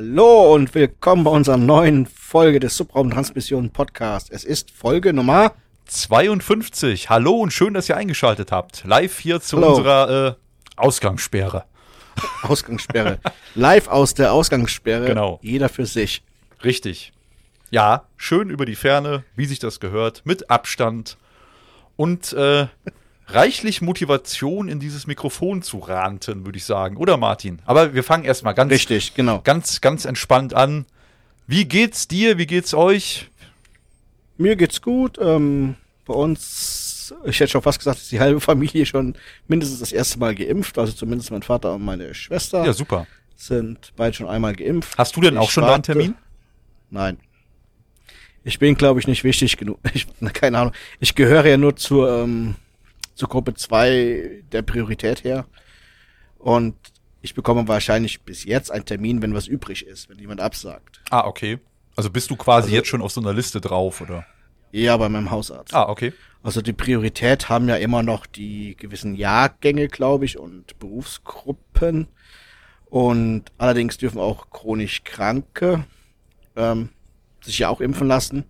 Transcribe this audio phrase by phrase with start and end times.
[0.00, 4.30] Hallo und willkommen bei unserer neuen Folge des Subraumtransmission Podcast.
[4.30, 5.54] Es ist Folge Nummer
[5.86, 7.10] 52.
[7.10, 8.84] Hallo und schön, dass ihr eingeschaltet habt.
[8.84, 9.70] Live hier zu Hallo.
[9.70, 10.34] unserer äh,
[10.76, 11.64] Ausgangssperre.
[12.42, 13.18] Ausgangssperre.
[13.56, 15.04] Live aus der Ausgangssperre.
[15.04, 15.40] Genau.
[15.42, 16.22] Jeder für sich.
[16.62, 17.12] Richtig.
[17.70, 21.18] Ja, schön über die Ferne, wie sich das gehört, mit Abstand
[21.96, 22.68] und äh,
[23.28, 26.96] reichlich Motivation in dieses Mikrofon zu ranten, würde ich sagen.
[26.96, 27.60] Oder Martin?
[27.66, 29.40] Aber wir fangen erstmal ganz, Richtig, genau.
[29.42, 30.86] ganz, ganz entspannt an.
[31.46, 32.38] Wie geht's dir?
[32.38, 33.28] Wie geht's euch?
[34.36, 35.18] Mir geht's gut.
[35.20, 39.14] Ähm, bei uns, ich hätte schon fast gesagt, ist die halbe Familie schon
[39.46, 40.78] mindestens das erste Mal geimpft.
[40.78, 43.06] Also zumindest mein Vater und meine Schwester Ja, super.
[43.36, 44.96] sind beide schon einmal geimpft.
[44.98, 46.14] Hast du denn auch Ich schon deinen warte- Termin?
[46.90, 47.18] Nein.
[48.44, 49.78] Ich bin, glaube ich, nicht wichtig genug.
[49.92, 50.72] Ich, keine Ahnung.
[51.00, 52.54] Ich gehöre ja nur zur, ähm,
[53.18, 55.46] zur Gruppe 2 der Priorität her.
[56.38, 56.76] Und
[57.20, 61.02] ich bekomme wahrscheinlich bis jetzt einen Termin, wenn was übrig ist, wenn jemand absagt.
[61.10, 61.58] Ah, okay.
[61.96, 64.24] Also bist du quasi Also- jetzt schon auf so einer Liste drauf, oder?
[64.70, 65.74] Ja, bei meinem Hausarzt.
[65.74, 66.12] Ah, okay.
[66.44, 72.06] Also die Priorität haben ja immer noch die gewissen Jahrgänge, glaube ich, und Berufsgruppen.
[72.86, 75.84] Und allerdings dürfen auch chronisch Kranke
[76.54, 76.90] ähm,
[77.40, 78.44] sich ja auch impfen lassen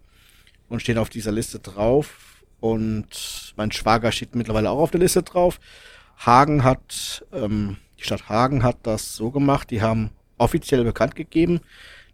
[0.69, 2.28] und stehen auf dieser Liste drauf.
[2.61, 5.61] Und mein Schwager steht mittlerweile auch auf der Liste drauf.
[6.19, 11.61] Hagen hat, ähm, die Stadt Hagen hat das so gemacht, die haben offiziell bekannt gegeben,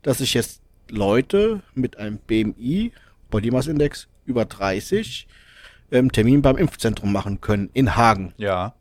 [0.02, 2.92] dass sich jetzt Leute mit einem BMI,
[3.30, 5.26] Body Mass Index, über 30
[5.90, 8.34] ähm, Termin beim Impfzentrum machen können in Hagen.
[8.36, 8.74] Ja.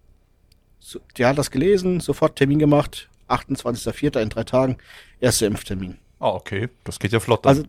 [0.80, 4.20] So, der hat das gelesen, sofort Termin gemacht, 28.04.
[4.22, 4.78] in drei Tagen,
[5.22, 5.98] erster Impftermin.
[6.20, 6.70] Ah, okay.
[6.84, 7.46] Das geht ja flott.
[7.46, 7.58] dann.
[7.58, 7.64] Also,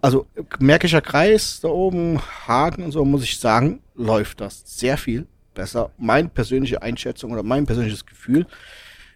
[0.00, 0.26] also
[0.58, 5.90] Märkischer Kreis da oben, Hagen und so, muss ich sagen, läuft das sehr viel besser.
[5.98, 8.46] Meine persönliche Einschätzung oder mein persönliches Gefühl,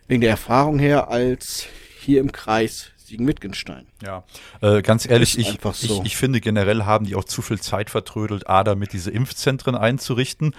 [0.09, 1.66] wegen der Erfahrung her, als
[2.00, 3.87] hier im Kreis Siegen-Wittgenstein.
[4.05, 4.25] Ja,
[4.60, 6.00] äh, ganz ehrlich, ich, so.
[6.00, 9.76] ich, ich finde generell haben die auch zu viel Zeit vertrödelt, A, damit diese Impfzentren
[9.76, 10.55] einzurichten.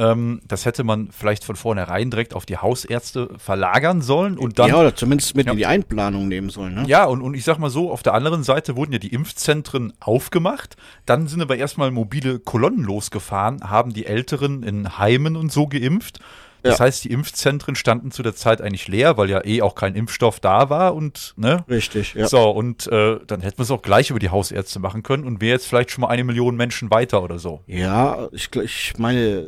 [0.00, 4.68] Ähm, das hätte man vielleicht von vornherein direkt auf die Hausärzte verlagern sollen und dann.
[4.68, 5.52] ja, oder zumindest mit Ja.
[5.52, 6.74] in die Einplanung nehmen sollen.
[6.74, 6.84] Ne?
[6.86, 9.92] Ja, und, und ich sag mal so, auf der anderen Seite wurden ja die Impfzentren
[9.98, 10.76] aufgemacht.
[11.04, 16.20] Dann sind aber erstmal mobile Kolonnen losgefahren, haben die Älteren in Heimen und so geimpft.
[16.62, 16.84] Das Ja.
[16.86, 20.40] heißt, die Impfzentren standen zu der Zeit eigentlich leer, weil ja eh auch kein Impfstoff
[20.40, 21.64] da war und, ne?
[21.68, 22.26] Richtig, ja.
[22.26, 25.40] So, und äh, dann hätten wir es auch gleich über die Hausärzte machen können und
[25.40, 27.62] wäre jetzt vielleicht schon mal eine Million Menschen weiter oder so.
[27.66, 29.46] Ja, ich, ich meine,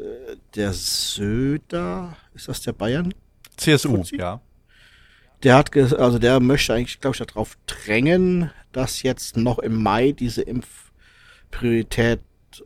[0.55, 3.13] der Söder, ist das der Bayern?
[3.57, 4.17] CSU, Fuzzi?
[4.17, 4.41] ja.
[5.43, 10.13] Der hat, also der möchte eigentlich, glaube ich, darauf drängen, dass jetzt noch im Mai
[10.13, 10.43] diese
[11.51, 12.21] Impfpriorität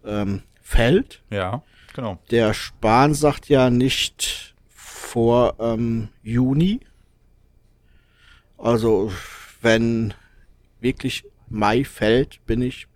[0.04, 1.22] ähm, fällt.
[1.30, 1.62] Ja,
[1.94, 2.18] genau.
[2.30, 6.80] Der Spahn sagt ja nicht vor ähm, Juni.
[8.58, 9.10] Also
[9.62, 10.12] wenn
[10.80, 12.86] wirklich Mai fällt, bin ich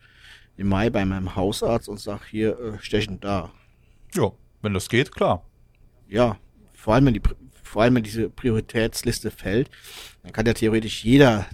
[0.56, 3.52] im Mai bei meinem Hausarzt und sag hier äh, stechen da.
[4.14, 4.32] Ja,
[4.62, 5.44] wenn das geht, klar.
[6.08, 6.36] Ja,
[6.74, 7.22] vor allem wenn die
[7.62, 9.70] vor allem wenn diese Prioritätsliste fällt,
[10.22, 11.46] dann kann ja theoretisch jeder,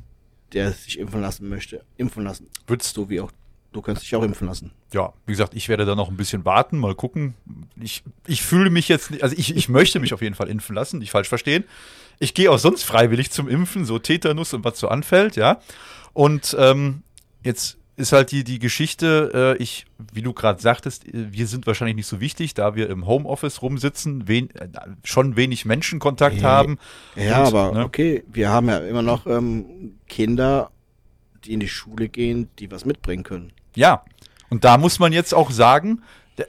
[0.53, 2.49] der sich impfen lassen möchte, impfen lassen.
[2.66, 3.32] Würdest Du wie auch
[3.75, 4.71] du kannst dich auch impfen lassen.
[4.93, 7.35] ja, wie gesagt, ich werde da noch ein bisschen warten, mal gucken.
[7.81, 10.75] Ich, ich fühle mich jetzt, nicht- also ich, ich möchte mich auf jeden Fall impfen
[10.75, 11.65] lassen, nicht falsch verstehen.
[12.19, 15.61] Ich gehe auch sonst freiwillig zum Impfen, so Tetanus und was so anfällt, ja.
[16.12, 17.03] Und ähm,
[17.43, 21.67] jetzt ist halt die, die Geschichte, äh, ich, wie du gerade sagtest, äh, wir sind
[21.67, 24.69] wahrscheinlich nicht so wichtig, da wir im Homeoffice rumsitzen, wen, äh,
[25.05, 26.79] schon wenig Menschenkontakt Ja, haben.
[27.17, 27.85] Ja, Und, aber ne?
[27.85, 30.71] okay, wir haben ja immer noch ähm, Kinder,
[31.45, 33.53] die in die Schule gehen, die was mitbringen können.
[33.75, 34.05] Ja,
[34.50, 36.03] und da muss man jetzt auch sagen,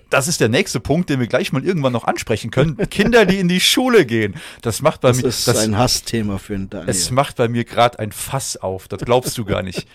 [0.09, 2.77] das ist der nächste Punkt, den wir gleich mal irgendwann noch ansprechen können.
[2.89, 4.35] Kinder, die in die Schule gehen.
[4.61, 6.89] Das macht bei Das mir, ist das, ein Hassthema für den Daniel.
[6.89, 8.87] es macht bei mir gerade ein Fass auf.
[8.87, 9.87] Das glaubst du gar nicht.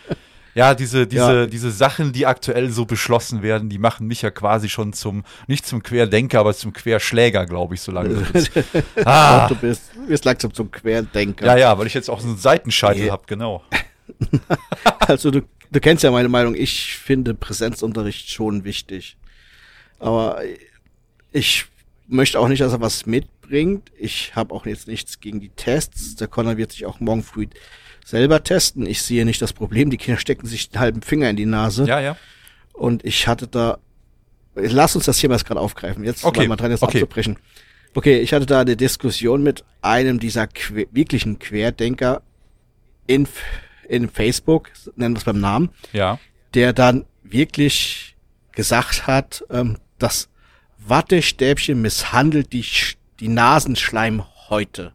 [0.54, 1.46] Ja, diese, diese, Ja.
[1.46, 5.64] diese Sachen, die aktuell so beschlossen werden, die machen mich ja quasi schon zum, nicht
[5.66, 8.26] zum Querdenker, aber zum Querschläger, glaube ich, so lange.
[8.32, 8.50] ist.
[9.04, 11.46] ah, du bist, du bist langsam zum Querdenker.
[11.46, 13.12] ja, ja, weil ich jetzt auch so einen Seitenscheitel Ja.
[13.12, 13.62] hab, genau.
[14.98, 16.54] Also du, du kennst ja meine Meinung.
[16.54, 19.16] Ich finde Präsenzunterricht schon wichtig.
[19.98, 20.40] Aber
[21.32, 21.66] ich
[22.08, 23.90] möchte auch nicht, dass er was mitbringt.
[23.98, 26.16] Ich habe auch jetzt nichts gegen die Tests.
[26.16, 27.46] Der Connor wird sich auch morgen früh
[28.04, 28.86] selber testen.
[28.86, 29.90] Ich sehe nicht das Problem.
[29.90, 31.84] Die Kinder stecken sich einen halben Finger in die Nase.
[31.84, 32.16] Ja, ja.
[32.72, 33.78] Und ich hatte da,
[34.54, 36.02] lass uns das Thema jetzt gerade aufgreifen.
[36.02, 36.98] Jetzt Okay, mal dran, jetzt okay.
[36.98, 37.36] abzubrechen.
[37.94, 42.22] Okay, ich hatte da eine Diskussion mit einem dieser que wirklichen Querdenker,
[43.06, 43.42] Inf
[43.90, 46.18] in Facebook, nennen wir es beim Namen, Ja.
[46.54, 48.16] der dann wirklich
[48.52, 50.28] gesagt hat, ähm, das
[50.78, 52.64] Wattestäbchen misshandelt die,
[53.20, 54.92] die Nasenschleimhäute.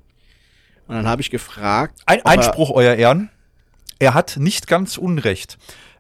[0.88, 3.30] Und dann habe ich gefragt, Ein ob er- Einspruch, Euer Ehren.
[4.00, 5.58] Er hat nicht ganz Unrecht.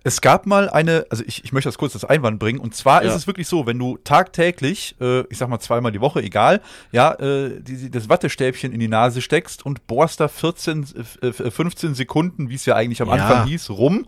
[0.07, 3.03] Es gab mal eine, also ich, ich möchte das kurz als Einwand bringen, und zwar
[3.03, 3.09] Ja.
[3.09, 6.61] ist es wirklich so, wenn du tagtäglich, äh, ich sag mal zweimal die Woche, egal,
[6.91, 10.85] ja, äh, die, das Wattestäbchen in die Nase steckst und bohrst da 14,
[11.23, 13.15] äh, 15 Sekunden, wie es ja eigentlich am Ja.
[13.15, 14.05] Anfang hieß, rum,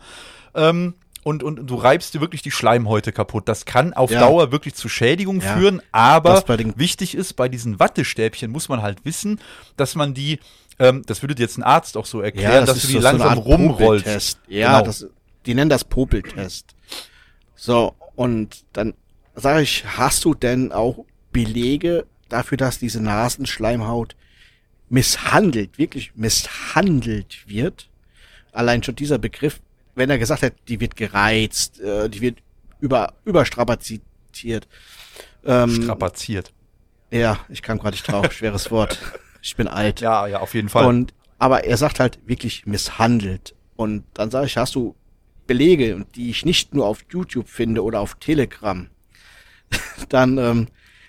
[0.53, 3.49] ähm, und, und du reibst dir wirklich die Schleimhäute kaputt.
[3.49, 4.19] Das kann auf Ja.
[4.21, 5.57] Dauer wirklich zu Schädigung Ja.
[5.57, 9.41] führen, aber Das wichtig ist, bei diesen Wattestäbchen muss man halt wissen,
[9.75, 10.39] dass man die,
[10.79, 13.37] ähm, das würde dir jetzt ein Arzt auch so erklären, dass du die so- langsam
[13.39, 14.39] rumrollst.
[14.47, 14.85] Ja, Genau.
[14.85, 15.07] das,
[15.47, 16.75] die nennen das Popeltest.
[17.55, 18.93] So, und dann
[19.33, 24.15] sage ich, hast du denn auch Belege dafür, dass diese Nasenschleimhaut
[24.89, 27.89] misshandelt, wirklich misshandelt wird?
[28.51, 29.59] Allein schon dieser Begriff,
[29.95, 32.39] wenn er gesagt hat, die wird gereizt, äh, die wird
[32.79, 34.01] über, überstrapaziert.
[35.45, 36.53] Ähm, Strapaziert.
[37.09, 38.99] ja, ich kam gerade nicht drauf, schweres Wort.
[39.41, 40.01] Ich bin alt.
[40.01, 40.85] Ja, ja, auf jeden Fall.
[40.85, 43.55] Und aber er sagt halt wirklich misshandelt.
[43.75, 44.95] Und dann sage ich, hast du
[45.47, 48.87] Belege, und die ich nicht nur auf YouTube finde oder auf Telegram,
[50.09, 50.67] dann, ähm,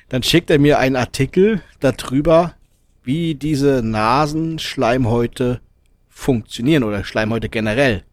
[0.09, 2.55] dann schickt er mir einen Artikel darüber,
[3.03, 5.61] wie diese Nasenschleimhäute
[6.09, 8.05] funktionieren oder Schleimhäute generell.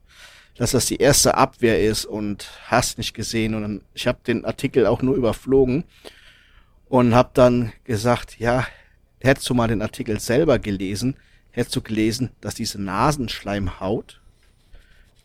[0.58, 3.56] Dass das die erste Abwehr ist und hast nicht gesehen.
[3.56, 5.84] Und dann, ich habe den Artikel auch nur überflogen
[6.88, 8.66] und habe dann gesagt, ja,
[9.20, 11.18] hättest du mal den Artikel selber gelesen,
[11.52, 14.22] hättest du gelesen, dass diese Nasenschleimhaut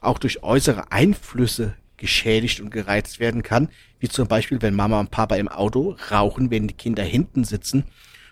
[0.00, 3.68] auch durch äußere Einflüsse geschädigt und gereizt werden kann,
[3.98, 7.84] wie zum Beispiel, wenn Mama und Papa im Auto rauchen, wenn die Kinder hinten sitzen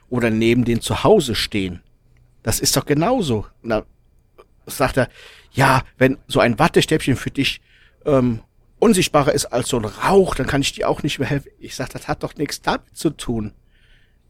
[0.08, 1.82] oder neben denen zu Hause stehen.
[2.42, 3.46] Das ist doch genauso.
[3.62, 3.84] Na,
[4.66, 5.08] sagt er,
[5.52, 7.60] ja, wenn so ein Wattestäbchen für dich
[8.06, 8.40] ähm,
[8.78, 11.50] unsichtbarer ist als so ein Rauch, dann kann ich dir auch nicht mehr helfen.
[11.58, 13.52] Ich sag, das hat doch nichts damit zu tun.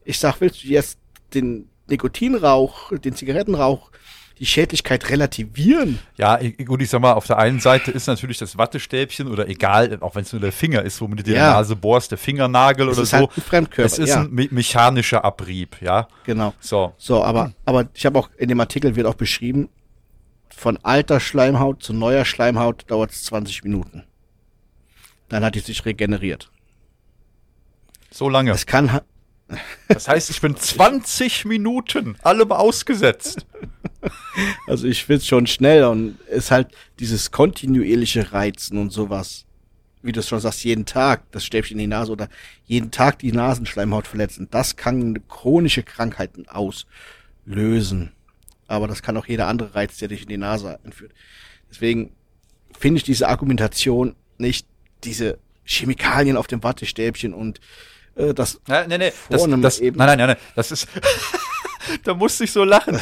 [0.03, 0.97] Ich sag, willst du jetzt
[1.33, 3.91] den Nikotinrauch, den Zigarettenrauch,
[4.39, 5.99] die Schädlichkeit relativieren?
[6.17, 9.97] ja, gut, ich sag mal, auf der einen Seite ist natürlich das Wattestäbchen oder egal,
[10.01, 11.49] auch wenn es nur der Finger ist, womit du dir Ja.
[11.49, 13.17] die Nase bohrst, der Fingernagel Es oder ist so.
[13.17, 14.21] halt ein Fremdkörper, Es ist ja.
[14.21, 16.07] ein me mechanischer Abrieb, ja.
[16.25, 16.53] Genau.
[16.59, 16.93] So.
[16.97, 19.69] So, aber, aber ich habe auch, in dem Artikel wird auch beschrieben,
[20.55, 24.03] von alter Schleimhaut zu neuer Schleimhaut dauert es 20 Minuten.
[25.29, 26.49] Dann hat die sich regeneriert.
[28.11, 28.51] So lange.
[28.51, 29.01] Es kann,
[29.87, 33.45] Das heißt, ich bin 20 Minuten allem ausgesetzt.
[34.67, 36.69] also ich find's schon schnell und ist halt
[36.99, 39.45] dieses kontinuierliche Reizen und sowas.
[40.01, 42.29] Wie du es schon sagst, jeden Tag das Stäbchen in die Nase oder
[42.65, 44.47] jeden Tag die Nasenschleimhaut verletzen.
[44.49, 48.13] Das kann chronische Krankheiten auslösen.
[48.67, 51.11] Aber das kann auch jeder andere Reiz, der dich in die Nase entführt.
[51.69, 52.11] Deswegen
[52.77, 54.67] finde ich diese Argumentation nicht,
[55.03, 57.59] diese Chemikalien auf dem Wattestäbchen und
[58.15, 59.97] äh, das Ja, nee, nee, das, das, eben.
[59.97, 60.87] nein, nein, nein, nein, das ist,
[62.03, 62.99] da musste ich so lachen.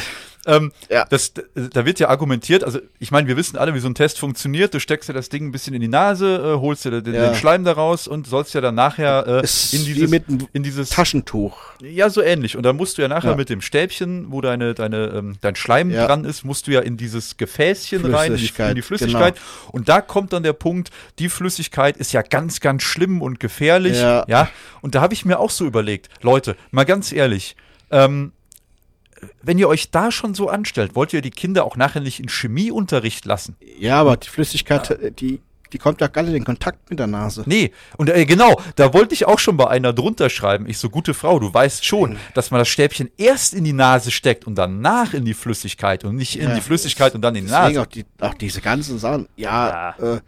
[0.48, 1.04] Ähm, Ja.
[1.04, 4.18] das, da wird ja argumentiert, also ich meine, wir wissen alle, wie so ein Test
[4.18, 4.72] funktioniert.
[4.74, 7.26] Du steckst dir das Ding ein bisschen in die Nase, äh, holst dir den, Ja.
[7.28, 9.32] den Schleim daraus und sollst ja dann nachher äh,
[9.76, 10.12] in dieses,
[10.52, 11.56] in dieses Taschentuch.
[11.82, 12.56] ja, so ähnlich.
[12.56, 13.36] Und dann musst du ja nachher Ja.
[13.36, 16.96] mit dem Stäbchen, wo deine, deine, ähm, dein Schleim dran ist, musst du ja in
[16.96, 19.34] dieses Gefäßchen rein, in die, Flüssigkeit, in die Flüssigkeit.
[19.34, 19.70] genau.
[19.72, 23.96] Und da kommt dann der Punkt, die Flüssigkeit ist ja ganz, ganz schlimm und gefährlich.
[23.98, 24.24] Ja.
[24.28, 24.48] Ja.
[24.80, 27.54] Und da habe ich mir auch so überlegt, Leute, mal ganz ehrlich,
[27.90, 28.32] ähm,
[29.42, 32.28] wenn ihr euch da schon so anstellt, wollt ihr die Kinder auch nachher nicht in
[32.28, 33.56] Chemieunterricht lassen?
[33.78, 35.40] Ja, aber die Flüssigkeit, äh, die,
[35.72, 37.42] die kommt ja gar nicht in Kontakt mit der Nase.
[37.46, 40.66] Nee, und äh, genau, da wollte ich auch schon bei einer drunter schreiben.
[40.68, 44.10] Ich so, gute Frau, du weißt schon, dass man das Stäbchen erst in die Nase
[44.10, 46.54] steckt und danach in die Flüssigkeit und nicht in Ja.
[46.54, 47.80] die Flüssigkeit und dann in die Nase.
[47.82, 49.28] auch, die, auch diese ganzen Sachen.
[49.36, 50.20] Ja, Äh,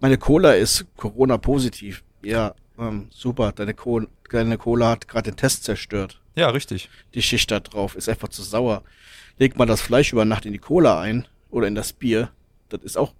[0.00, 2.02] meine Cola ist Corona-positiv.
[2.22, 3.52] Ja, ähm, super.
[3.52, 6.20] Deine, Co deine Cola hat gerade den Test zerstört.
[6.36, 6.88] Ja, richtig.
[7.14, 8.82] Die Schicht da drauf ist einfach zu sauer.
[9.38, 12.30] Legt man das Fleisch über Nacht in die Cola ein oder in das Bier,
[12.68, 13.12] das ist auch,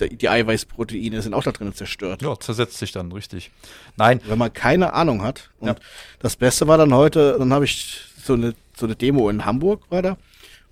[0.00, 2.22] die die Eiweißproteine sind auch da drin zerstört.
[2.22, 3.50] Ja, zersetzt sich dann, richtig.
[3.96, 5.50] Nein, wenn man keine Ahnung hat.
[5.60, 5.76] Und Ja.
[6.18, 9.90] das Beste war dann heute, dann habe ich so eine, so eine Demo in Hamburg
[9.90, 10.16] war da.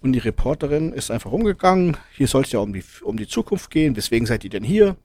[0.02, 1.98] Und die Reporterin ist einfach rumgegangen.
[2.16, 3.94] Hier soll es ja um die, um die Zukunft gehen.
[3.96, 4.96] Weswegen seid ihr denn hier?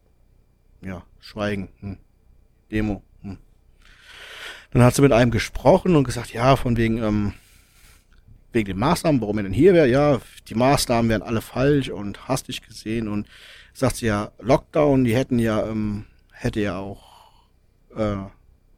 [0.81, 1.67] Ja, Schweigen.
[1.81, 1.97] Hm.
[2.71, 3.03] Demo.
[4.75, 7.31] Dann hat sie mit einem gesprochen und gesagt, ja, von wegen, ähm,
[8.51, 9.87] wegen den Maßnahmen, warum er denn hier wäre.
[9.87, 13.07] Ja, die Maßnahmen wären alle falsch und hastig gesehen.
[13.07, 13.25] Und
[13.73, 17.05] sagt sie ja, Lockdown, die hätten ja, ähm, hätte ja auch
[17.95, 18.17] äh,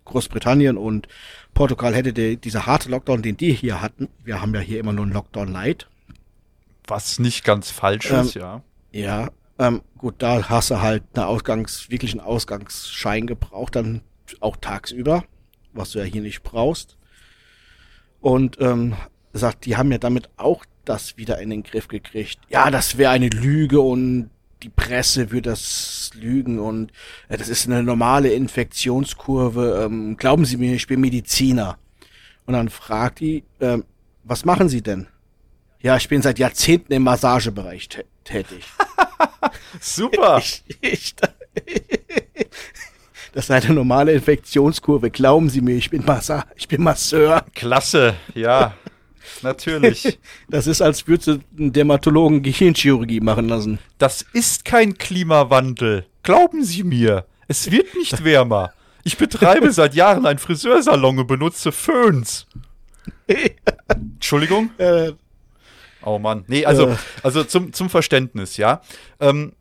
[0.05, 1.07] Großbritannien und
[1.55, 4.07] Portugal hätte die, dieser harte Lockdown, den die hier hatten.
[4.23, 5.87] Wir haben ja hier immer nur einen Lockdown Light.
[6.85, 8.61] was nicht ganz falsch Ähm, ist, ja.
[8.91, 14.01] Ja, ähm, gut, da hast du halt einen Ausgangs, wirklich einen Ausgangsschein gebraucht, dann
[14.41, 15.23] auch tagsüber,
[15.77, 16.97] was du ja hier nicht brauchst.
[18.19, 18.95] Und ähm,
[19.33, 22.39] sagt, die haben ja damit auch das wieder in den Griff gekriegt.
[22.49, 24.29] Ja, das wäre eine Lüge und
[24.63, 26.91] die Presse würde das lügen und
[27.29, 29.83] äh, das ist eine normale Infektionskurve.
[29.85, 31.77] Ähm, glauben Sie mir, ich bin Mediziner.
[32.45, 33.83] Und dann fragt die, ähm,
[34.23, 35.07] was machen Sie denn?
[35.81, 38.65] Ja, ich bin seit Jahrzehnten im Massagebereich tä tätig.
[39.79, 40.41] Super.
[40.81, 41.15] Ich, ich,
[43.37, 45.11] das ist eine normale Infektionskurve.
[45.11, 47.45] Glauben Sie mir, ich bin Massa, ich bin Masseur.
[47.53, 48.73] Klasse, ja.
[49.43, 50.17] Natürlich.
[50.49, 53.77] Das ist, als würdest du einen Dermatologen Gehirnchirurgie machen lassen.
[53.99, 56.07] Das ist kein Klimawandel.
[56.23, 57.27] Glauben Sie mir.
[57.47, 58.73] Es wird nicht wärmer.
[59.03, 62.47] Ich betreibe seit Jahren einen Friseursalon und benutze Föhns.
[63.87, 64.71] Entschuldigung?
[64.79, 65.11] Äh,
[66.01, 66.43] Oh Mann.
[66.47, 66.95] Nee, also, Äh.
[67.21, 68.81] also zum, zum Verständnis, ja.
[69.19, 69.51] Ähm,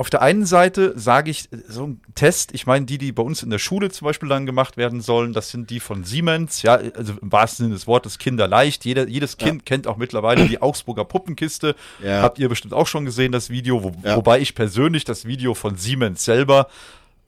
[0.00, 3.42] auf der einen Seite sage ich, so ein Test, ich meine, die, die bei uns
[3.42, 6.76] in der Schule zum Beispiel dann gemacht werden sollen, das sind die von Siemens, ja,
[6.76, 8.86] also im wahrsten Sinne des Wortes kinderleicht.
[8.86, 11.76] Jeder, jedes Kind kennt auch mittlerweile die Augsburger Puppenkiste.
[12.02, 12.22] Ja.
[12.22, 14.16] Habt ihr bestimmt auch schon gesehen, das Video, wo, Ja.
[14.16, 16.68] wobei ich persönlich das Video von Siemens selber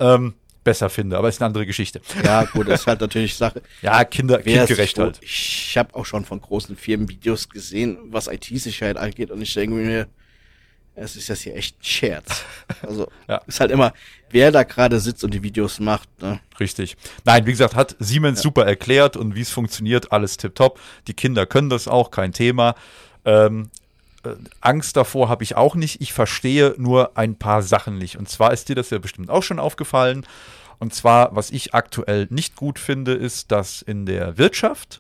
[0.00, 0.32] ähm,
[0.64, 2.00] besser finde, aber ist eine andere Geschichte.
[2.24, 3.60] ja, gut, das ist halt natürlich Sache.
[3.82, 5.18] Ja, Kinder, kindgerecht halt.
[5.20, 9.76] Ich habe auch schon von großen Firmen Videos gesehen, was IT-Sicherheit angeht, und ich denke
[9.76, 10.06] mir,
[10.94, 12.44] es ist das hier echt ein Scherz.
[12.82, 13.40] Also Ja.
[13.46, 13.92] ist halt immer,
[14.30, 16.08] wer da gerade sitzt und die Videos macht.
[16.20, 16.40] Ne?
[16.58, 16.96] Richtig.
[17.24, 20.80] Nein, wie gesagt, hat Siemens super erklärt und wie es funktioniert, alles tipptopp.
[21.06, 22.74] Die Kinder können das auch, kein Thema.
[23.24, 23.70] Ähm,
[24.24, 24.30] äh,
[24.60, 26.00] Angst davor habe ich auch nicht.
[26.00, 28.16] Ich verstehe nur ein paar Sachen nicht.
[28.16, 30.26] Und zwar ist dir das ja bestimmt auch schon aufgefallen.
[30.78, 34.98] Und zwar, was ich aktuell nicht gut finde, ist, dass in der Wirtschaft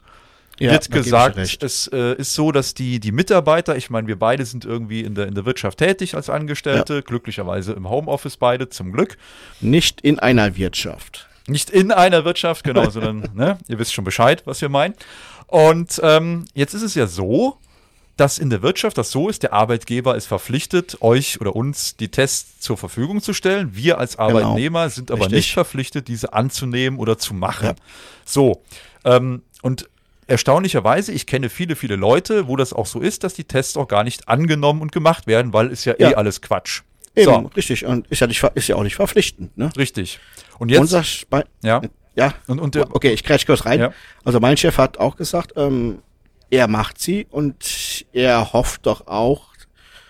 [0.58, 4.18] wird ich dir gesagt, es äh, ist so, dass die, die Mitarbeiter, ich meine, wir
[4.18, 8.68] beide sind irgendwie in der, in der Wirtschaft tätig als Angestellte, glücklicherweise im Homeoffice beide,
[8.68, 9.16] zum Glück.
[9.60, 11.28] nicht in einer Wirtschaft.
[11.48, 14.94] Nicht in einer Wirtschaft, genau, sondern, ne, ihr wisst schon Bescheid, was wir meinen.
[15.46, 17.58] Und ähm, jetzt ist es ja so,
[18.16, 22.08] dass in der Wirtschaft das so ist, der Arbeitgeber ist verpflichtet, euch oder uns die
[22.08, 23.74] Tests zur Verfügung zu stellen.
[23.74, 25.36] Wir als Arbeitnehmer sind aber Richtig.
[25.36, 27.68] nicht verpflichtet, diese anzunehmen oder zu machen.
[27.68, 27.74] Ja.
[28.24, 28.62] So,
[29.04, 29.88] ähm, und
[30.26, 33.88] erstaunlicherweise, ich kenne viele, viele Leute, wo das auch so ist, dass die Tests auch
[33.88, 36.16] gar nicht angenommen und gemacht werden, weil ist ja, eh Ja.
[36.16, 36.82] alles Quatsch.
[37.14, 37.84] Eben, So, richtig.
[37.84, 39.56] Und ist ja, nicht, ist ja auch nicht verpflichtend.
[39.58, 39.70] Ne?
[39.76, 40.18] richtig.
[40.58, 41.04] Und jetzt, Unser
[41.62, 41.82] ja,
[42.14, 43.80] ja, und, und okay, ich kretsch kurz rein.
[43.80, 43.92] Ja.
[44.24, 45.98] Also mein Chef hat auch gesagt, ähm,
[46.50, 49.48] er macht sie und er hofft doch auch,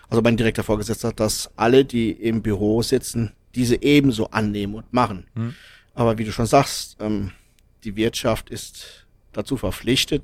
[0.09, 5.27] also mein direkter Vorgesetzter, dass alle, die im Büro sitzen, diese ebenso annehmen und machen.
[5.35, 5.55] Hm.
[5.95, 7.31] Aber wie du schon sagst, ähm,
[7.85, 9.02] die Wirtschaft ist
[9.33, 10.23] dazu verpflichtet,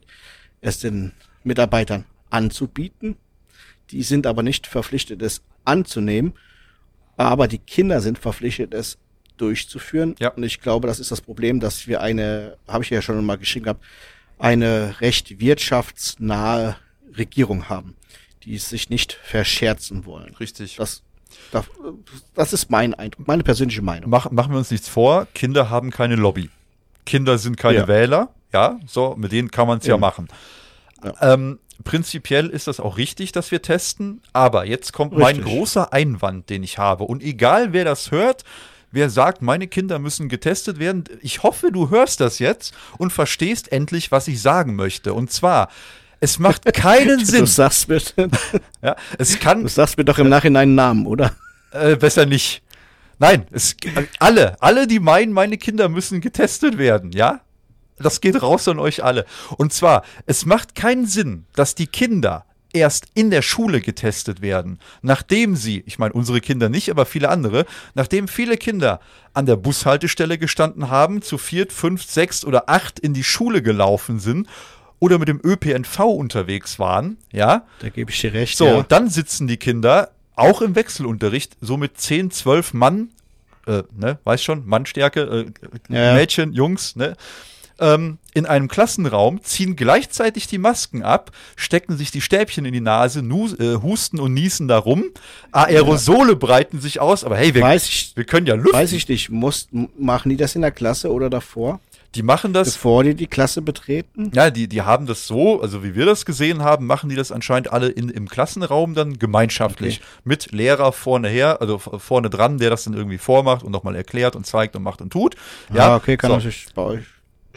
[0.60, 1.12] es den
[1.44, 3.16] Mitarbeitern anzubieten.
[3.90, 6.34] Die sind aber nicht verpflichtet, es anzunehmen.
[7.16, 8.98] Aber die Kinder sind verpflichtet, es
[9.36, 10.14] durchzuführen.
[10.18, 10.30] Ja.
[10.30, 13.38] Und ich glaube, das ist das Problem, dass wir eine, habe ich ja schon mal
[13.38, 13.84] geschrieben gehabt,
[14.38, 16.76] eine recht wirtschaftsnahe
[17.16, 17.96] Regierung haben,
[18.44, 20.34] die es sich nicht verscherzen wollen.
[20.36, 20.76] richtig.
[20.76, 21.02] Das,
[21.50, 21.64] das,
[22.34, 24.10] das ist mein Eindruck, meine persönliche Meinung.
[24.10, 26.50] Mach, machen wir uns nichts vor, Kinder haben keine Lobby.
[27.04, 27.88] Kinder sind keine Ja.
[27.88, 30.00] Wähler, ja, so, mit denen kann man es ja Eben.
[30.00, 30.28] machen.
[31.04, 31.34] Ja.
[31.34, 35.44] Ähm, prinzipiell ist das auch richtig, dass wir testen, aber jetzt kommt mein Richtig.
[35.44, 37.04] großer Einwand, den ich habe.
[37.04, 38.42] Und egal wer das hört,
[38.90, 43.70] wer sagt, meine Kinder müssen getestet werden, ich hoffe, du hörst das jetzt und verstehst
[43.70, 45.14] endlich, was ich sagen möchte.
[45.14, 45.68] Und zwar,
[46.20, 47.46] es macht keinen Du Sinn.
[47.46, 48.00] sagst mir,
[48.82, 51.32] Ja, es kann, du sagst mir doch im Nachhinein einen Namen, oder?
[51.70, 52.62] äh, besser nicht.
[53.20, 53.76] Nein, es,
[54.20, 57.40] alle, alle, die meinen, meine Kinder müssen getestet werden, ja?
[58.00, 59.24] Das geht raus an euch alle.
[59.56, 64.78] Und zwar, es macht keinen Sinn, dass die Kinder erst in der Schule getestet werden,
[65.00, 67.64] nachdem sie, ich meine unsere Kinder nicht, aber viele andere,
[67.94, 69.00] nachdem viele Kinder
[69.32, 74.18] an der Bushaltestelle gestanden haben, zu viert, fünf, sechs oder acht in die Schule gelaufen
[74.20, 74.48] sind
[75.00, 78.58] oder mit dem ÖPNV unterwegs waren, ja, Da gebe ich dir recht.
[78.58, 78.74] so, ja.
[78.76, 83.08] und dann sitzen die Kinder auch im Wechselunterricht, so mit 10, 12 Mann,
[83.66, 85.50] äh, ne, weiß schon, Mannstärke,
[85.88, 86.14] äh, Ja.
[86.14, 87.16] Mädchen, Jungs, ne,
[87.80, 92.80] ähm, in einem Klassenraum, ziehen gleichzeitig die Masken ab, stecken sich die Stäbchen in die
[92.80, 95.04] Nase, nu, äh, husten und niesen darum,
[95.52, 98.72] Aerosole breiten sich aus, aber hey, wir, ich, wir können ja lüften.
[98.72, 99.30] weiß ich nicht.
[99.30, 99.68] Muss,
[99.98, 101.80] machen die das in der Klasse oder davor?
[102.14, 104.30] Die machen das Bevor die die Klasse betreten?
[104.34, 107.30] Ja, die, die haben das so, also wie wir das gesehen haben, machen die das
[107.30, 110.00] anscheinend alle in, im Klassenraum dann gemeinschaftlich.
[110.24, 114.36] Mit Lehrer vorne her, also vorne dran, der das dann irgendwie vormacht und nochmal erklärt
[114.36, 115.36] und zeigt und macht und tut.
[115.72, 117.04] Ja, Ah, okay, kann so, natürlich bei euch.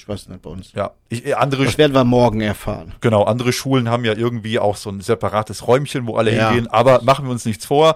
[0.08, 0.72] Weiß nicht, bei uns.
[0.74, 2.94] Ja, ich, äh, andere, Das werden wir morgen erfahren.
[3.02, 6.50] genau, andere Schulen haben ja irgendwie auch so ein separates Räumchen, wo alle Ja.
[6.50, 7.96] hingehen, aber machen wir uns nichts vor.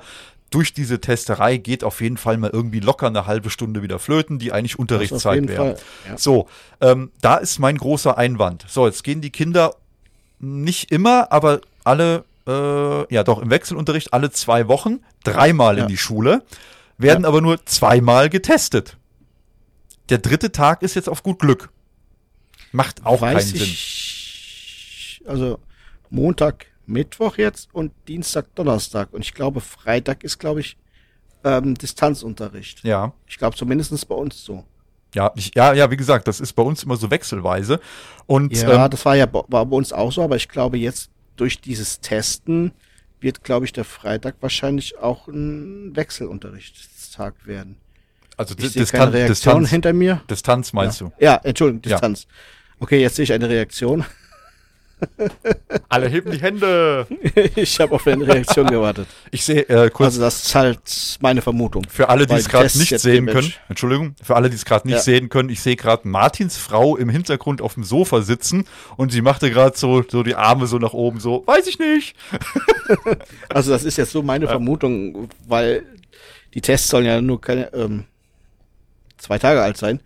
[0.51, 4.39] durch diese Testerei geht auf jeden Fall mal irgendwie locker eine halbe Stunde wieder flöten,
[4.39, 5.75] die eigentlich Unterrichtszeit wäre.
[6.07, 6.17] Ja.
[6.17, 6.47] So,
[6.79, 8.63] ähm, da ist mein großer Einwand.
[8.69, 9.75] So, jetzt gehen die Kinder
[10.39, 15.83] nicht immer, aber alle, äh, ja doch, im Wechselunterricht alle zwei Wochen, dreimal ja.
[15.83, 16.43] in die Schule,
[16.97, 17.27] werden ja.
[17.27, 18.95] aber nur zweimal getestet.
[20.09, 21.69] Der dritte Tag ist jetzt auf gut Glück.
[22.75, 25.27] Macht auch Weiß keinen ich, Sinn.
[25.27, 25.59] Also
[26.09, 29.13] Montag, Mittwoch jetzt und Dienstag, Donnerstag.
[29.13, 30.77] Und ich glaube, Freitag ist, glaube ich,
[31.43, 32.83] ähm, Distanzunterricht.
[32.83, 33.13] Ja.
[33.27, 34.65] Ich glaube, zumindest bei uns so.
[35.13, 37.79] Ja, ich, ja, ja, wie gesagt, das ist bei uns immer so wechselweise.
[38.25, 41.09] Und, ja, ähm, das war ja war bei uns auch so, aber ich glaube, jetzt
[41.37, 42.73] durch dieses Testen
[43.21, 47.77] wird, glaube ich, der Freitag wahrscheinlich auch ein Wechselunterrichtstag werden.
[48.37, 50.21] Also ich Distan Reaktion Distanz, hinter mir.
[50.29, 51.07] Distanz meinst ja.
[51.07, 51.13] du?
[51.23, 52.23] Ja, Entschuldigung, Distanz.
[52.23, 52.29] Ja.
[52.79, 54.05] Okay, jetzt sehe ich eine Reaktion.
[55.89, 57.07] Alle heben die Hände.
[57.55, 59.07] ich habe auf eine Reaktion gewartet.
[59.31, 60.13] Ich sehe äh, kurz.
[60.13, 61.85] Also das ist halt meine Vermutung.
[61.89, 64.97] Für alle, die es gerade nicht sehen können, Entschuldigung, für alle, die es gerade nicht
[64.97, 65.01] ja.
[65.01, 68.65] sehen können, ich sehe gerade Martins Frau im Hintergrund auf dem Sofa sitzen
[68.95, 72.15] und sie machte gerade so, so die Arme so nach oben, so, weiß ich nicht.
[73.49, 74.51] also das ist jetzt so meine ja.
[74.51, 75.83] Vermutung, weil
[76.53, 78.05] die Tests sollen ja nur keine ähm,
[79.17, 79.99] zwei Tage alt sein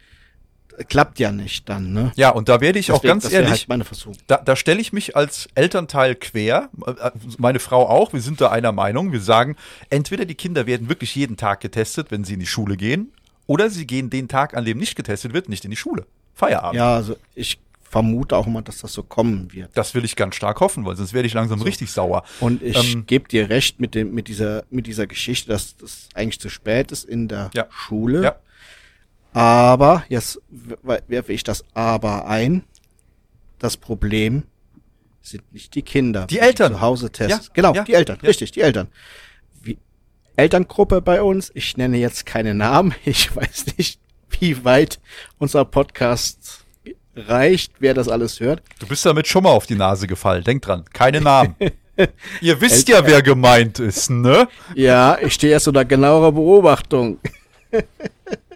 [0.87, 2.11] klappt ja nicht dann, ne?
[2.15, 4.15] Ja, und da werde ich Deswegen, auch ganz ehrlich, halt meine Versuch.
[4.27, 8.49] da, da stelle ich mich als Elternteil quer, äh, meine Frau auch, wir sind da
[8.49, 9.55] einer Meinung, wir sagen,
[9.89, 13.11] entweder die Kinder werden wirklich jeden Tag getestet, wenn sie in die Schule gehen,
[13.47, 16.05] oder sie gehen den Tag, an dem nicht getestet wird, nicht in die Schule.
[16.35, 16.75] Feierabend.
[16.75, 17.59] Ja, also ich
[17.89, 19.71] vermute auch immer, dass das so kommen wird.
[19.73, 21.65] Das will ich ganz stark hoffen, weil sonst werde ich langsam so.
[21.65, 22.23] richtig sauer.
[22.39, 26.07] Und ich ähm, gebe dir recht mit dem, mit dieser, mit dieser Geschichte, dass das
[26.13, 27.65] eigentlich zu spät ist in der ja.
[27.69, 28.23] Schule.
[28.23, 28.35] Ja.
[29.33, 30.41] Aber, jetzt
[30.81, 32.63] werfe ich das Aber ein.
[33.59, 34.43] Das Problem
[35.21, 36.25] sind nicht die Kinder.
[36.27, 36.73] Die Eltern.
[36.73, 37.41] Zu Hause testen.
[37.41, 38.17] Ja, genau, ja, die Eltern.
[38.21, 38.27] Ja.
[38.27, 38.87] Richtig, die Eltern.
[39.61, 39.77] Wie,
[40.35, 41.51] Elterngruppe bei uns.
[41.53, 42.95] Ich nenne jetzt keine Namen.
[43.05, 43.99] Ich weiß nicht,
[44.39, 44.99] wie weit
[45.37, 46.65] unser Podcast
[47.15, 48.61] reicht, wer das alles hört.
[48.79, 50.43] Du bist damit schon mal auf die Nase gefallen.
[50.43, 51.55] Denk dran, keine Namen.
[52.41, 53.05] Ihr wisst Eltern.
[53.05, 54.47] ja, wer gemeint ist, ne?
[54.73, 57.19] Ja, ich stehe erst unter genauerer Beobachtung.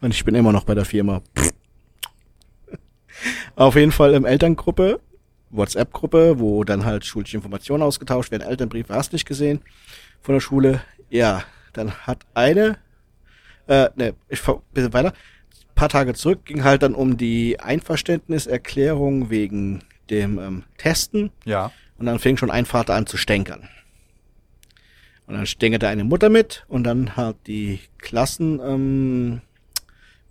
[0.00, 1.22] Und ich bin immer noch bei der Firma.
[3.56, 5.00] Auf jeden Fall im Elterngruppe,
[5.50, 8.48] WhatsApp-Gruppe, wo dann halt schulische Informationen ausgetauscht werden.
[8.48, 9.60] Elternbriefe hast nicht gesehen
[10.20, 10.82] von der Schule.
[11.10, 12.78] Ja, dann hat eine,
[13.66, 15.12] äh, ne, ich fahr ein bisschen weiter.
[15.12, 21.30] Ein paar Tage zurück ging halt dann um die Einverständniserklärung wegen dem ähm, Testen.
[21.44, 21.72] Ja.
[21.98, 23.68] Und dann fing schon ein Vater an zu stänkern.
[25.26, 29.40] Und dann stänkerte eine Mutter mit und dann hat die Klassen, ähm,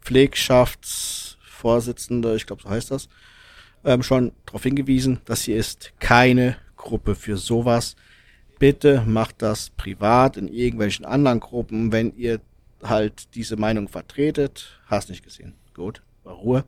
[0.08, 3.10] Pflegschaftsvorsitzende, ich glaube, so heißt das,
[3.84, 7.98] ähm, schon darauf hingewiesen, dass hier ist keine Gruppe für sowas.
[8.58, 12.40] Bitte macht das privat in irgendwelchen anderen Gruppen, wenn ihr
[12.82, 14.80] halt diese Meinung vertretet.
[14.86, 15.56] Hast nicht gesehen.
[15.74, 16.64] Gut, war Ruhe.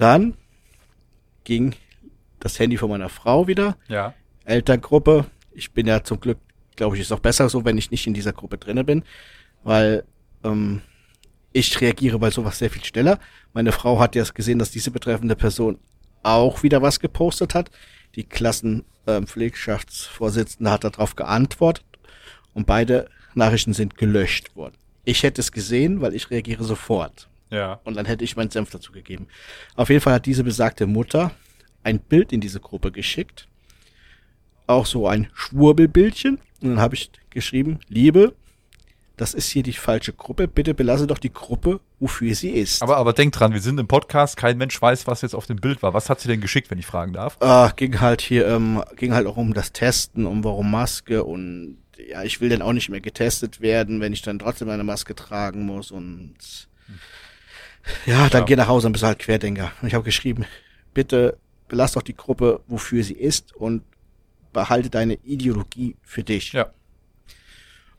[0.00, 0.36] Dann
[1.44, 1.76] ging
[2.40, 3.76] das Handy von meiner Frau wieder.
[3.86, 4.12] Ja.
[4.44, 5.26] Elterngruppe.
[5.52, 6.38] Ich bin ja zum Glück,
[6.74, 9.04] glaube ich, ist auch besser so, wenn ich nicht in dieser Gruppe drinne bin,
[9.62, 10.02] weil
[10.42, 10.82] ähm,
[11.52, 13.18] ich reagiere bei sowas sehr viel schneller.
[13.52, 15.78] Meine Frau hat ja gesehen, dass diese betreffende Person
[16.22, 17.70] auch wieder was gepostet hat.
[18.14, 21.84] Die Klassenpflegschaftsvorsitzende ähm, hat darauf geantwortet
[22.54, 24.74] und beide Nachrichten sind gelöscht worden.
[25.04, 27.28] Ich hätte es gesehen, weil ich reagiere sofort.
[27.50, 27.80] Ja.
[27.84, 29.26] Und dann hätte ich meinen Senf dazu gegeben.
[29.74, 31.32] Auf jeden Fall hat diese besagte Mutter
[31.82, 33.48] ein Bild in diese Gruppe geschickt.
[34.66, 36.38] Auch so ein Schwurbelbildchen.
[36.60, 38.34] Und dann habe ich geschrieben, Liebe,
[39.20, 40.48] das ist hier die falsche Gruppe.
[40.48, 42.82] Bitte belasse doch die Gruppe, wofür sie ist.
[42.82, 45.56] Aber, aber denk dran, wir sind im Podcast, kein Mensch weiß, was jetzt auf dem
[45.56, 45.92] Bild war.
[45.92, 47.36] Was hat sie denn geschickt, wenn ich fragen darf?
[47.40, 51.76] Ah, ging halt hier, ähm, ging halt auch um das Testen, um warum Maske und
[52.08, 55.14] ja, ich will dann auch nicht mehr getestet werden, wenn ich dann trotzdem eine Maske
[55.14, 56.68] tragen muss und
[58.06, 58.46] ja, dann ja.
[58.46, 59.70] geh nach Hause und bist halt Querdenker.
[59.82, 60.46] Und ich habe geschrieben,
[60.94, 61.36] bitte
[61.68, 63.82] belass doch die Gruppe, wofür sie ist und
[64.54, 66.54] behalte deine Ideologie für dich.
[66.54, 66.72] Ja.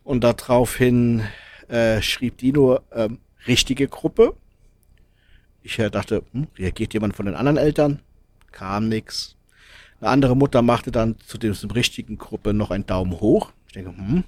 [0.03, 1.23] Und daraufhin
[1.67, 4.35] äh, schrieb Dino ähm, richtige Gruppe.
[5.63, 8.01] Ich äh, dachte, hm, reagiert jemand von den anderen Eltern?
[8.51, 9.35] Kam nix.
[9.99, 13.51] Eine andere Mutter machte dann zu dieser richtigen Gruppe noch einen Daumen hoch.
[13.67, 14.23] Ich denke, hm,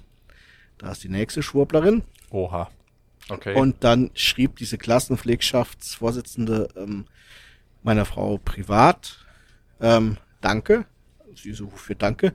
[0.78, 2.02] da ist die nächste Schwurblerin.
[2.30, 2.70] Oha.
[3.28, 3.54] Okay.
[3.54, 7.06] Und dann schrieb diese Klassenpflegschaftsvorsitzende ähm,
[7.82, 9.24] meiner Frau privat,
[9.80, 10.84] ähm, danke,
[11.34, 12.34] sie so für danke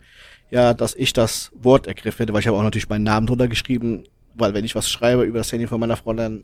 [0.51, 3.47] ja, dass ich das Wort ergriffen hätte, weil ich habe auch natürlich meinen Namen drunter
[3.47, 6.43] geschrieben, weil wenn ich was schreibe über das Handy von meiner Frau, dann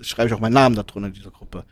[0.00, 1.64] schreibe ich auch meinen Namen da drunter in dieser Gruppe.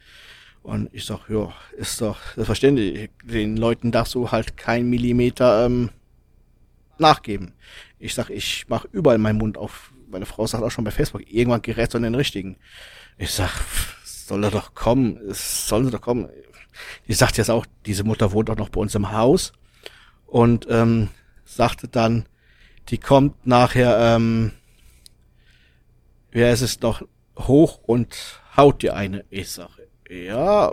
[0.62, 3.10] Und ich sag, ja, ist doch das verständlich.
[3.24, 5.90] Den Leuten darfst du halt kein Millimeter ähm,
[6.98, 7.54] nachgeben.
[7.98, 9.92] Ich sag, ich mache überall meinen Mund auf.
[10.10, 12.56] Meine Frau sagt auch schon bei Facebook, irgendwann gerät in den richtigen.
[13.16, 13.50] Ich sag,
[14.04, 16.28] soll er doch kommen, es soll sie doch kommen.
[17.08, 19.52] Die sagt jetzt auch, diese Mutter wohnt auch noch bei uns im Haus
[20.26, 21.08] und ähm,
[21.50, 22.26] sagte dann,
[22.88, 24.52] die kommt nachher, ähm,
[26.30, 27.02] wer ist es noch,
[27.36, 29.24] hoch und haut dir eine.
[29.30, 30.72] Ich sage, ja,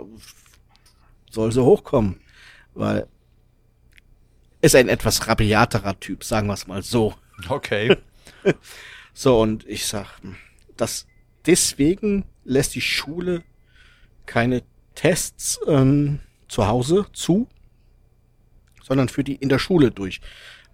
[1.30, 2.20] soll sie hochkommen,
[2.74, 3.06] weil
[4.60, 7.14] ist ein etwas rabiaterer Typ, sagen wir es mal so.
[7.48, 7.96] Okay.
[9.14, 10.20] so, und ich sag,
[10.76, 11.06] das
[11.46, 13.44] deswegen lässt die Schule
[14.26, 14.62] keine
[14.94, 17.48] Tests ähm, zu Hause zu,
[18.82, 20.20] sondern für die in der Schule durch.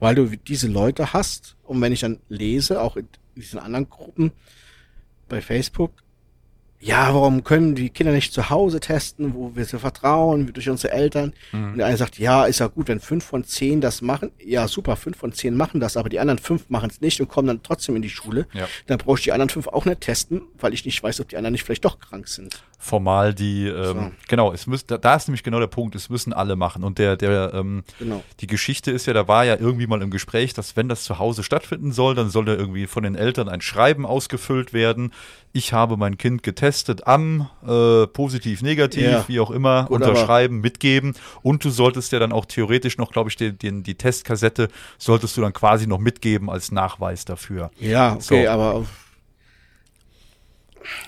[0.00, 4.32] Weil du diese Leute hast, und wenn ich dann lese, auch in diesen anderen Gruppen
[5.28, 5.92] bei Facebook,
[6.84, 10.92] ja, warum können die Kinder nicht zu Hause testen, wo wir sie vertrauen, durch unsere
[10.92, 11.32] Eltern?
[11.50, 11.72] Mhm.
[11.72, 14.32] Und der eine sagt, ja, ist ja gut, wenn fünf von zehn das machen.
[14.38, 17.28] Ja, super, fünf von zehn machen das, aber die anderen fünf machen es nicht und
[17.28, 18.46] kommen dann trotzdem in die Schule.
[18.52, 18.68] Ja.
[18.86, 21.38] Dann brauche ich die anderen fünf auch nicht testen, weil ich nicht weiß, ob die
[21.38, 22.62] anderen nicht vielleicht doch krank sind.
[22.84, 24.10] Formal die, ähm, so.
[24.28, 26.84] genau, es müsste, da, da ist nämlich genau der Punkt, es müssen alle machen.
[26.84, 28.22] Und der, der, ähm, genau.
[28.40, 31.18] die Geschichte ist ja, da war ja irgendwie mal im Gespräch, dass wenn das zu
[31.18, 35.14] Hause stattfinden soll, dann soll da irgendwie von den Eltern ein Schreiben ausgefüllt werden.
[35.54, 39.24] Ich habe mein Kind getestet am äh, positiv, negativ, ja.
[39.28, 41.14] wie auch immer, Gut, unterschreiben, mitgeben.
[41.40, 44.68] Und du solltest ja dann auch theoretisch noch, glaube ich, den, den, die Testkassette
[44.98, 47.70] solltest du dann quasi noch mitgeben als Nachweis dafür.
[47.80, 48.50] Ja, okay, so.
[48.50, 48.84] aber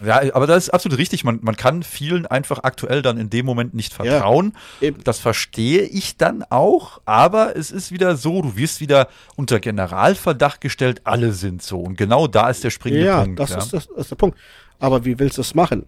[0.04, 1.24] ja, aber das ist absolut richtig.
[1.24, 4.54] Man, man kann vielen einfach aktuell dann in dem Moment nicht vertrauen.
[4.80, 9.60] Ja, das verstehe ich dann auch, aber es ist wieder so, du wirst wieder unter
[9.60, 11.80] Generalverdacht gestellt, alle sind so.
[11.80, 13.40] Und genau da ist der springende ja, Punkt.
[13.40, 14.38] Das ja, ist, das ist der Punkt.
[14.78, 15.86] Aber wie willst du es machen?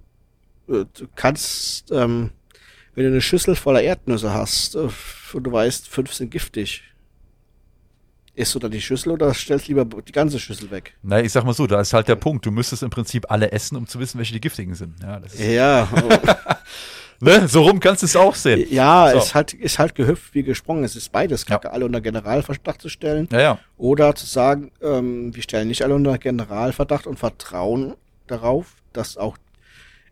[0.68, 2.30] Äh, du kannst, ähm,
[2.94, 4.88] wenn du eine Schüssel voller Erdnüsse hast äh,
[5.32, 6.82] und du weißt, fünf sind giftig,
[8.38, 10.94] Isst du dann die Schüssel oder stellst lieber die ganze Schüssel weg?
[11.02, 12.46] Na, ich sag mal so, da ist halt der Punkt.
[12.46, 14.94] Du müsstest im Prinzip alle essen, um zu wissen, welche die giftigen sind.
[15.02, 15.20] Ja.
[15.44, 15.88] ja.
[17.20, 17.48] ne?
[17.48, 18.64] So rum kannst du es auch sehen.
[18.70, 19.18] Ja, so.
[19.18, 20.84] ist halt, ist halt gehüpft wie gesprungen.
[20.84, 21.72] Es ist beides Kacke, ja.
[21.72, 23.28] alle unter Generalverdacht zu stellen.
[23.32, 23.58] Ja, ja.
[23.76, 27.96] Oder zu sagen, ähm, wir stellen nicht alle unter Generalverdacht und vertrauen
[28.28, 29.36] darauf, dass auch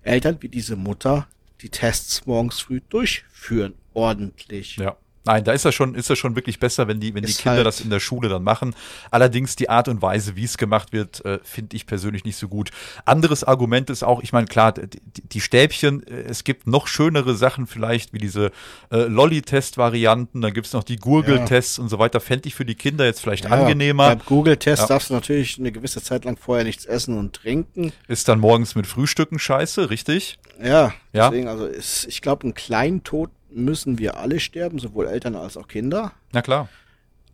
[0.02, 1.28] Eltern wie diese Mutter
[1.60, 3.74] die Tests morgens früh durchführen.
[3.94, 4.78] Ordentlich.
[4.78, 4.96] Ja.
[5.26, 7.56] Nein, da ist das schon, ist das schon wirklich besser, wenn die, wenn die Kinder
[7.56, 8.76] halt das in der Schule dann machen.
[9.10, 12.46] Allerdings die Art und Weise, wie es gemacht wird, äh, finde ich persönlich nicht so
[12.46, 12.70] gut.
[13.04, 17.34] Anderes Argument ist auch, ich meine, klar, die, die, Stäbchen, äh, es gibt noch schönere
[17.34, 18.52] Sachen vielleicht, wie diese
[18.92, 21.82] äh, Lolli-Test-Varianten, dann gibt's noch die Gurgel-Tests ja.
[21.82, 22.20] und so weiter.
[22.20, 24.14] Fände ich für die Kinder jetzt vielleicht ja, angenehmer.
[24.14, 24.86] Beim Google-Test ja.
[24.86, 27.92] darfst du natürlich eine gewisse Zeit lang vorher nichts essen und trinken.
[28.06, 30.38] Ist dann morgens mit Frühstücken scheiße, richtig?
[30.62, 31.30] Ja, ja.
[31.30, 35.68] deswegen, also ist, ich glaube, ein Kleintod müssen wir alle sterben, sowohl Eltern als auch
[35.68, 36.12] Kinder.
[36.32, 36.68] Na klar.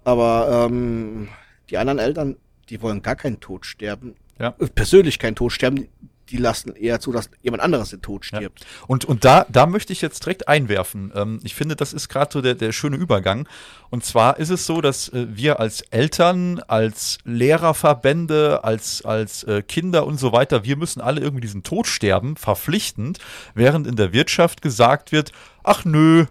[0.04, 1.28] Aber ähm,
[1.70, 2.37] die anderen Eltern,
[2.68, 4.14] die wollen gar keinen Tod sterben.
[4.38, 4.54] Ja.
[4.58, 5.88] Äh, persönlich keinen Tod sterben.
[6.33, 8.61] Die lassen eher zu, dass jemand anderes den Tod stirbt.
[8.61, 8.66] Ja.
[8.88, 11.12] Und, und da, da möchte ich jetzt direkt einwerfen.
[11.14, 13.47] Ähm, ich finde, das ist gerade so der, der schöne Übergang.
[13.90, 19.62] Und zwar ist es so, dass äh, wir als Eltern, als Lehrerverbände, als, als äh,
[19.62, 23.18] Kinder und so weiter, wir müssen alle irgendwie diesen Tod sterben, verpflichtend,
[23.55, 26.25] während in der Wirtschaft gesagt wird, ach nö,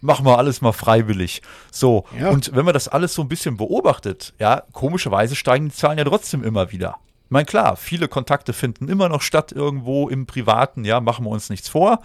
[0.00, 1.42] machen wir alles mal freiwillig.
[1.70, 2.30] So, ja.
[2.30, 6.04] und wenn man das alles so ein bisschen beobachtet, ja, komischerweise steigen die Zahlen ja
[6.04, 6.96] trotzdem immer wieder.
[7.32, 11.30] Ich meine, klar, viele Kontakte finden immer noch statt irgendwo im Privaten, ja, machen wir
[11.30, 12.02] uns nichts vor.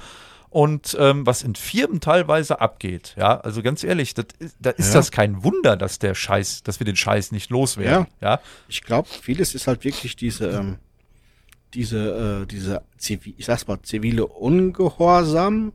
[0.49, 4.27] Und ähm, was in Firmen teilweise abgeht, ja, also ganz ehrlich, das,
[4.61, 4.93] da ist ja.
[4.93, 8.07] das kein Wunder, dass der Scheiß, dass wir den Scheiß nicht loswerden.
[8.21, 8.35] Ja.
[8.35, 8.39] ja?
[8.69, 10.77] Ich glaube, vieles ist halt wirklich diese, ähm,
[11.73, 15.73] diese, äh, diese, Zivil, ich sag's mal, zivile Ungehorsam,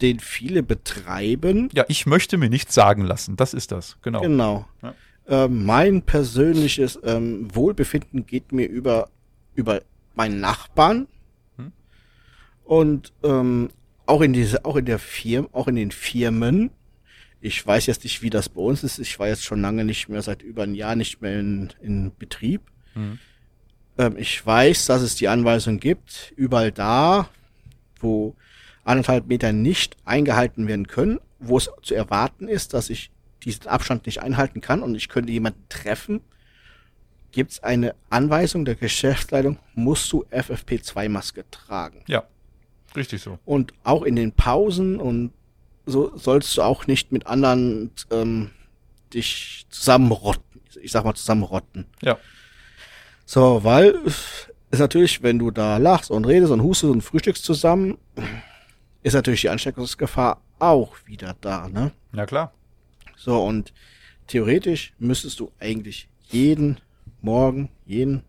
[0.00, 1.68] den viele betreiben.
[1.72, 3.34] Ja, ich möchte mir nichts sagen lassen.
[3.34, 4.20] Das ist das, genau.
[4.20, 4.68] Genau.
[4.82, 4.94] Ja.
[5.28, 9.10] Ähm, mein persönliches ähm, Wohlbefinden geht mir über,
[9.54, 9.82] über
[10.14, 11.08] meinen Nachbarn.
[11.56, 11.72] Hm.
[12.64, 13.70] Und ähm,
[14.06, 16.70] auch in diese, auch in der Firma, auch in den Firmen.
[17.40, 18.98] Ich weiß jetzt nicht, wie das bei uns ist.
[18.98, 22.12] Ich war jetzt schon lange nicht mehr, seit über ein Jahr nicht mehr in, in
[22.16, 22.62] Betrieb.
[22.94, 23.18] Hm.
[23.98, 27.28] Ähm, ich weiß, dass es die Anweisung gibt, überall da,
[28.00, 28.36] wo
[28.84, 33.10] anderthalb Meter nicht eingehalten werden können, wo es zu erwarten ist, dass ich
[33.46, 36.20] diesen Abstand nicht einhalten kann und ich könnte jemanden treffen,
[37.32, 42.02] gibt es eine Anweisung der Geschäftsleitung, musst du FFP2-Maske tragen.
[42.06, 42.24] Ja,
[42.94, 43.38] richtig so.
[43.44, 45.32] Und auch in den Pausen und
[45.86, 48.50] so sollst du auch nicht mit anderen ähm,
[49.14, 50.60] dich zusammenrotten.
[50.82, 51.86] Ich sag mal zusammenrotten.
[52.02, 52.18] Ja.
[53.24, 54.00] So, weil
[54.70, 57.98] ist natürlich, wenn du da lachst und redest und hustest und frühstückst zusammen,
[59.02, 61.92] ist natürlich die Ansteckungsgefahr auch wieder da, ne?
[62.12, 62.52] Ja, klar.
[63.16, 63.72] So, und
[64.26, 66.78] theoretisch müsstest du eigentlich jeden
[67.22, 68.22] Morgen, jeden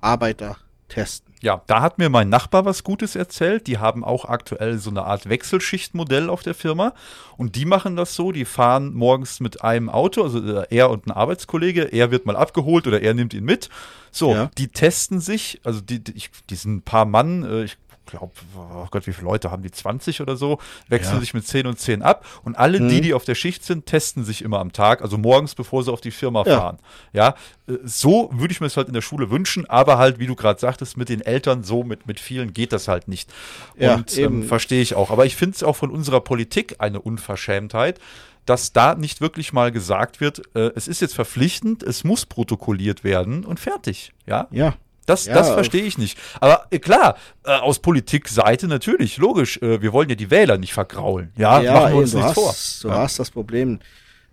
[0.00, 0.56] Arbeiter
[0.88, 1.30] testen.
[1.42, 3.66] Ja, da hat mir mein Nachbar was Gutes erzählt.
[3.66, 6.92] Die haben auch aktuell so eine Art Wechselschichtmodell auf der Firma.
[7.38, 11.06] Und die machen das so, die fahren morgens mit einem Auto, also äh, er und
[11.06, 13.70] ein Arbeitskollege, er wird mal abgeholt oder er nimmt ihn mit.
[14.10, 14.50] So, ja.
[14.58, 17.78] die testen sich, also die, die, die sind ein paar Mann, äh, ich
[18.10, 19.70] glaube, oh Gott, wie viele Leute haben die?
[19.70, 21.20] 20 oder so, wechseln ja.
[21.20, 22.88] sich mit 10 und 10 ab und alle, mhm.
[22.88, 25.92] die, die auf der Schicht sind, testen sich immer am Tag, also morgens, bevor sie
[25.92, 26.58] auf die Firma ja.
[26.58, 26.78] fahren.
[27.12, 27.34] Ja,
[27.68, 30.36] äh, so würde ich mir es halt in der Schule wünschen, aber halt, wie du
[30.36, 33.32] gerade sagtest, mit den Eltern so, mit, mit vielen geht das halt nicht.
[33.78, 35.10] Ja, und ähm, verstehe ich auch.
[35.10, 38.00] Aber ich finde es auch von unserer Politik eine Unverschämtheit,
[38.46, 43.04] dass da nicht wirklich mal gesagt wird, äh, es ist jetzt verpflichtend, es muss protokolliert
[43.04, 44.12] werden und fertig.
[44.26, 44.48] Ja.
[44.50, 44.74] Ja.
[45.06, 46.18] Das, ja, das verstehe ich nicht.
[46.40, 49.60] Aber äh, klar, äh, aus Politikseite natürlich, logisch.
[49.62, 51.32] Äh, wir wollen ja die Wähler nicht vergraulen.
[51.36, 52.54] Ja, ja machen wir uns nichts vor.
[52.82, 53.02] Du ja.
[53.02, 53.80] hast das Problem.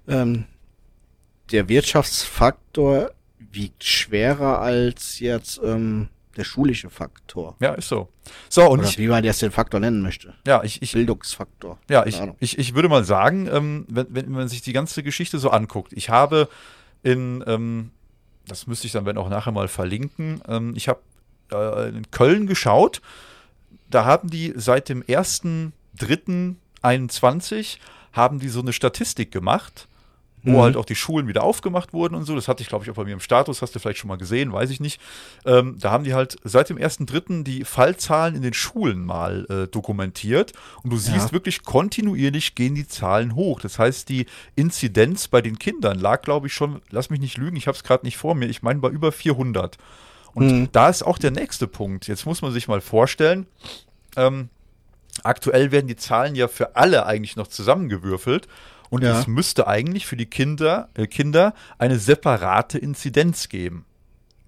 [0.07, 0.45] Ähm,
[1.51, 7.55] der Wirtschaftsfaktor wiegt schwerer als jetzt ähm, der schulische Faktor.
[7.59, 8.09] Ja, ist so.
[8.49, 10.35] So, und Oder ich, wie man jetzt den Faktor nennen möchte.
[10.45, 11.79] Ja, ich, ich Bildungsfaktor.
[11.89, 15.39] Ja, ich, ich, ich würde mal sagen, ähm, wenn, wenn man sich die ganze Geschichte
[15.39, 16.47] so anguckt, ich habe
[17.03, 17.91] in ähm,
[18.47, 20.41] das müsste ich dann wenn auch nachher mal verlinken.
[20.47, 21.01] Ähm, ich habe
[21.51, 23.01] äh, in Köln geschaut.
[23.89, 27.77] Da haben die seit dem 1.3.21
[28.13, 29.87] haben die so eine Statistik gemacht
[30.47, 30.61] wo mhm.
[30.61, 32.35] halt auch die Schulen wieder aufgemacht wurden und so.
[32.35, 34.17] Das hatte ich, glaube ich, auch bei mir im Status, hast du vielleicht schon mal
[34.17, 34.99] gesehen, weiß ich nicht.
[35.45, 37.43] Ähm, da haben die halt seit dem 1.3.
[37.43, 41.31] die Fallzahlen in den Schulen mal äh, dokumentiert und du siehst ja.
[41.31, 43.59] wirklich kontinuierlich gehen die Zahlen hoch.
[43.59, 47.57] Das heißt, die Inzidenz bei den Kindern lag, glaube ich, schon, lass mich nicht lügen,
[47.57, 49.77] ich habe es gerade nicht vor mir, ich meine bei über 400.
[50.33, 50.69] Und mhm.
[50.71, 52.07] da ist auch der nächste Punkt.
[52.07, 53.47] Jetzt muss man sich mal vorstellen,
[54.15, 54.49] ähm,
[55.23, 58.47] aktuell werden die Zahlen ja für alle eigentlich noch zusammengewürfelt.
[58.89, 59.19] Und ja.
[59.19, 63.85] es müsste eigentlich für die Kinder, äh, Kinder eine separate Inzidenz geben.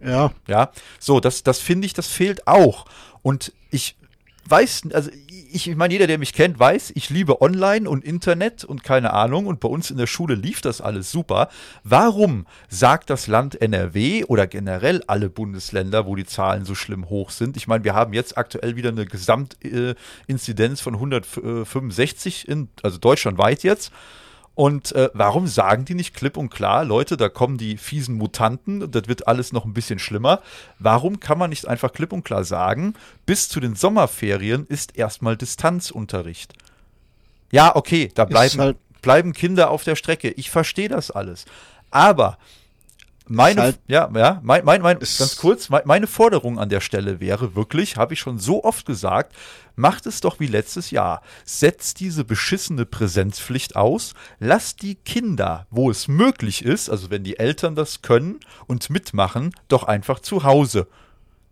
[0.03, 0.31] Ja.
[0.47, 0.71] Ja.
[0.99, 2.85] So, das, das finde ich, das fehlt auch.
[3.21, 3.95] Und ich
[4.49, 5.11] weiß, also
[5.51, 9.13] ich, ich meine, jeder, der mich kennt, weiß, ich liebe Online und Internet und keine
[9.13, 9.45] Ahnung.
[9.47, 11.49] Und bei uns in der Schule lief das alles super.
[11.83, 17.29] Warum sagt das Land NRW oder generell alle Bundesländer, wo die Zahlen so schlimm hoch
[17.29, 17.57] sind?
[17.57, 23.91] Ich meine, wir haben jetzt aktuell wieder eine Gesamtinzidenz von 165 in, also deutschlandweit jetzt.
[24.59, 28.91] Und äh, warum sagen die nicht klipp und klar, Leute, da kommen die fiesen Mutanten,
[28.91, 30.41] das wird alles noch ein bisschen schlimmer.
[30.79, 32.93] Warum kann man nicht einfach klipp und klar sagen,
[33.25, 36.55] bis zu den Sommerferien ist erstmal Distanzunterricht?
[37.53, 40.29] Ja, okay, da bleiben, halt bleiben Kinder auf der Strecke.
[40.31, 41.45] Ich verstehe das alles.
[41.89, 42.37] Aber
[43.29, 47.55] meine, halt ja, ja, mein, mein, mein, ganz kurz, meine Forderung an der Stelle wäre
[47.55, 49.35] wirklich, habe ich schon so oft gesagt,
[49.75, 51.21] macht es doch wie letztes Jahr.
[51.45, 57.39] Setzt diese beschissene Präsenzpflicht aus, lasst die Kinder, wo es möglich ist, also wenn die
[57.39, 60.87] Eltern das können und mitmachen, doch einfach zu Hause.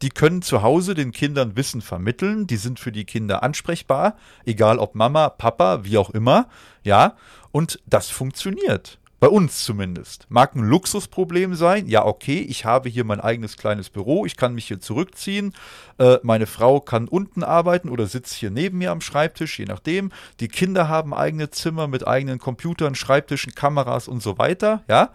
[0.02, 4.78] Die können zu Hause den Kindern Wissen vermitteln, die sind für die Kinder ansprechbar, egal
[4.78, 6.50] ob Mama, Papa, wie auch immer,
[6.84, 7.16] ja,
[7.52, 9.00] und das funktioniert.
[9.20, 10.28] Bei uns zumindest.
[10.30, 11.88] Mag ein Luxusproblem sein.
[11.88, 15.54] Ja, okay, ich habe hier mein eigenes kleines Büro, ich kann mich hier zurückziehen.
[15.98, 20.12] Äh, meine Frau kann unten arbeiten oder sitzt hier neben mir am Schreibtisch, je nachdem.
[20.40, 24.84] Die Kinder haben eigene Zimmer mit eigenen Computern, Schreibtischen, Kameras und so weiter.
[24.88, 25.10] Ja,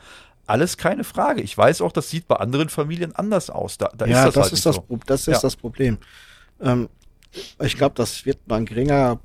[0.46, 1.40] alles keine Frage.
[1.40, 3.78] Ich weiß auch, das sieht bei anderen Familien anders aus.
[3.78, 4.98] Da, da ja, ist das, das halt ist das, so.
[5.06, 5.40] das ist ja.
[5.40, 5.98] das Problem.
[6.60, 6.88] Ähm,
[7.60, 9.20] ich glaube, das wird mal ein geringer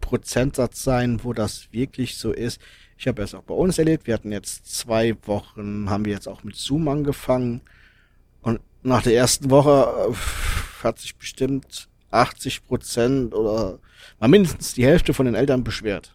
[0.00, 2.60] Prozentsatz sein, wo das wirklich so ist.
[2.98, 4.06] Ich habe es auch bei uns erlebt.
[4.06, 7.60] Wir hatten jetzt zwei Wochen, haben wir jetzt auch mit Zoom angefangen.
[8.40, 13.78] Und nach der ersten Woche äh, hat sich bestimmt 80 Prozent oder
[14.18, 16.14] mal mindestens die Hälfte von den Eltern beschwert.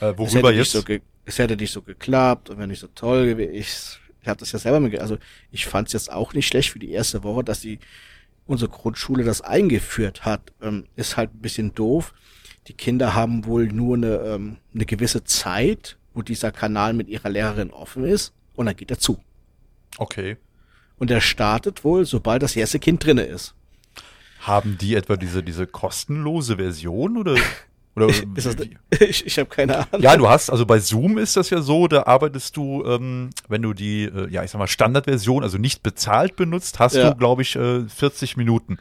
[0.00, 0.72] Äh, worüber es jetzt?
[0.72, 0.94] So
[1.26, 3.54] es hätte nicht so geklappt und wenn nicht so toll gewesen.
[3.54, 5.18] Ich, ich habe das ja selber mit, also
[5.50, 7.78] ich fand es jetzt auch nicht schlecht für die erste Woche, dass die
[8.46, 10.52] unsere Grundschule das eingeführt hat.
[10.60, 12.12] Ähm, ist halt ein bisschen doof
[12.66, 17.28] die Kinder haben wohl nur eine, ähm, eine gewisse Zeit, wo dieser Kanal mit ihrer
[17.28, 19.18] Lehrerin offen ist und dann geht er zu.
[19.98, 20.36] Okay.
[20.96, 23.54] Und er startet wohl, sobald das erste Kind drinne ist.
[24.40, 27.36] Haben die etwa diese, diese kostenlose Version oder?
[27.96, 28.56] Oder ist das,
[29.00, 30.02] ich ich habe keine Ahnung.
[30.02, 33.62] Ja, du hast, also bei Zoom ist das ja so, da arbeitest du, ähm, wenn
[33.62, 37.10] du die, äh, ja, ich sag mal, Standardversion, also nicht bezahlt benutzt, hast ja.
[37.10, 38.78] du, glaube ich, äh, 40 Minuten.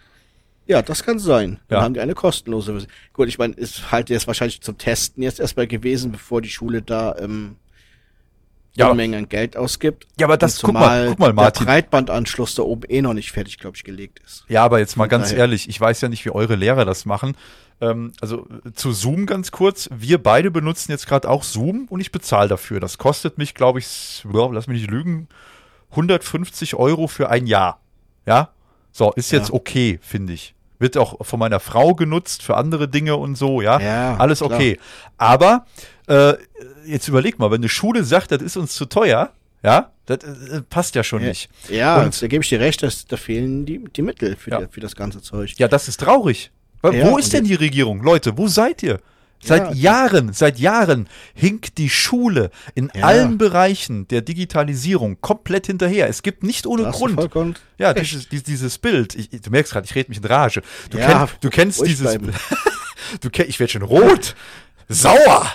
[0.65, 1.59] Ja, das kann sein.
[1.67, 1.83] Dann ja.
[1.83, 2.91] haben die eine kostenlose Version.
[3.11, 6.81] Gut, ich meine, ist halt jetzt wahrscheinlich zum Testen jetzt erstmal gewesen, bevor die Schule
[6.81, 7.57] da ähm,
[8.75, 8.89] Ja.
[8.89, 10.07] Unmengen an Geld ausgibt.
[10.19, 11.65] Ja, aber das- guck mal, guck mal, Martin.
[11.65, 14.45] Der Breitbandanschluss da oben eh noch nicht fertig, glaube ich, gelegt ist.
[14.47, 17.05] Ja, aber jetzt mal ganz daher- ehrlich, ich weiß ja nicht, wie eure Lehrer das
[17.05, 17.35] machen.
[17.81, 19.89] Ähm, also äh, zu Zoom ganz kurz.
[19.93, 22.79] Wir beide benutzen jetzt gerade auch Zoom und ich bezahle dafür.
[22.79, 25.27] Das kostet mich, glaube ich, lass mich nicht lügen,
[25.91, 27.79] 150 Euro für ein Jahr.
[28.25, 28.49] Ja?
[28.93, 29.55] So, ist jetzt Ja.
[29.55, 30.53] okay, finde ich.
[30.79, 33.79] Wird auch von meiner Frau genutzt für andere Dinge und so, ja.
[33.79, 34.51] Ja, Alles klar.
[34.53, 34.79] okay.
[35.17, 35.65] Aber
[36.07, 36.33] äh,
[36.85, 39.31] jetzt überleg mal, wenn eine Schule sagt, das ist uns zu teuer,
[39.63, 41.49] ja, das äh, passt ja schon Ja, nicht.
[41.69, 44.65] ja Und- da gebe ich dir recht, dass, da fehlen die, die Mittel für, die,
[44.69, 45.53] für das ganze Zeug.
[45.57, 46.51] Ja, das ist traurig.
[46.81, 48.03] Wo ist denn die Regierung?
[48.03, 48.99] Leute, wo seid ihr?
[49.45, 49.73] Seit Ja.
[49.73, 53.03] Jahren, seit Jahren hinkt die Schule in Ja.
[53.05, 56.07] allen Bereichen der Digitalisierung komplett hinterher.
[56.07, 57.15] Es gibt nicht ohne Grund.
[57.15, 59.15] vollkommen Ja, dieses, dieses, Bild.
[59.15, 60.61] Ich, du merkst gerade, ich rede mich in Rage.
[60.89, 62.17] Du, Ja, kenn, du kennst dieses.
[63.21, 64.35] du kenn, ich werde schon rot,
[64.87, 65.51] sauer.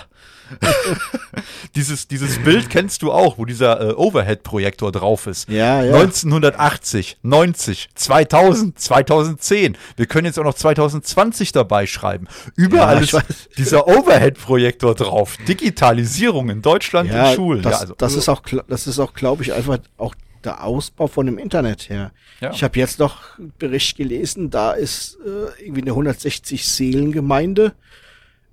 [1.75, 5.49] dieses, dieses Bild kennst du auch, wo dieser äh, Overhead-Projektor drauf ist.
[5.49, 5.93] Ja, ja.
[5.95, 9.77] 1980, 90, 2000, 2010.
[9.95, 12.27] Wir können jetzt auch noch 2020 dabei schreiben.
[12.55, 15.37] Überall Ja, ist dieser Overhead-Projektor drauf.
[15.47, 17.61] Digitalisierung in Deutschland ja, in Schulen.
[17.61, 20.63] Das, ja, also, das ist auch, kla- das ist auch, glaube ich, einfach auch der
[20.63, 22.11] Ausbau von dem Internet her.
[22.39, 22.51] Ja.
[22.51, 27.73] Ich habe jetzt noch einen Bericht gelesen, da ist äh, irgendwie eine 160 Seelengemeinde.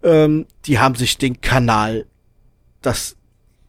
[0.06, 2.06] Ähm, die haben sich den Kanal,
[2.80, 3.16] das,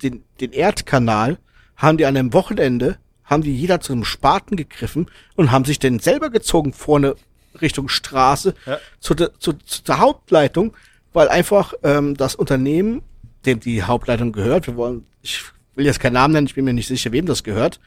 [0.03, 1.39] den, den Erdkanal,
[1.75, 5.79] haben die an einem Wochenende, haben die jeder zu einem Spaten gegriffen und haben sich
[5.79, 7.15] den selber gezogen vorne
[7.59, 8.77] Richtung Straße Ja.
[8.99, 10.75] zu, der, zu, zu der Hauptleitung,
[11.11, 13.01] weil einfach ähm, das Unternehmen,
[13.45, 15.41] dem die Hauptleitung gehört, wir wollen, ich
[15.73, 17.79] will jetzt keinen Namen nennen, ich bin mir nicht sicher, wem das gehört,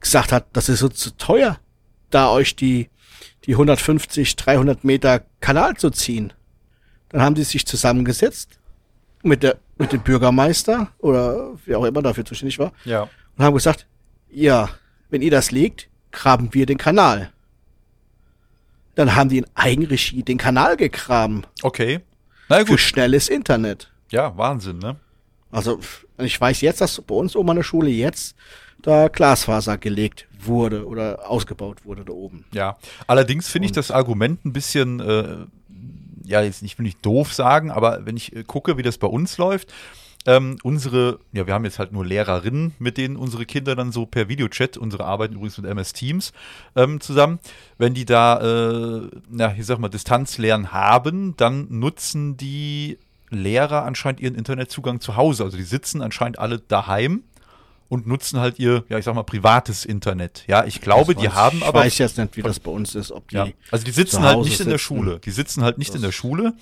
[0.00, 1.58] gesagt hat, das ist so zu teuer,
[2.08, 2.88] da euch die,
[3.44, 6.32] die 150, 300 Meter Kanal zu ziehen.
[7.10, 8.58] Dann haben die sich zusammengesetzt
[9.22, 13.08] mit der, mit dem Bürgermeister oder wer auch immer dafür zuständig war ja.
[13.36, 13.86] und haben gesagt,
[14.30, 14.68] ja,
[15.10, 17.32] wenn ihr das legt, graben wir den Kanal.
[18.94, 22.00] Dann haben die in Eigenregie den Kanal gegraben Okay.
[22.48, 22.80] Na für gut.
[22.80, 23.90] schnelles Internet.
[24.10, 24.96] Ja, Wahnsinn, ne?
[25.50, 25.80] Also
[26.18, 28.36] ich weiß jetzt, dass bei uns oben an der Schule jetzt
[28.82, 32.44] da Glasfaser gelegt wurde oder ausgebaut wurde da oben.
[32.52, 32.78] Ja.
[33.06, 35.46] Allerdings finde ich das Argument ein bisschen, äh,
[36.28, 39.06] ja, jetzt nicht, will nicht doof sagen, aber wenn ich äh, gucke, wie das bei
[39.06, 39.72] uns läuft,
[40.26, 44.04] ähm, unsere, ja, wir haben jetzt halt nur Lehrerinnen, mit denen unsere Kinder dann so
[44.04, 46.32] per Videochat, unsere arbeiten übrigens mit MS Teams
[46.76, 47.38] ähm, zusammen,
[47.78, 52.98] wenn die da, äh, na, ich sag mal, Distanzlernen haben, dann nutzen die
[53.30, 55.44] Lehrer anscheinend ihren Internetzugang zu Hause.
[55.44, 57.22] Also die sitzen anscheinend alle daheim
[57.88, 60.44] und nutzen halt ihr, ja, ich sag mal, privates Internet.
[60.46, 61.80] Ja, ich glaube, Das die haben ich aber.
[61.80, 63.36] weiß jetzt nicht, wie das bei uns ist, ob die.
[63.36, 64.78] Ja, also die sitzen halt nicht in der sitzen.
[64.86, 65.18] Schule.
[65.20, 66.52] Die sitzen halt nicht in der Das- Schule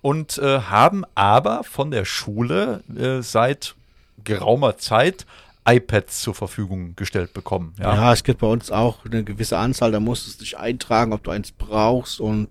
[0.00, 3.74] und äh, haben aber von der Schule äh, seit
[4.22, 5.26] geraumer Zeit
[5.68, 7.74] iPads zur Verfügung gestellt bekommen.
[7.80, 7.94] Ja.
[7.94, 11.24] Ja, es gibt bei uns auch eine gewisse Anzahl, da musst du dich eintragen, ob
[11.24, 12.48] du eins brauchst und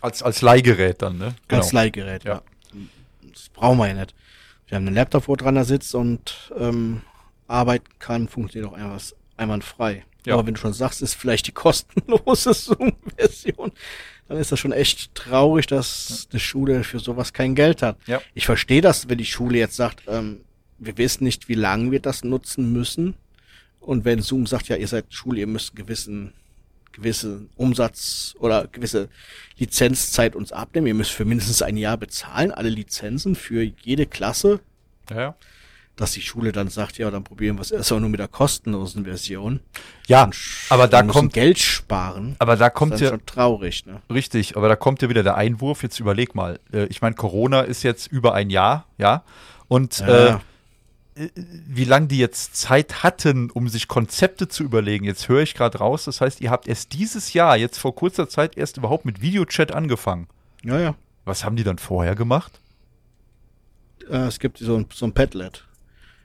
[0.00, 1.34] als, als Leihgerät dann, ne?
[1.48, 2.34] als Leihgerät, Ja.
[2.34, 2.42] ja.
[3.32, 4.14] Das brauchen wir ja nicht.
[4.66, 7.02] Wir haben einen Laptop, wo dran da sitzt und ähm,
[7.52, 9.00] arbeiten kann, funktioniert auch einfach
[9.36, 10.04] einwandfrei.
[10.24, 10.34] Ja.
[10.34, 13.72] Aber wenn du schon sagst, ist vielleicht die kostenlose Zoom-Version,
[14.28, 17.98] dann ist das schon echt traurig, dass die Schule für sowas kein Geld hat.
[18.06, 18.20] Ja.
[18.34, 20.40] Ich verstehe das, wenn die Schule jetzt sagt, ähm,
[20.78, 23.14] wir wissen nicht, wie lange wir das nutzen müssen.
[23.80, 26.32] Und wenn Zoom sagt, ja, ihr seid Schule, ihr müsst einen gewissen,
[26.92, 29.08] gewissen Umsatz oder gewisse
[29.58, 34.60] Lizenzzeit uns abnehmen, ihr müsst für mindestens ein Jahr bezahlen, alle Lizenzen für jede Klasse,
[35.10, 35.34] ja.
[35.96, 38.28] Dass die Schule dann sagt, ja, dann probieren wir es erst mal nur mit der
[38.28, 39.60] kostenlosen Version.
[40.06, 40.30] ja
[40.70, 42.34] aber da kommt, Geld sparen.
[42.38, 44.00] aber da das kommt ist ja, schon traurig, ne?
[44.12, 45.82] Richtig, aber da kommt ja wieder der Einwurf.
[45.82, 46.58] Jetzt überleg mal.
[46.72, 49.22] Äh, ich meine, Corona ist jetzt über ein Jahr, ja.
[49.68, 50.36] Und Ja.
[50.36, 50.38] äh,
[51.34, 55.76] wie lange die jetzt Zeit hatten, um sich Konzepte zu überlegen, jetzt höre ich gerade
[55.76, 56.06] raus.
[56.06, 59.72] Das heißt, ihr habt erst dieses Jahr, jetzt vor kurzer Zeit, erst überhaupt mit Videochat
[59.72, 60.26] angefangen.
[60.64, 60.94] Ja, ja.
[61.26, 62.60] Was haben die dann vorher gemacht?
[64.08, 65.64] Äh, es gibt so ein, so ein Padlet.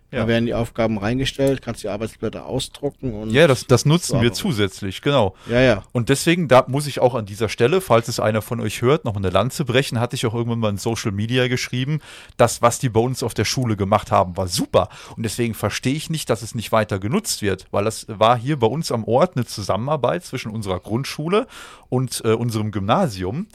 [0.09, 0.21] Ja.
[0.21, 3.31] Da werden die Aufgaben reingestellt, kannst die Arbeitsblätter ausdrucken und.
[3.31, 5.35] Ja, das, das nutzen wir zusätzlich, genau.
[5.49, 5.83] Ja, ja.
[5.91, 9.03] Und deswegen, da muss ich auch an dieser Stelle, falls es einer von euch hört,
[9.03, 11.99] noch eine Lanze brechen, hatte ich auch irgendwann mal in Social Media geschrieben,
[12.37, 14.87] das, was die bei uns auf der Schule gemacht haben, war super.
[15.17, 18.57] Und deswegen verstehe ich nicht, dass es nicht weiter genutzt wird, weil das war hier
[18.57, 21.47] bei uns am Ort eine Zusammenarbeit zwischen unserer Grundschule
[21.89, 23.47] und äh, unserem Gymnasium.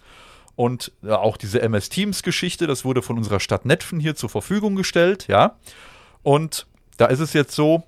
[0.54, 4.28] Und äh, auch diese MS Teams Geschichte, das wurde von unserer Stadt Netfen hier zur
[4.28, 5.56] Verfügung gestellt, ja.
[6.22, 6.66] Und
[6.96, 7.82] da ist es jetzt so,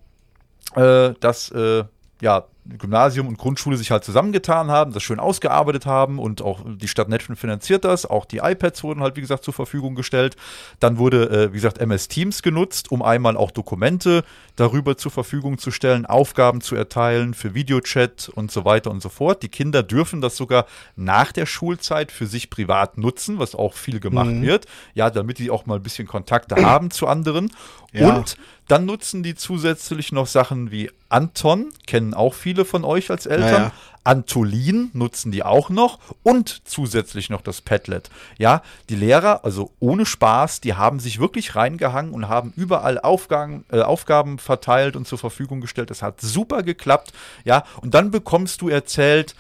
[0.75, 1.85] äh, dass äh,
[2.21, 6.89] ja Gymnasium und Grundschule sich halt zusammengetan haben, das schön ausgearbeitet haben und auch die
[6.89, 8.07] Stadt Netschen finanziert das.
[8.07, 10.37] Auch die iPads wurden halt, wie gesagt, zur Verfügung gestellt.
[10.81, 14.25] Dann wurde, äh, wie gesagt, MS Teams genutzt, um einmal auch Dokumente
[14.57, 19.11] darüber zur Verfügung zu stellen, Aufgaben zu erteilen für Videochat und so weiter und so
[19.11, 19.43] fort.
[19.43, 20.65] Die Kinder dürfen das sogar
[20.97, 24.43] nach der Schulzeit für sich privat nutzen, was auch viel gemacht mhm.
[24.43, 24.67] wird.
[24.95, 27.51] Ja, damit die auch mal ein bisschen Kontakte haben zu anderen.
[27.93, 28.17] Ja.
[28.17, 28.37] Und
[28.69, 33.53] dann nutzen die zusätzlich noch Sachen wie Anton, kennen auch viele von euch als Eltern.
[33.53, 33.73] Ja, ja.
[34.05, 38.11] Antolin nutzen die auch noch und zusätzlich noch das Padlet.
[38.39, 43.65] Ja, die Lehrer, also ohne Spaß, die haben sich wirklich reingehangen und haben überall Aufgaben,
[43.73, 45.91] äh, Aufgaben verteilt und zur Verfügung gestellt.
[45.91, 47.13] Das hat super geklappt.
[47.45, 49.35] Ja, und dann bekommst du erzählt,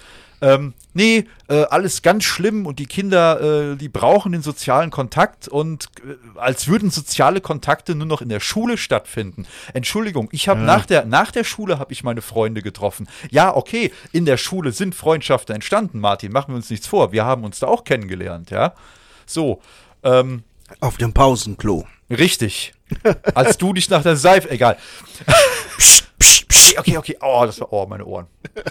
[0.44, 5.48] ähm, nee, äh, alles ganz schlimm und die Kinder, äh, die brauchen den sozialen Kontakt
[5.48, 9.46] und äh, als würden soziale Kontakte nur noch in der Schule stattfinden.
[9.72, 10.66] Entschuldigung, ich habe ja.
[10.66, 13.08] nach der nach der Schule habe ich meine Freunde getroffen.
[13.30, 17.10] Ja, okay, in der Schule sind Freundschaften entstanden, Martin, machen wir uns nichts vor.
[17.10, 18.74] Wir haben uns da auch kennengelernt, ja.
[19.24, 19.62] So,
[20.02, 20.42] ähm,
[20.80, 21.86] auf dem Pausenklo.
[22.10, 22.74] Richtig.
[23.34, 24.76] Als du dich nach der Seife, egal.
[26.18, 27.16] okay, okay, okay.
[27.20, 28.26] Oh, das war, oh, meine Ohren.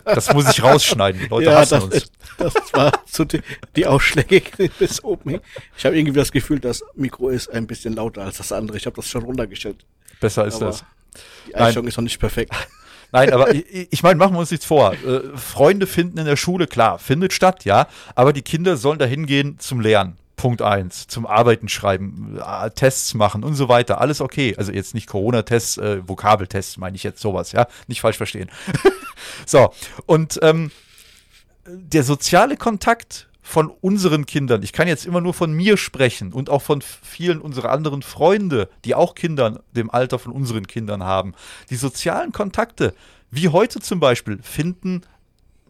[0.05, 1.21] Das muss ich rausschneiden.
[1.21, 2.11] Die Leute ja, hassen das, uns.
[2.37, 3.41] Das war so die,
[3.75, 4.41] die Ausschläge
[4.79, 5.39] bis oben.
[5.77, 8.77] Ich habe irgendwie das Gefühl, das Mikro ist ein bisschen lauter als das andere.
[8.77, 9.85] Ich habe das schon runtergestellt.
[10.19, 10.83] Besser ist aber das.
[11.47, 12.53] Die Einstellung ist noch nicht perfekt.
[13.11, 14.93] Nein, aber ich, ich meine, machen wir uns nichts vor.
[14.93, 17.87] Äh, Freunde finden in der Schule, klar, findet statt, ja.
[18.15, 20.17] Aber die Kinder sollen da hingehen zum Lernen.
[20.43, 21.07] Punkt 1.
[21.07, 24.01] Zum Arbeiten schreiben, äh, Tests machen und so weiter.
[24.01, 24.53] Alles okay.
[24.57, 27.65] Also jetzt nicht Corona-Tests, äh, Vokabeltests meine ich jetzt sowas, ja.
[27.87, 28.51] Nicht falsch verstehen.
[29.45, 29.73] so,
[30.05, 30.71] und ähm,
[31.65, 36.49] der soziale Kontakt von unseren Kindern, ich kann jetzt immer nur von mir sprechen und
[36.49, 41.35] auch von vielen unserer anderen Freunde, die auch Kindern dem Alter von unseren Kindern haben.
[41.69, 42.93] Die sozialen Kontakte,
[43.31, 45.03] wie heute zum Beispiel, finden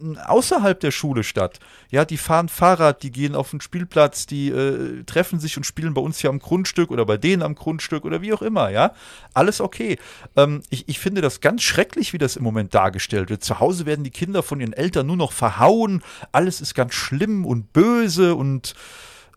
[0.00, 1.60] außerhalb der Schule statt.
[1.90, 5.94] Ja, die fahren Fahrrad, die gehen auf den Spielplatz, die äh, treffen sich und spielen
[5.94, 8.94] bei uns hier am Grundstück oder bei denen am Grundstück oder wie auch immer, ja.
[9.34, 9.98] Alles okay.
[10.36, 13.44] Ähm, ich, ich finde das ganz schrecklich, wie das im Moment dargestellt wird.
[13.44, 17.46] Zu Hause werden die Kinder von ihren Eltern nur noch verhauen, alles ist ganz schlimm
[17.46, 18.74] und böse und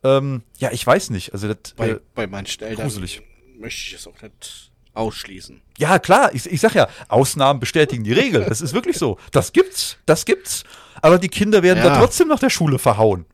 [0.04, 1.34] ähm, ja, ich weiß nicht.
[1.34, 3.22] Also das, bei, äh, bei manchen Eltern gruselig.
[3.58, 5.62] möchte ich es auch nicht ausschließen.
[5.78, 8.46] Ja, klar, ich, ich sag ja, Ausnahmen bestätigen die Regel.
[8.48, 9.18] Das ist wirklich so.
[9.32, 10.64] Das gibt's, das gibt's.
[11.02, 11.90] Aber die Kinder werden ja.
[11.90, 13.26] da trotzdem nach der Schule verhauen.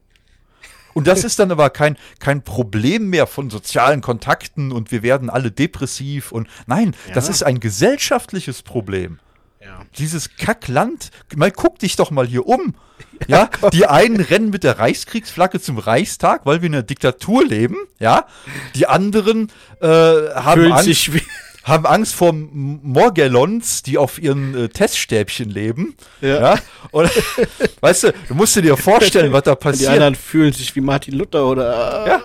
[0.93, 5.29] Und das ist dann aber kein, kein Problem mehr von sozialen Kontakten und wir werden
[5.29, 7.15] alle depressiv und nein, ja.
[7.15, 9.19] das ist ein gesellschaftliches Problem.
[9.59, 9.81] Ja.
[9.97, 12.75] Dieses Kackland, mal guck dich doch mal hier um.
[13.27, 17.45] Ja, ja die einen rennen mit der Reichskriegsflagge zum Reichstag, weil wir in einer Diktatur
[17.45, 17.77] leben.
[17.99, 18.27] Ja,
[18.75, 19.49] die anderen
[19.81, 20.85] äh, haben Fühlen Angst.
[20.85, 21.21] Sich wie
[21.63, 25.95] haben Angst vor Morgellons, die auf ihren äh, Teststäbchen leben.
[26.21, 26.41] Ja.
[26.41, 26.59] ja?
[26.91, 27.09] Und,
[27.81, 29.89] weißt du, du musst dir vorstellen, was da passiert.
[29.89, 32.07] Die anderen fühlen sich wie Martin Luther oder.
[32.07, 32.21] Ja.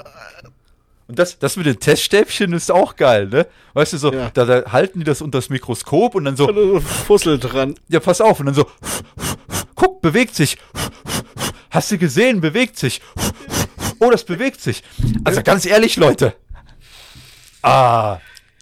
[1.06, 3.46] Und das, das mit den Teststäbchen ist auch geil, ne?
[3.72, 4.30] Weißt du, so, ja.
[4.34, 6.52] da, da, halten die das unter das Mikroskop und dann so.
[6.52, 7.76] so Fussel dran.
[7.88, 8.40] Ja, pass auf.
[8.40, 8.66] Und dann so,
[9.74, 10.58] guck, bewegt sich.
[11.70, 13.00] Hast du gesehen, bewegt sich.
[14.00, 14.82] Oh, das bewegt sich.
[15.24, 16.34] Also ganz ehrlich, Leute.
[17.62, 18.18] Ah,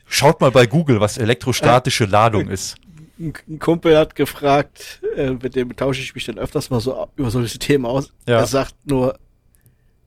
[0.06, 2.76] Schaut mal bei Google, was elektrostatische äh, Ladung ist.
[3.18, 7.30] Ein Kumpel hat gefragt, äh, mit dem tausche ich mich dann öfters mal so über
[7.30, 8.12] solche Themen aus.
[8.26, 8.38] Ja.
[8.38, 9.18] Er sagt nur,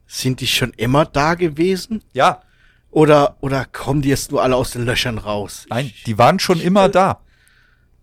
[0.06, 2.02] sind die schon immer da gewesen?
[2.12, 2.42] Ja.
[2.90, 5.66] Oder, oder kommen die jetzt nur alle aus den Löchern raus?
[5.70, 7.20] Nein, die waren schon immer da.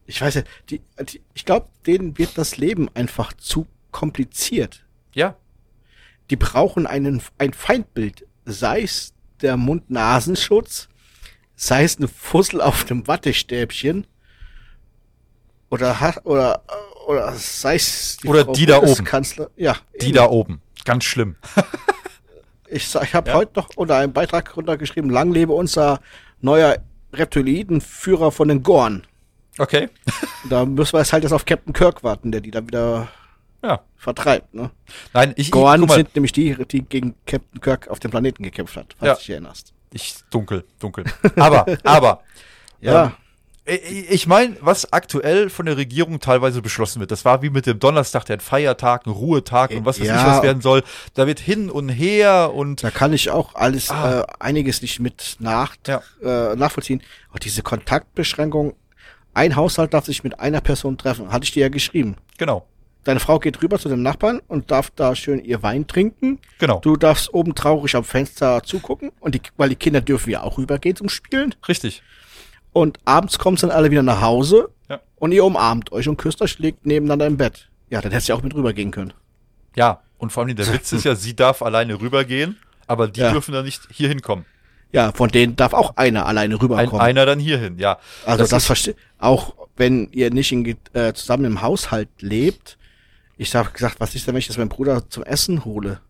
[0.05, 4.85] Ich weiß ja, die, die ich glaube, denen wird das Leben einfach zu kompliziert.
[5.13, 5.35] Ja.
[6.29, 10.87] Die brauchen einen, ein Feindbild, sei es der Mund-Nasenschutz,
[11.57, 14.07] sei es eine Fussel auf dem Wattestäbchen
[15.69, 16.63] oder oder
[17.07, 19.03] oder sei es die oder Frau die da oben.
[19.03, 20.15] Kanzler ja die eben.
[20.15, 20.61] da oben.
[20.85, 21.35] Ganz schlimm.
[22.69, 23.35] Ich ich habe ja.
[23.37, 26.01] heute noch unter einem Beitrag runtergeschrieben lang lebe unser
[26.41, 26.79] neuer
[27.13, 29.07] Reptiloidenführer von den Gorn.
[29.57, 29.87] Okay.
[30.49, 33.07] Da müssen wir jetzt halt jetzt auf Captain Kirk warten der die dann wieder
[33.63, 33.79] ja.
[33.95, 34.69] vertreibt ne?
[35.13, 38.75] Nein ich Gorn ich, sind nämlich die die gegen Captain Kirk auf dem Planeten gekämpft
[38.75, 39.13] hat falls ja.
[39.13, 41.05] du dich erinnerst ich dunkel, dunkel.
[41.35, 42.23] Aber, aber.
[42.81, 43.05] ja.
[43.05, 43.11] Ähm,
[43.67, 47.79] ich meine, was aktuell von der Regierung teilweise beschlossen wird, das war wie mit dem
[47.79, 50.21] Donnerstag, der ein Feiertag, ein Ruhetag und was weiß ja.
[50.21, 50.83] ich, was werden soll.
[51.15, 52.81] Da wird hin und her und.
[52.81, 54.21] Da kann ich auch alles, ah.
[54.21, 56.01] äh, einiges nicht mit nach, ja.
[56.23, 57.03] äh, nachvollziehen.
[57.29, 58.73] Aber diese Kontaktbeschränkung,
[59.33, 62.15] ein Haushalt darf sich mit einer Person treffen, hatte ich dir ja geschrieben.
[62.37, 62.65] Genau.
[63.07, 66.39] Deine Frau geht rüber zu dem Nachbarn und darf da schön ihr Wein trinken.
[66.59, 66.79] Genau.
[66.81, 70.57] Du darfst oben traurig am Fenster zugucken und die, weil die Kinder dürfen ja auch
[70.57, 71.55] rübergehen zum Spielen.
[71.69, 72.03] Richtig.
[72.73, 74.69] Und abends kommen sie dann alle wieder nach Hause.
[74.89, 74.99] Ja.
[75.15, 77.69] und ihr umarmt euch und küsst euch, liegt nebeneinander im Bett.
[77.89, 79.13] Ja, dann hättest du ja auch mit rübergehen können.
[79.75, 83.31] Ja, und vor allem der Witz ist ja, sie darf alleine rübergehen, aber die Ja.
[83.31, 84.45] dürfen dann nicht hier hinkommen.
[84.91, 87.01] Ja, von denen darf auch einer alleine Ein, rüberkommen.
[87.01, 87.99] einer dann hierhin, ja.
[88.25, 92.77] also das, ist- verstehe auch wenn ihr nicht in, äh, zusammen im Haushalt lebt.
[93.37, 96.01] Ich habe gesagt, was ist denn, wenn ich das meinem Bruder zum Essen hole?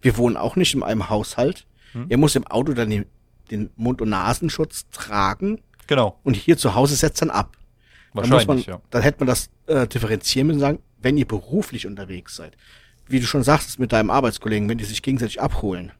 [0.00, 1.66] Wir wohnen auch nicht in einem Haushalt.
[1.92, 2.06] Hm.
[2.08, 3.06] Er muss im Auto dann den,
[3.50, 7.56] den Mund- und Nasenschutz tragen Genau, und hier zu Hause setzt dann ab.
[8.14, 8.82] Dann muss wahrscheinlich, man, ja.
[8.90, 12.56] Dann hätte man das äh, differenzieren müssen und sagen, wenn ihr beruflich unterwegs seid,
[13.08, 15.92] wie du schon sagst mit deinem Arbeitskollegen, wenn die sich gegenseitig abholen,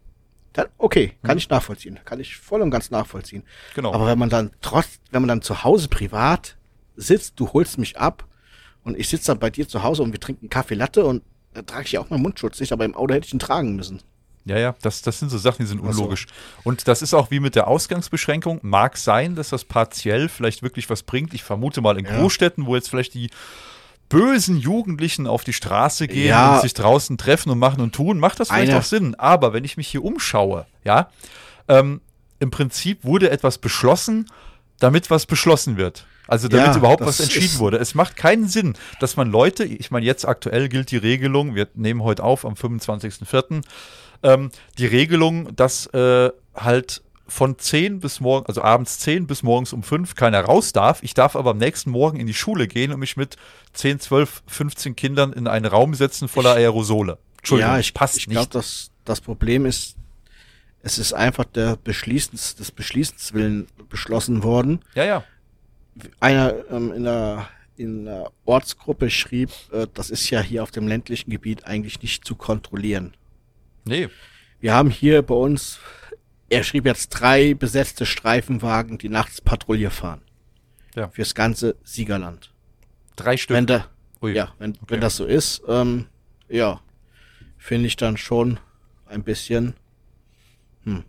[0.52, 3.42] dann okay, kann ich nachvollziehen, kann ich voll und ganz nachvollziehen.
[3.42, 3.48] Hm.
[3.74, 3.92] Genau.
[3.92, 6.56] Aber wenn man dann trotz, wenn man dann zu Hause privat
[6.96, 8.26] sitzt, du holst mich ab
[8.84, 11.22] und ich sitze dann bei dir zu Hause und wir trinken Kaffee Latte und
[11.54, 13.76] da trage ich ja auch meinen Mundschutz nicht, aber im Auto hätte ich ihn tragen
[13.76, 14.00] müssen.
[14.44, 16.00] Ja, ja, das, das sind so Sachen, die sind Ach so.
[16.02, 16.26] unlogisch.
[16.64, 18.58] Und das ist auch wie mit der Ausgangsbeschränkung.
[18.62, 21.32] Mag sein, dass das partiell vielleicht wirklich was bringt.
[21.32, 22.18] Ich vermute mal in Ja.
[22.18, 23.30] Großstädten, wo jetzt vielleicht die
[24.08, 26.56] bösen Jugendlichen auf die Straße gehen Ja.
[26.56, 29.14] und sich draußen treffen und machen und tun, macht das vielleicht Eine- auch Sinn.
[29.14, 31.08] Aber wenn ich mich hier umschaue, ja,
[31.68, 32.00] ähm,
[32.40, 34.28] im Prinzip wurde etwas beschlossen,
[34.82, 36.06] damit was beschlossen wird.
[36.28, 37.78] Also damit Ja, überhaupt was entschieden wurde.
[37.78, 41.68] Es macht keinen Sinn, dass man Leute, ich meine, jetzt aktuell gilt die Regelung, wir
[41.74, 43.62] nehmen heute auf am 25.04.,
[44.22, 49.72] ähm, die Regelung, dass äh, halt von 10 bis morgen, also abends 10 bis morgens
[49.72, 51.02] um 5 keiner raus darf.
[51.02, 53.36] Ich darf aber am nächsten Morgen in die Schule gehen und mich mit
[53.72, 57.18] 10, 12, 15 Kindern in einen Raum setzen voller Aerosole.
[57.38, 58.36] Entschuldigung, ja, ich, passt ich nicht.
[58.36, 59.96] glaube, das, das Problem ist,
[60.82, 64.80] es ist einfach der Beschließens, des Beschließens willen beschlossen worden.
[64.94, 65.24] ja, ja.
[66.20, 70.88] Einer ähm, in der in der Ortsgruppe schrieb, äh, das ist ja hier auf dem
[70.88, 73.14] ländlichen Gebiet eigentlich nicht zu kontrollieren.
[73.84, 74.08] Nee.
[74.60, 75.78] Wir haben hier bei uns,
[76.48, 80.22] er schrieb jetzt drei besetzte Streifenwagen, die nachts Patrouille fahren.
[80.94, 81.08] Ja.
[81.10, 82.52] Fürs ganze Siegerland.
[83.16, 83.56] Drei Stück.
[83.56, 83.86] Wenn da,
[84.22, 84.32] Ui.
[84.32, 84.80] ja, wenn, Okay.
[84.88, 86.06] wenn das so ist, ähm,
[86.48, 86.80] ja,
[87.58, 88.60] finde ich dann schon
[89.06, 89.74] ein bisschen.
[90.84, 90.96] Hm.
[90.96, 91.04] Und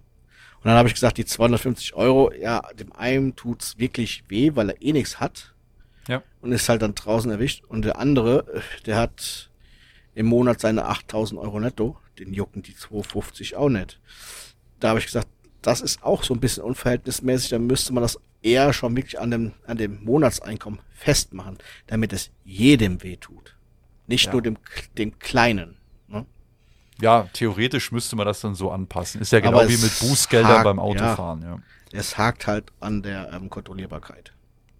[0.69, 4.81] dann habe ich gesagt, die 250 Euro, ja, dem einen tut's wirklich weh, weil er
[4.81, 5.53] eh nichts hat
[6.07, 6.23] Ja.
[6.41, 7.63] und ist halt dann draußen erwischt.
[7.67, 8.45] Und der andere,
[8.85, 9.49] der hat
[10.15, 13.99] im Monat seine 8000 Euro netto, den jucken die 250 auch nicht.
[14.79, 15.27] Da habe ich gesagt,
[15.61, 19.31] das ist auch so ein bisschen unverhältnismäßig, dann müsste man das eher schon wirklich an
[19.31, 21.57] dem, an dem Monatseinkommen festmachen,
[21.87, 23.55] damit es jedem wehtut.
[24.07, 24.31] Nicht Ja.
[24.33, 24.57] nur dem,
[24.97, 25.77] dem Kleinen.
[27.03, 29.19] Ja, theoretisch müsste man das dann so anpassen.
[29.19, 30.79] Ist ja genau wie mit Bußgeldern hakt, beim.
[30.79, 31.59] Autofahren, ja.
[31.91, 34.32] Es hakt halt an der ähm, Kontrollierbarkeit.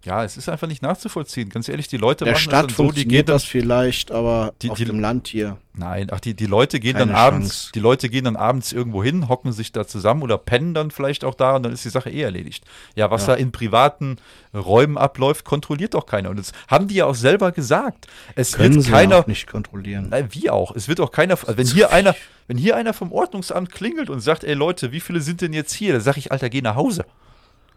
[0.06, 1.47] Ja, es ist einfach nicht nachzuvollziehen.
[1.49, 4.12] Ganz ehrlich, die Leute In der machen Stadt das dann so, die gehen das vielleicht,
[4.12, 5.58] aber Die- auf die- dem Land hier.
[5.76, 7.72] Nein, ach, die, die Leute gehen Keine dann abends, Chance.
[7.74, 11.24] die Leute gehen dann abends irgendwo hin, hocken sich da zusammen oder pennen dann vielleicht
[11.24, 12.66] auch da und dann ist die Sache eh erledigt.
[12.95, 13.28] Ja, was Ja.
[13.34, 14.18] da in privaten
[14.54, 16.30] Räumen abläuft, kontrolliert doch keiner.
[16.32, 18.08] Und das haben die ja auch selber gesagt.
[18.36, 20.10] Es Können wird sie keiner, auch nicht kontrollieren.
[20.10, 20.76] Nein, wie auch.
[20.76, 22.14] Es wird auch keiner, wenn hier einer,
[22.47, 25.74] wenn hier einer vom Ordnungsamt klingelt und sagt, ey Leute, wie viele sind denn jetzt
[25.74, 25.93] hier?
[25.93, 27.06] Dann sag ich, Alter, geh nach Hause.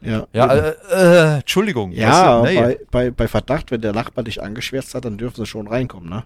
[0.00, 1.92] Ja, Ja, äh, äh, Entschuldigung.
[1.92, 2.60] ja weißt du, nee.
[2.60, 6.08] bei, bei, bei Verdacht, wenn der Nachbar dich angeschwärzt hat, dann dürfen sie schon reinkommen,
[6.08, 6.24] ne?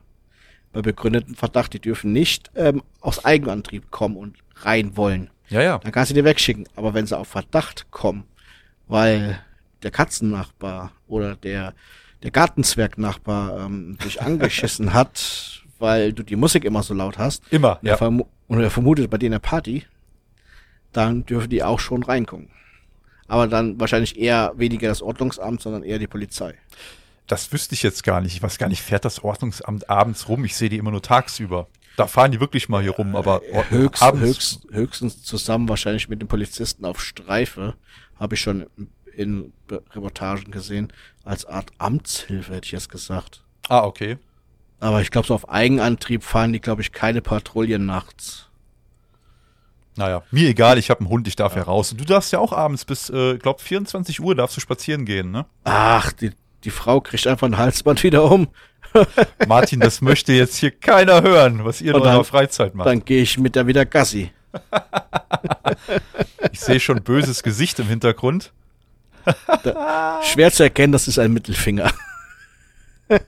[0.72, 5.30] Bei begründeten Verdacht, die dürfen nicht ähm, aus Eigenantrieb kommen und rein wollen.
[5.48, 5.78] ja, ja.
[5.78, 6.68] Dann kannst du die wegschicken.
[6.76, 8.24] Aber wenn sie auf Verdacht kommen,
[8.86, 9.40] weil
[9.82, 11.74] der Katzennachbar oder der,
[12.22, 17.78] der Gartenzwergnachbar ähm, dich angeschissen hat, weil du die Musik immer so laut hast, Immer,
[17.82, 18.20] und er, ja.
[18.48, 19.84] und er vermutet bei denen eine Party,
[20.92, 22.50] dann dürfen die auch schon reinkommen.
[23.30, 26.54] Aber dann wahrscheinlich eher weniger das Ordnungsamt, sondern eher die Polizei.
[27.28, 28.34] Das wüsste ich jetzt gar nicht.
[28.34, 30.44] Ich weiß gar nicht, fährt das Ordnungsamt abends rum?
[30.44, 31.68] Ich sehe die immer nur tagsüber.
[31.96, 36.08] Da fahren die wirklich mal hier rum, aber Ord- Höchst, abends, höchst, höchstens zusammen wahrscheinlich
[36.08, 37.74] mit den Polizisten auf Streife,
[38.18, 38.66] habe ich schon
[39.14, 43.44] in Reportagen gesehen, als Art Amtshilfe, hätte ich jetzt gesagt.
[43.68, 44.18] Ah, okay.
[44.80, 48.48] Aber ich glaube, so auf Eigenantrieb fahren die, glaube ich, keine Patrouillen nachts.
[50.00, 51.62] Naja, mir egal, ich habe einen Hund, ich darf ja.
[51.62, 51.92] raus.
[51.92, 55.30] Und du darfst ja auch abends bis, äh, glaub 24 Uhr darfst du spazieren gehen,
[55.30, 55.44] ne?
[55.64, 56.30] Ach, die,
[56.64, 58.48] die Frau kriegt einfach ein Halsband wieder um.
[59.46, 62.88] Martin, das möchte jetzt hier keiner hören, was ihr in eurer Freizeit macht.
[62.88, 64.32] Dann gehe ich mit der wieder Gassi.
[66.52, 68.52] Ich sehe schon böses Gesicht im Hintergrund.
[70.22, 71.92] Schwer zu erkennen, das ist ein Mittelfinger.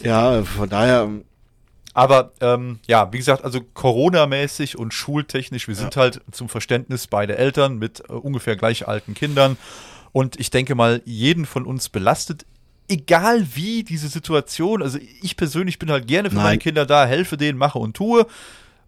[0.00, 1.08] ja, von daher,
[1.94, 7.38] Aber ähm, ja, wie gesagt, also Corona-mäßig und schultechnisch, wir sind halt zum Verständnis beide
[7.38, 9.56] Eltern mit äh, ungefähr gleich alten Kindern.
[10.10, 12.44] Und ich denke mal, jeden von uns belastet,
[12.88, 14.82] egal wie diese Situation.
[14.82, 16.44] Also ich persönlich bin halt gerne für Nein.
[16.44, 18.26] meine Kinder da, helfe denen, mache und tue.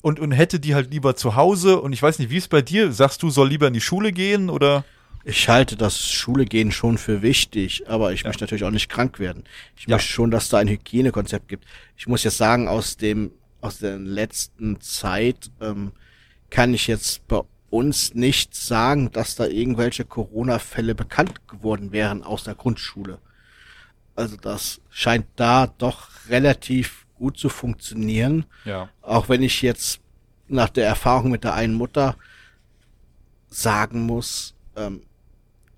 [0.03, 1.81] Und, und hätte die halt lieber zu Hause.
[1.81, 2.93] Und ich weiß nicht, wie es bei dir?
[2.93, 4.85] Sagst du, soll lieber in die Schule gehen oder?
[5.29, 8.29] Ich halte das Schule gehen schon für wichtig, aber ich Ja.
[8.29, 9.43] möchte natürlich auch nicht krank werden.
[9.77, 9.97] Ich Ja.
[9.97, 11.65] möchte schon, dass da ein Hygienekonzept gibt.
[11.97, 15.91] Ich muss jetzt sagen, aus dem, aus der letzten Zeit ähm,
[16.49, 22.45] kann ich jetzt bei uns nicht sagen, dass da irgendwelche Corona-Fälle bekannt geworden wären aus
[22.45, 23.19] der Grundschule.
[24.15, 28.45] Also das scheint da doch relativ gut zu funktionieren.
[28.65, 28.91] Ja.
[29.03, 29.99] Auch wenn ich jetzt
[30.47, 32.15] nach der Erfahrung mit der einen Mutter
[33.49, 35.03] sagen muss, ähm,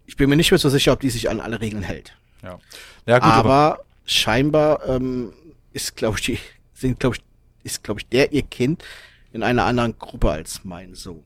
[0.09, 2.17] ich bin mir nicht mehr so sicher, ob die sich an alle Regeln hält.
[2.43, 2.59] Ja.
[3.07, 5.33] Ja, gut, aber, aber, scheinbar ähm,
[5.73, 6.39] ist, glaube ich, die,
[6.73, 7.23] sind, glaube ich,
[7.63, 8.83] ist, glaube ich, der ihr Kind
[9.33, 11.23] in einer anderen Gruppe als mein Sohn.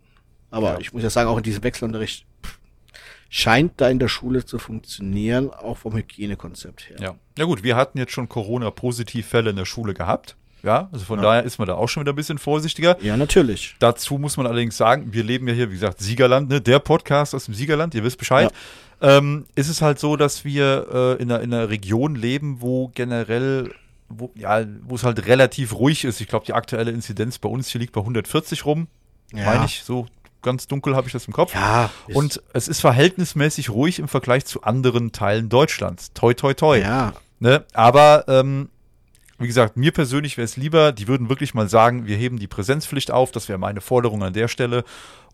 [0.51, 0.79] Aber Ja.
[0.81, 2.59] ich muss ja sagen, auch in diesem Wechselunterricht pff,
[3.31, 6.97] scheint da in der Schule zu funktionieren, auch vom Hygienekonzept her.
[7.01, 7.15] ja.
[7.39, 10.37] Ja gut, wir hatten jetzt schon Corona-Positivfälle in der Schule gehabt.
[10.63, 11.25] Ja, also von Ja.
[11.25, 12.97] daher ist man da auch schon wieder ein bisschen vorsichtiger.
[13.03, 13.75] Ja, natürlich.
[13.81, 16.61] Dazu muss man allerdings sagen, wir leben ja hier, wie gesagt, Siegerland, ne?
[16.61, 18.53] der Podcast aus dem Siegerland, ihr wisst Bescheid.
[19.01, 20.87] Ähm, ist es halt so, dass wir
[21.19, 23.73] äh, in, einer, in einer Region leben, wo generell,
[24.09, 26.21] wo, ja, wo es halt relativ ruhig ist.
[26.21, 28.87] Ich glaube, die aktuelle Inzidenz bei uns hier liegt bei 140 rum,
[29.35, 29.47] Ja.
[29.47, 29.83] meine ich.
[29.83, 30.07] So
[30.43, 31.53] ganz dunkel habe ich das im Kopf.
[31.55, 31.91] Ja.
[32.15, 36.13] Und es ist verhältnismäßig ruhig im Vergleich zu anderen Teilen Deutschlands.
[36.15, 36.79] Toi, toi, toi.
[36.79, 37.65] ja, Ne?
[37.75, 38.69] Aber ähm,
[39.43, 42.47] wie gesagt, mir persönlich wäre es lieber, die würden wirklich mal sagen, wir heben die
[42.47, 44.85] Präsenzpflicht auf, das wäre meine Forderung an der Stelle.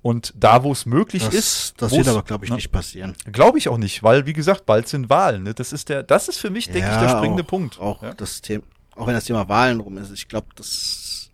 [0.00, 2.56] Und da, wo es möglich das, ist, das wird aber, glaube ich, ne?
[2.56, 3.16] nicht passieren.
[3.30, 5.42] Glaube ich auch nicht, weil, wie gesagt, bald sind Wahlen.
[5.42, 5.54] Ne?
[5.54, 7.80] Das ist der, das ist für mich, denke ich, der springende auch, Punkt.
[7.80, 8.14] Auch ja?
[8.14, 8.62] das Thema,
[8.94, 11.27] auch wenn das Thema Wahlen rum ist, ich glaube, das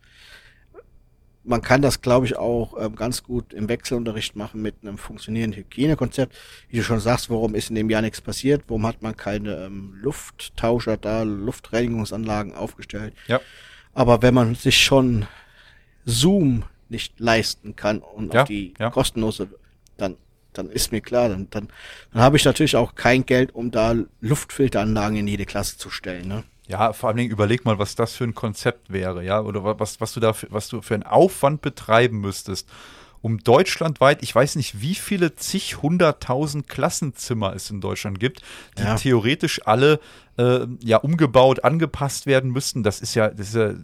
[1.45, 5.61] man kann das, glaube ich, auch ähm, ganz gut im Wechselunterricht machen mit einem funktionierenden
[5.61, 6.35] Hygienekonzept.
[6.69, 8.65] Wie du schon sagst, warum ist in dem Jahr nichts passiert?
[8.67, 13.15] Warum hat man keine ähm, Lufttauscher da, Luftreinigungsanlagen aufgestellt?
[13.27, 13.41] Ja.
[13.93, 15.27] Aber wenn man sich schon
[16.05, 18.91] Zoom nicht leisten kann und Ja, auch die ja.
[18.91, 19.49] kostenlose,
[19.97, 20.17] dann
[20.53, 21.69] dann ist mir klar, dann dann,
[22.13, 26.29] dann habe ich natürlich auch kein Geld, um da Luftfilteranlagen in jede Klasse zu stellen.
[26.29, 26.45] Ne?
[26.67, 29.75] Ja, vor allen Dingen überleg mal, was das für ein Konzept wäre, ja, oder wa-
[29.79, 32.69] was, was du da, für, was du für einen Aufwand betreiben müsstest,
[33.21, 38.43] um deutschlandweit, ich weiß nicht, wie viele zig hunderttausend Klassenzimmer es in Deutschland gibt,
[38.79, 38.97] die Ja.
[38.97, 40.01] theoretisch alle
[40.39, 42.83] äh, ja umgebaut, angepasst werden müssten.
[42.83, 43.75] Das ist ja, das ist ja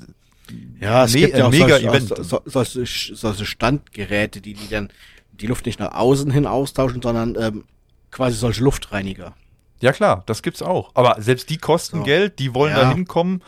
[0.80, 2.14] Ja, es Me- gibt ja auch mega solche, Event.
[2.26, 4.90] so, solche, solche Standgeräte, die, die dann
[5.32, 7.64] die Luft nicht nach außen hin austauschen, sondern ähm,
[8.10, 9.34] quasi solche Luftreiniger.
[9.80, 10.90] Ja klar, das gibt's auch.
[10.94, 12.02] Aber selbst die kosten So.
[12.04, 12.82] Geld, die wollen Ja.
[12.82, 13.42] da hinkommen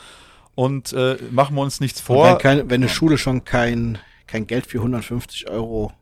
[0.55, 2.27] und äh, machen wir uns nichts vor.
[2.27, 5.93] wenn, kein, wenn eine Schule schon kein, kein Geld für 150 Euro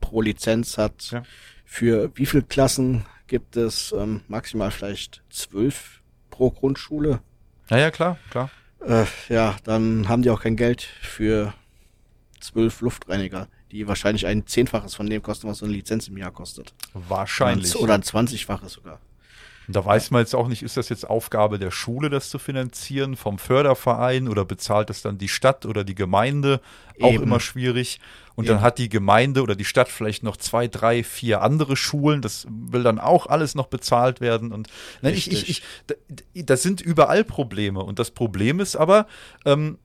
[0.00, 1.22] pro Lizenz hat, Ja.
[1.64, 3.92] für wie viele Klassen gibt es?
[3.96, 6.00] Ähm, maximal vielleicht zwölf
[6.30, 7.20] pro Grundschule.
[7.70, 8.50] ja, ja, klar, klar.
[8.86, 11.52] Äh, ja, dann haben die auch kein Geld für
[12.40, 16.30] zwölf Luftreiniger, die wahrscheinlich ein Zehnfaches von dem kosten, was so eine Lizenz im Jahr
[16.30, 16.72] kostet.
[16.94, 17.76] Wahrscheinlich.
[17.76, 18.98] Oder ein Zwanzigfaches sogar.
[19.70, 22.40] Und da weiß man jetzt auch nicht, ist das jetzt Aufgabe der Schule, das zu
[22.40, 26.60] finanzieren, vom Förderverein oder bezahlt es dann die Stadt oder die Gemeinde?
[27.00, 27.22] Auch Eben.
[27.22, 28.00] immer schwierig.
[28.34, 28.64] Und dann Eben.
[28.64, 32.20] hat die Gemeinde oder die Stadt vielleicht noch zwei, drei, vier andere Schulen.
[32.20, 34.50] Das will dann auch alles noch bezahlt werden.
[34.50, 34.66] Und
[35.02, 35.62] nein, ich, ich,
[36.34, 37.78] ich, das sind überall Probleme.
[37.84, 39.06] Und das Problem ist aber,
[39.44, 39.78] ähm,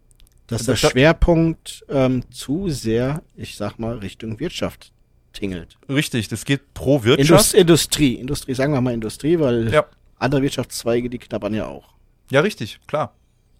[0.48, 4.94] dass Das- der das- Schwerpunkt ähm, zu sehr, ich sag mal, Richtung Wirtschaft
[5.36, 5.78] tingelt.
[5.90, 7.54] richtig, das geht pro Indus Wirtschaft.
[7.54, 9.86] Industrie, Industrie, sagen wir mal Industrie, weil Ja.
[10.18, 11.90] andere Wirtschaftszweige, die knabbern ja auch.
[12.32, 13.14] Ja, richtig, klar.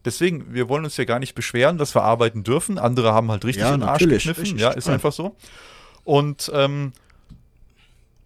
[0.06, 2.78] Deswegen, wir wollen uns ja gar nicht beschweren, dass wir arbeiten dürfen.
[2.78, 4.36] Andere haben halt richtig Ja, den Arsch gekniffen.
[4.44, 4.94] richtig, ja, ist ja.
[4.94, 5.36] einfach so.
[6.04, 6.94] Und ähm,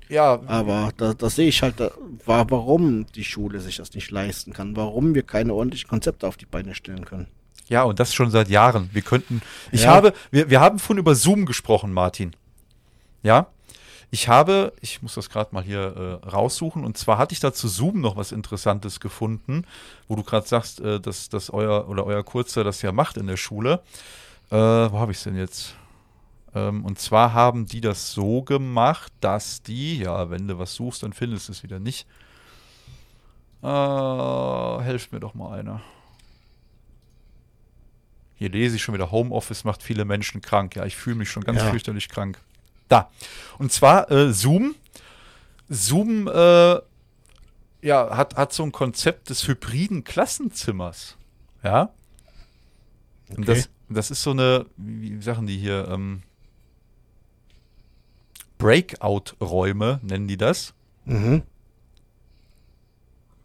[0.09, 1.91] ja, Aber da, da sehe ich halt, da,
[2.25, 6.35] wa- warum die Schule sich das nicht leisten kann, warum wir keine ordentlichen Konzepte auf
[6.35, 7.27] die Beine stellen können.
[7.67, 8.89] ja, und das schon seit Jahren.
[8.91, 9.41] Wir könnten.
[9.71, 9.91] Ich Ja.
[9.91, 12.31] habe, wir, wir haben vorhin über Zoom gesprochen, Martin.
[13.23, 13.47] Ja.
[14.11, 17.53] Ich habe, ich muss das gerade mal hier äh, raussuchen, und zwar hatte ich da
[17.53, 19.65] zu Zoom noch was Interessantes gefunden,
[20.07, 23.27] wo du gerade sagst, äh, dass, dass euer oder euer Kurzer das ja macht in
[23.27, 23.81] der Schule.
[24.49, 25.75] Äh, wo habe ich es denn jetzt?
[26.55, 31.03] Ähm, und zwar haben die das so gemacht, dass die, ja, wenn du was suchst,
[31.03, 32.07] dann findest du es wieder nicht.
[33.61, 33.67] Äh,
[34.83, 35.81] helft mir doch mal einer.
[38.35, 40.75] Hier lese ich schon wieder, Homeoffice macht viele Menschen krank.
[40.75, 41.69] Ja, ich fühle mich schon ganz Ja.
[41.69, 42.39] fürchterlich krank.
[42.89, 43.09] Da.
[43.57, 44.75] Und zwar äh, Zoom.
[45.69, 46.79] Zoom äh,
[47.81, 51.15] ja, hat, hat so ein Konzept des hybriden Klassenzimmers.
[51.63, 51.91] Ja.
[53.29, 53.45] Und Okay.
[53.45, 56.23] das, das ist so eine, wie, wie sagen die hier, ähm,
[58.57, 60.73] Breakout-Räume nennen die das.
[61.05, 61.43] Mhm.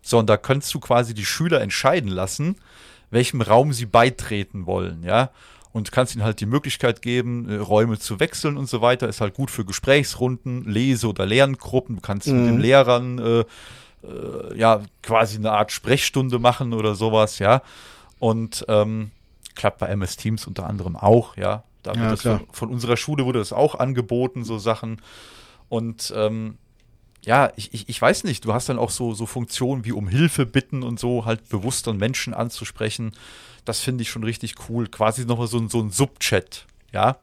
[0.03, 2.57] So, und da kannst du quasi die Schüler entscheiden lassen,
[3.11, 5.30] welchem Raum sie beitreten wollen, ja.
[5.75, 9.09] Und kannst ihnen halt die Möglichkeit geben, äh, Räume zu wechseln und so weiter.
[9.09, 11.97] Ist halt gut für Gesprächsrunden, Lese- oder Lerngruppen.
[11.97, 12.37] Du kannst mhm.
[12.37, 17.61] mit den Lehrern äh, äh, ja quasi eine Art Sprechstunde machen oder sowas, ja.
[18.20, 19.11] Und ähm,
[19.57, 21.64] klappt bei MS Teams unter anderem auch, ja.
[21.83, 25.03] Da ja, von, von, unserer Schule wurde das auch angeboten, so Sachen.
[25.68, 26.57] Und ähm,
[27.25, 30.07] ja, ich, ich, ich weiß nicht, du hast dann auch so, so Funktionen wie um
[30.07, 33.12] Hilfe bitten und so, halt bewusst an Menschen anzusprechen.
[33.65, 34.89] Das finde ich schon richtig cool.
[34.89, 37.19] Quasi nochmal so, so ein Subchat, ja.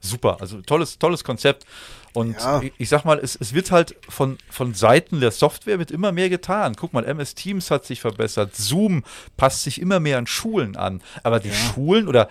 [0.00, 1.64] Super, also tolles, tolles Konzept.
[2.12, 2.60] Und ja.
[2.60, 6.12] ich, ich, sag mal, es, es wird halt von, von Seiten der Software wird immer
[6.12, 6.74] mehr getan.
[6.76, 9.02] Guck mal, MS Teams hat sich verbessert, Zoom
[9.36, 11.02] passt sich immer mehr an Schulen an.
[11.22, 11.54] Aber die ja.
[11.54, 12.28] Schulen oder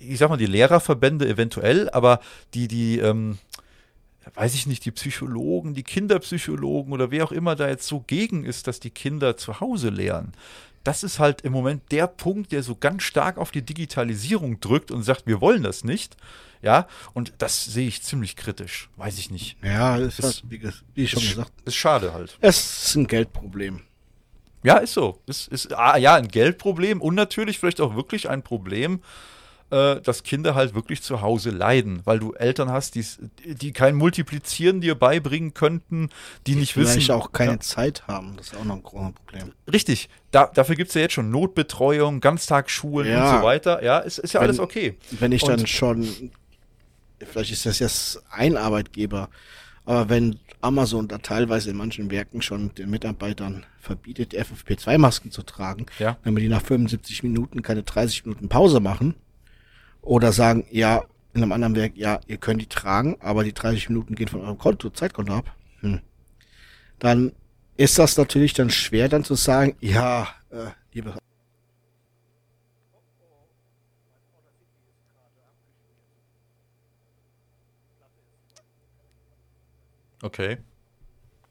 [0.00, 2.20] ich sag mal, die Lehrerverbände eventuell, aber
[2.54, 3.38] die, die, ähm,
[4.34, 8.44] weiß ich nicht, die Psychologen, die Kinderpsychologen oder wer auch immer da jetzt so gegen
[8.44, 10.32] ist, dass die Kinder zu Hause lernen.
[10.84, 14.90] Das ist halt im Moment der Punkt, der so ganz stark auf die Digitalisierung drückt
[14.90, 16.16] und sagt, wir wollen das nicht.
[16.62, 18.90] Ja, und das sehe ich ziemlich kritisch.
[18.96, 19.56] Weiß ich nicht.
[19.62, 20.62] Ja, ist, ist halt, wie,
[20.94, 21.52] wie schon ist, gesagt.
[21.64, 22.36] Ist schade halt.
[22.40, 23.80] Es ist ein Geldproblem.
[24.62, 25.18] Ja, ist so.
[25.26, 29.00] Es ist, ah, ja, ein Geldproblem und natürlich vielleicht auch wirklich ein Problem,
[29.70, 34.80] äh, dass Kinder halt wirklich zu Hause leiden, weil du Eltern hast, die kein Multiplizieren
[34.80, 36.08] dir beibringen könnten,
[36.46, 37.00] die, die nicht wissen.
[37.00, 37.60] Die auch keine ja.
[37.60, 39.52] Zeit haben, das ist auch noch ein großes Problem.
[39.72, 43.32] Richtig, da, dafür gibt es ja jetzt schon Notbetreuung, Ganztagsschulen ja.
[43.32, 43.82] und so weiter.
[43.82, 44.96] Ja, ist, ist ja wenn, alles okay.
[45.12, 46.32] Wenn ich und, dann schon,
[47.18, 49.28] vielleicht ist das jetzt ein Arbeitgeber,
[49.84, 55.86] aber wenn Amazon da teilweise in manchen Werken schon den Mitarbeitern verbietet, FFP2-Masken zu tragen,
[55.98, 56.18] ja.
[56.22, 59.14] damit die nach 75 Minuten keine 30 Minuten Pause machen,
[60.02, 63.88] oder sagen, ja, in einem anderen Werk, ja, ihr könnt die tragen, aber die 30
[63.88, 65.54] Minuten gehen von eurem Konto, Zeitkonto ab.
[65.80, 66.00] Hm.
[66.98, 67.32] Dann
[67.76, 71.14] ist das natürlich dann schwer, dann zu sagen, ja, äh, liebe
[80.22, 80.58] Okay.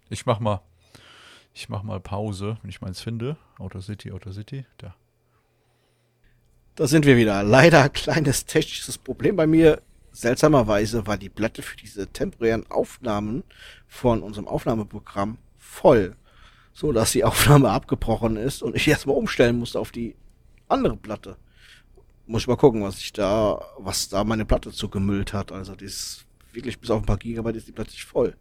[0.09, 0.61] Ich mach mal,
[1.53, 3.37] ich mach mal Pause, wenn ich meins finde.
[3.57, 4.95] Outer City, Outer City, da.
[6.79, 7.43] Da sind wir wieder.
[7.43, 9.81] Leider kleines technisches Problem bei mir.
[10.13, 13.43] Seltsamerweise war die Platte für diese temporären Aufnahmen
[13.85, 16.15] von unserem Aufnahmeprogramm voll,
[16.71, 20.15] so dass die Aufnahme abgebrochen ist und ich erstmal umstellen musste auf die
[20.69, 21.35] andere Platte.
[22.27, 25.51] Muss ich mal gucken, was ich da, was da meine Platte zugemüllt hat.
[25.51, 26.23] Also die ist
[26.53, 28.37] wirklich bis auf ein paar Gigabyte ist die Platte nicht voll.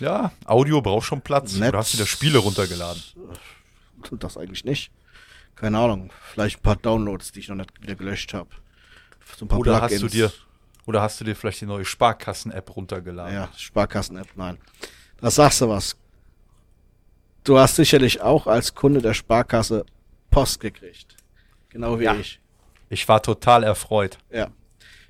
[0.00, 1.54] Ja, Audio braucht schon Platz.
[1.54, 3.00] Netz, Oder hast du da Spiele runtergeladen?
[4.18, 4.90] Das eigentlich nicht
[5.60, 8.48] keine Ahnung, vielleicht ein paar Downloads, die ich noch nicht wieder gelöscht habe.
[9.36, 9.82] So oder Plugins.
[9.82, 10.32] hast du dir
[10.86, 13.34] oder hast du dir vielleicht die neue Sparkassen-App runtergeladen?
[13.34, 14.56] Ja, Sparkassen-App, nein.
[15.20, 15.96] Da sagst du was.
[17.44, 19.84] Du hast sicherlich auch als Kunde der Sparkasse
[20.30, 21.16] Post gekriegt.
[21.68, 22.14] Genau wie ja.
[22.14, 22.40] ich.
[22.88, 24.18] Ich war total erfreut.
[24.30, 24.48] Ja.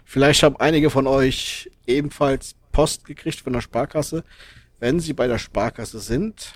[0.04, 4.24] Vielleicht haben einige von euch ebenfalls Post gekriegt von der Sparkasse,
[4.80, 6.54] wenn sie bei der Sparkasse sind.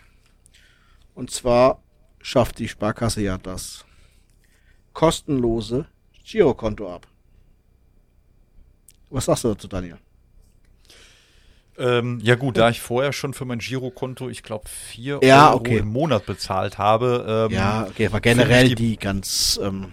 [1.14, 1.83] Und zwar
[2.24, 3.84] schafft die Sparkasse ja das
[4.94, 5.86] kostenlose
[6.24, 7.06] Girokonto ab.
[9.10, 9.98] Was sagst du dazu, Daniel?
[11.76, 15.58] Ähm, ja gut, da ich vorher schon für mein Girokonto, ich glaube, vier ja, Euro
[15.58, 15.78] okay.
[15.78, 17.48] im Monat bezahlt habe.
[17.50, 19.92] Ähm, ja, okay, war generell die, die, ganz ähm,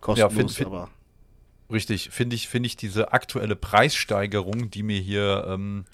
[0.00, 0.90] kostenlos, ja, find, find, aber
[1.70, 5.84] richtig, finde ich, finde ich diese aktuelle Preissteigerung, die mir hier ähm,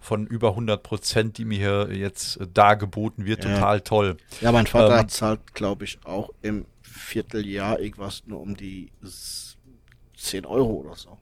[0.00, 3.54] von über 100 Prozent, die mir hier jetzt äh, dargeboten wird, ja.
[3.54, 4.16] total toll.
[4.40, 8.90] Ja, mein Vater ähm, zahlt, glaube ich, auch im Vierteljahr irgendwas nur um die
[10.16, 11.18] 10 Euro oder so.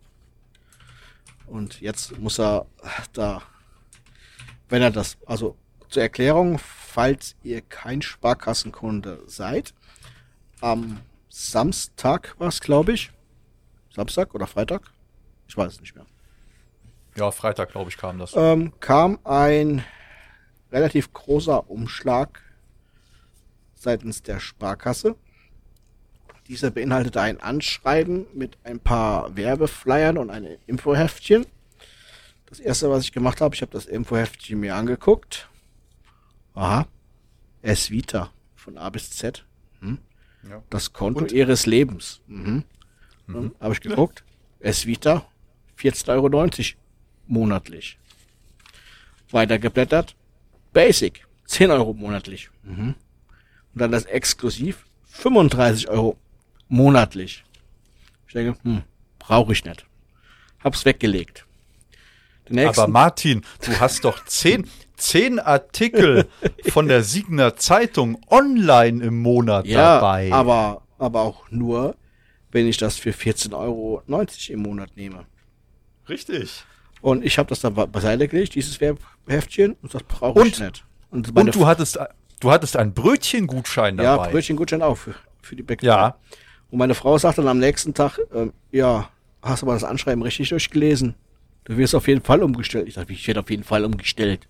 [1.47, 2.66] Und jetzt muss er
[3.12, 3.43] da,
[4.68, 5.57] wenn er das, also
[5.89, 9.74] zur Erklärung, falls ihr kein Sparkassenkunde seid,
[10.61, 13.11] am Samstag war es, glaube ich,
[13.95, 14.83] Samstag oder Freitag,
[15.49, 16.07] ich weiß es nicht mehr
[17.19, 18.35] ja, Freitag, glaube ich, kam das.
[18.37, 19.85] Ähm, kam ein
[20.71, 22.41] relativ großer Umschlag
[23.75, 25.16] seitens der Sparkasse.
[26.47, 31.47] Dieser beinhaltete ein Anschreiben mit ein paar Werbeflyern und einem Infoheftchen.
[32.47, 35.51] Das erste, was ich gemacht habe, ich habe das Infoheftchen mir angeguckt.
[36.55, 36.87] Aha.
[37.61, 39.45] Es Vita von A bis Z.
[39.81, 39.99] Hm?
[40.49, 40.62] Ja.
[40.71, 41.33] Das Konto und?
[41.33, 42.21] ihres Lebens.
[42.27, 42.64] Mhm.
[43.27, 43.55] Mhm.
[43.61, 44.25] Habe ich geguckt.
[44.61, 45.27] Es Vita
[45.79, 46.29] 14,90 Euro
[47.29, 47.99] monatlich.
[49.31, 50.14] Weiter geblättert.
[50.72, 51.26] Basic.
[51.47, 52.51] 10 Euro monatlich.
[52.62, 52.95] Mhm.
[53.74, 54.85] Und dann das Exklusiv.
[55.07, 56.16] 35 Euro
[56.68, 57.45] monatlich.
[58.26, 58.83] Ich denke, hm,
[59.18, 59.87] brauche ich nicht.
[60.62, 61.47] Hab's weggelegt.
[62.51, 66.29] Aber Martin, du hast doch zehn, zehn Artikel
[66.68, 70.33] von der Signer Zeitung online im Monat ja, dabei.
[70.33, 71.97] Aber, aber auch nur,
[72.51, 74.03] wenn ich das für 14,90 Euro
[74.49, 75.26] im Monat nehme.
[76.09, 76.64] Richtig.
[77.01, 80.85] Und ich habe das dann beiseite gelegt, dieses Werbheftchen, und das brauche ich nicht.
[81.11, 81.99] Und, und du hattest,
[82.41, 84.25] du hattest einen Brötchengutschein dabei.
[84.27, 85.87] Ja, Brötchengutschein auch für, für die Bäckerei.
[85.87, 86.17] Ja.
[86.71, 89.09] Und meine Frau sagt dann am nächsten Tag, äh, ja,
[89.43, 91.15] hast du mal das Anschreiben richtig durchgelesen?
[91.65, 92.89] Du wirst auf jeden Fall umgestellt.
[92.89, 94.47] Ich dachte, ich werde auf jeden Fall umgestellt.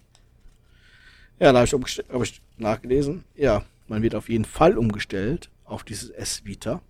[1.38, 3.24] Ja, da habe ich, hab ich nachgelesen.
[3.36, 6.80] Ja, man wird auf jeden Fall umgestellt auf dieses S-Vita.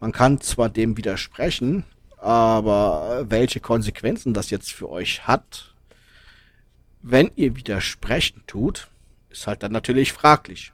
[0.00, 1.84] Man kann zwar dem widersprechen,
[2.18, 5.72] aber welche Konsequenzen das jetzt für euch hat,
[7.02, 8.88] wenn ihr widersprechen tut,
[9.30, 10.72] ist halt dann natürlich fraglich.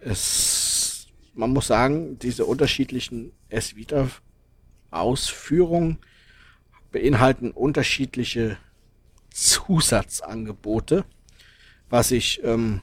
[0.00, 5.98] Es, man muss sagen, diese unterschiedlichen S-Vita-Ausführungen
[6.90, 8.56] beinhalten unterschiedliche
[9.30, 11.04] Zusatzangebote,
[11.90, 12.80] was ich ähm,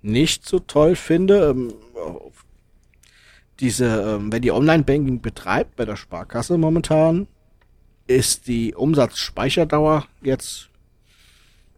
[0.00, 1.50] nicht so toll finde.
[1.50, 1.74] Ähm,
[3.60, 7.26] diese, ähm, wenn die Online-Banking betreibt bei der Sparkasse momentan,
[8.06, 10.68] ist die Umsatzspeicherdauer jetzt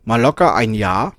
[0.05, 1.14] mal locker ein Jahr,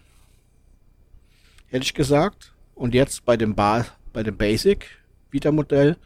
[1.67, 2.53] hätte ich gesagt.
[2.73, 4.87] Und jetzt bei dem, ba bei dem Basic
[5.31, 5.97] Vita-Modell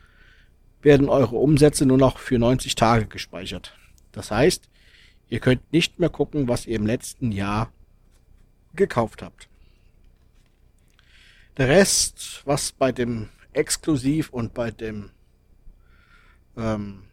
[0.81, 3.75] werden eure Umsätze nur noch für 90 Tage gespeichert.
[4.11, 4.69] Das heißt,
[5.29, 7.71] ihr könnt nicht mehr gucken, was ihr im letzten Jahr
[8.75, 9.47] gekauft habt.
[11.57, 15.11] Der Rest, was bei dem Exklusiv und bei dem
[16.57, 17.03] ähm,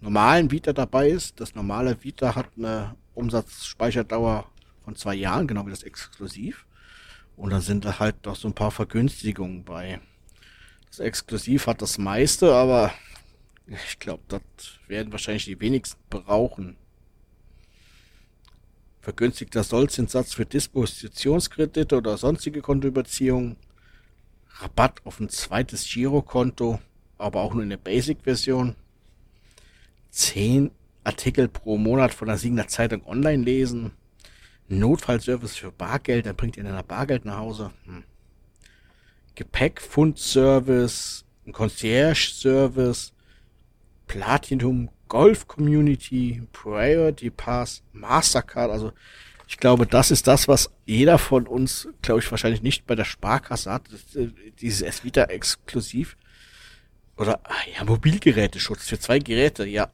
[0.00, 4.46] normalen Vita dabei ist, das normale Vita hat eine Umsatzspeicherdauer
[4.84, 6.66] von zwei Jahren, genau wie das Exklusiv.
[7.36, 10.00] Und da sind da halt doch so ein paar Vergünstigungen bei.
[10.88, 12.92] Das Exklusiv hat das meiste, aber
[13.66, 14.42] ich glaube, das
[14.88, 16.76] werden wahrscheinlich die wenigsten brauchen.
[19.00, 23.56] Vergünstigter Sollzinssatz für Dispositionskredite oder sonstige Kontoüberziehungen.
[24.58, 26.80] Rabatt auf ein zweites Girokonto,
[27.18, 28.76] aber auch nur in der Basic-Version.
[30.10, 30.70] 10
[31.04, 33.92] Artikel pro Monat von der Siegner Zeitung online lesen.
[34.68, 37.72] Notfallservice für Bargeld, dann bringt ihr dann Bargeld nach Hause.
[37.84, 38.04] Hm.
[39.34, 43.12] Gepäckfundservice, ein Concierge-Service,
[44.06, 48.70] Platinum Golf Community, Priority Pass, Mastercard.
[48.70, 48.92] Also
[49.52, 53.04] ich glaube, das ist das, was jeder von uns, glaube ich, wahrscheinlich nicht bei der
[53.04, 53.82] Sparkasse hat.
[54.14, 54.28] Äh,
[54.62, 56.16] dieses S-Vita exklusiv.
[57.18, 59.90] Oder, ah ja, Mobilgeräteschutz für zwei Geräte, ja.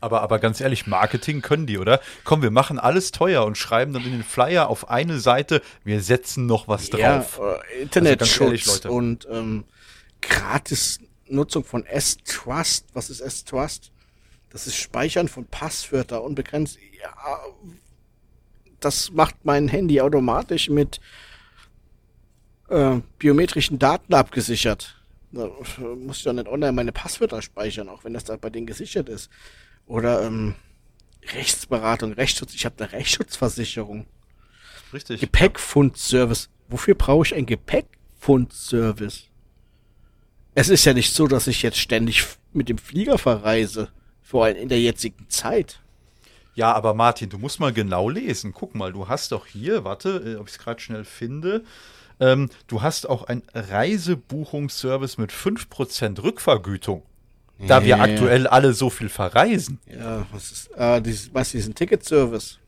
[0.00, 2.00] Aber, aber ganz ehrlich, Marketing können die, oder?
[2.24, 6.00] Komm, wir machen alles teuer und schreiben dann in den Flyer auf eine Seite, wir
[6.00, 7.38] setzen noch was ja, drauf.
[7.78, 9.64] Äh, Internetschutz also und ähm,
[10.22, 12.86] gratis Nutzung von S-Trust.
[12.94, 13.92] Was ist S-Trust?
[14.48, 16.78] Das ist Speichern von Passwörter unbegrenzt.
[16.98, 17.38] Ja,
[18.80, 21.00] das macht mein Handy automatisch mit
[22.68, 24.96] äh, biometrischen Daten abgesichert.
[25.32, 25.48] Da
[25.96, 29.08] muss ich doch nicht online meine Passwörter speichern, auch wenn das da bei denen gesichert
[29.08, 29.30] ist.
[29.86, 30.54] Oder ähm,
[31.34, 32.54] Rechtsberatung, Rechtsschutz.
[32.54, 34.06] Ich habe eine Rechtsschutzversicherung.
[34.92, 35.20] Richtig.
[35.20, 36.48] Gepäckfundservice.
[36.68, 39.24] Wofür brauche ich einen Gepäckfundservice?
[40.54, 43.90] Es ist ja nicht so, dass ich jetzt ständig mit dem Flieger verreise,
[44.22, 45.80] vor allem in der jetzigen Zeit.
[46.56, 48.52] Ja, aber Martin, du musst mal genau lesen.
[48.52, 51.62] Guck mal, du hast doch hier, warte, äh, ob ich es gerade schnell finde.
[52.18, 57.02] Ähm, du hast auch einen Reisebuchungsservice mit 5% Rückvergütung.
[57.58, 59.80] Da wir aktuell alle so viel verreisen.
[59.86, 62.58] Ja, was ist, äh, dieses, was ist ein Ticketservice?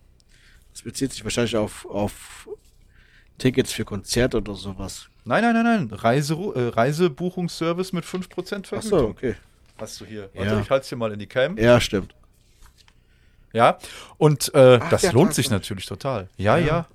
[0.72, 2.48] Das bezieht sich wahrscheinlich auf, auf
[3.38, 5.08] Tickets für Konzerte oder sowas.
[5.24, 5.90] Nein, nein, nein, nein.
[5.92, 8.78] Reise, äh, Reisebuchungsservice mit 5% Vergütung.
[8.78, 9.34] Ach so, okay.
[9.78, 10.30] Hast du hier.
[10.34, 10.60] Warte, ja.
[10.60, 11.56] ich halte es hier mal in die Cam.
[11.56, 12.14] Ja, stimmt.
[13.58, 13.76] Ja,
[14.18, 16.28] und äh, Ach, das lohnt sich natürlich total.
[16.36, 16.66] Ja, ja.
[16.66, 16.86] ja.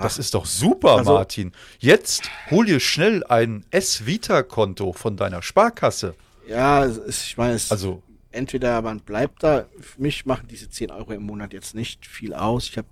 [0.00, 1.50] Das ist doch super, also, Martin.
[1.80, 6.14] Jetzt hol dir schnell ein S-Vita-Konto von deiner Sparkasse.
[6.46, 9.66] Ja, ich meine, also, entweder man bleibt da.
[9.80, 12.68] Für mich machen diese 10 Euro im Monat jetzt nicht viel aus.
[12.68, 12.86] Ich habe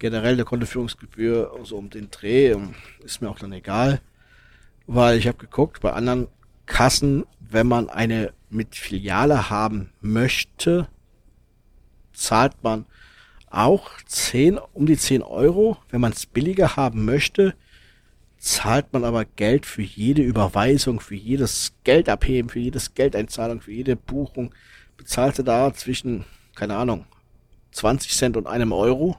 [0.00, 2.56] generell eine Kontoführungsgebühr so also um den Dreh.
[3.04, 4.00] Ist mir auch dann egal.
[4.88, 6.26] Weil ich habe geguckt, bei anderen
[6.66, 10.88] Kassen, wenn man eine mit Filiale haben möchte,
[12.14, 12.86] zahlt man
[13.50, 15.76] auch 10, um die 10 Euro.
[15.90, 17.54] Wenn man es billiger haben möchte,
[18.38, 23.72] zahlt man aber Geld für jede Überweisung, für jedes Geld abheben, für jedes Geldeinzahlung, für
[23.72, 24.54] jede Buchung.
[24.96, 27.06] Bezahlte da zwischen, keine Ahnung,
[27.72, 29.16] 20 Cent und einem Euro.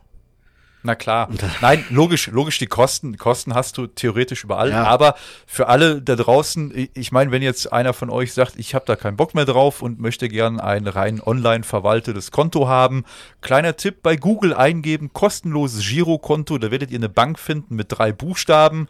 [0.85, 1.29] Na klar.
[1.61, 4.69] Nein, logisch, logisch, die Kosten, Kosten hast du theoretisch überall.
[4.69, 4.83] Ja.
[4.83, 5.15] Aber
[5.47, 8.95] für alle da draußen, ich meine, wenn jetzt einer von euch sagt, ich habe da
[8.95, 13.03] keinen Bock mehr drauf und möchte gern ein rein online verwaltetes Konto haben,
[13.41, 18.11] kleiner Tipp bei Google eingeben, kostenloses Girokonto, da werdet ihr eine Bank finden mit drei
[18.11, 18.87] Buchstaben.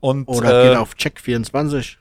[0.00, 1.96] Und, Oder äh, geht auf Check24.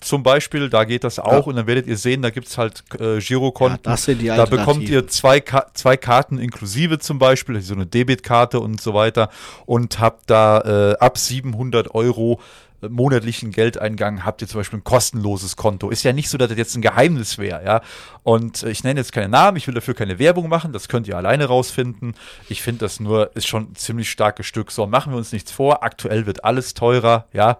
[0.00, 1.38] Zum Beispiel, da geht das auch Ja.
[1.38, 3.80] und dann werdet ihr sehen, da gibt's halt äh, Girokonten.
[3.84, 7.74] Ja, das sind die da bekommt ihr zwei, Ka zwei Karten inklusive zum Beispiel, so
[7.74, 9.30] eine Debitkarte und so weiter
[9.66, 12.40] und habt da äh, ab 700 Euro
[12.80, 15.90] äh, monatlichen Geldeingang habt ihr zum Beispiel ein kostenloses Konto.
[15.90, 17.80] Ist ja nicht so, dass das jetzt ein Geheimnis wäre, ja.
[18.22, 21.08] Und äh, ich nenne jetzt keine Namen, ich will dafür keine Werbung machen, das könnt
[21.08, 22.14] ihr alleine rausfinden.
[22.48, 24.70] Ich finde das nur, ist schon ein ziemlich starkes Stück.
[24.70, 27.58] So, machen wir uns nichts vor, aktuell wird alles teurer, ja.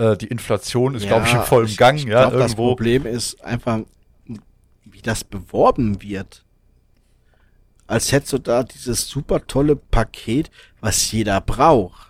[0.00, 2.68] Äh, die Inflation ist, glaube ich, im vollen Gang, ich ja, glaub, Das irgendwo.
[2.68, 3.80] Problem ist einfach,
[4.84, 6.42] wie das beworben wird.
[7.86, 12.06] Als hättest du da dieses super tolle Paket, was jeder braucht.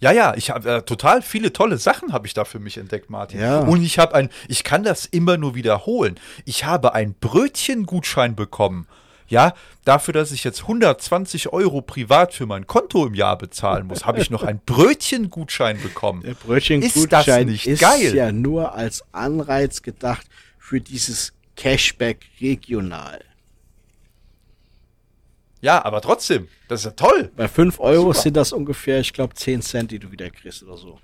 [0.00, 3.10] Ja, ja, ich habe äh, total viele tolle Sachen habe ich da für mich entdeckt,
[3.10, 3.40] Martin.
[3.40, 3.58] Ja.
[3.58, 6.18] Und ich habe ein, ich kann das immer nur wiederholen.
[6.44, 8.86] Ich habe einen Brötchengutschein bekommen.
[9.28, 9.52] Ja,
[9.84, 14.20] dafür, dass ich jetzt 120 Euro privat für mein Konto im Jahr bezahlen muss, habe
[14.20, 16.22] ich noch einen Brötchengutschein bekommen.
[16.22, 18.14] Der Brötchengutschein Ist ist geil?
[18.14, 20.26] ja nur als Anreiz gedacht
[20.58, 23.22] für dieses Cashback regional.
[25.60, 27.30] Ja, aber trotzdem, das ist ja toll.
[27.36, 28.22] Bei 5 Euro Super.
[28.22, 31.00] sind das ungefähr, ich glaube, 10 Cent, die du wieder kriegst oder so.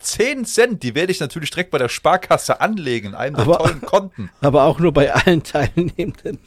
[0.00, 3.58] 10 Cent, die werde ich natürlich direkt bei der Sparkasse anlegen, in einem der Aber-
[3.58, 4.30] tollen Konten.
[4.42, 6.38] Aber auch nur bei allen teilnehmenden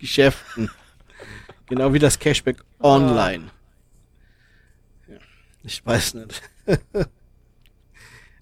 [0.00, 0.70] Geschäften.
[1.68, 3.50] Genau wie das Cashback online.
[5.08, 5.16] Ja,
[5.62, 6.42] ich weiß nicht.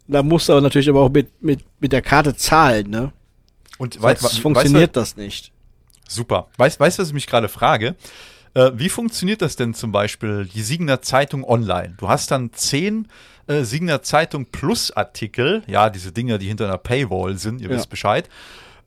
[0.06, 3.12] da musst du aber natürlich aber auch mit, mit, mit der Karte zahlen, ne?
[3.78, 5.52] Und Sonst wei- funktioniert das nicht.
[6.08, 6.48] Super.
[6.56, 7.94] Weißt weißt du, was ich mich gerade frage?
[8.54, 11.94] Äh, wie funktioniert das denn zum Beispiel, die Siegener Zeitung online?
[11.98, 13.08] Du hast dann zehn
[13.46, 17.76] äh, Siegener Zeitung Plus Artikel, ja, diese Dinger, die hinter einer Paywall sind, ihr Ja.
[17.76, 18.28] wisst Bescheid.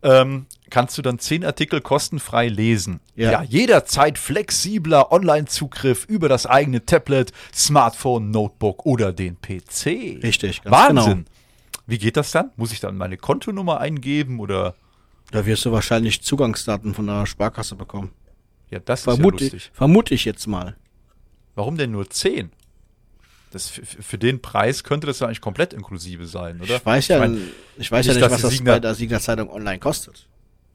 [0.01, 2.99] Ähm, kannst du dann zehn Artikel kostenfrei lesen.
[3.15, 3.43] Ja.
[3.43, 10.23] jederzeit flexibler Online-Zugriff über das eigene Tablet, Smartphone, Notebook oder den PC.
[10.23, 11.13] Richtig, ganz Wahnsinn.
[11.13, 11.25] genau.
[11.85, 12.51] Wie geht das dann?
[12.55, 14.73] Muss ich dann meine Kontonummer eingeben oder?
[15.31, 18.11] Da wirst du wahrscheinlich Zugangsdaten von der Sparkasse bekommen.
[18.69, 19.71] Ja, das ist Vermute, ja lustig.
[19.73, 20.75] vermute ich jetzt mal.
[21.55, 22.51] Warum denn nur 10?
[23.51, 26.77] Das, für, den Preis könnte das ja eigentlich komplett inklusive sein, oder?
[26.77, 27.47] Ich weiß ja, Ich mein,
[27.77, 30.27] ich weiß ja nicht, nicht, dass was das Siegner- bei der Siegner Zeitung online kostet.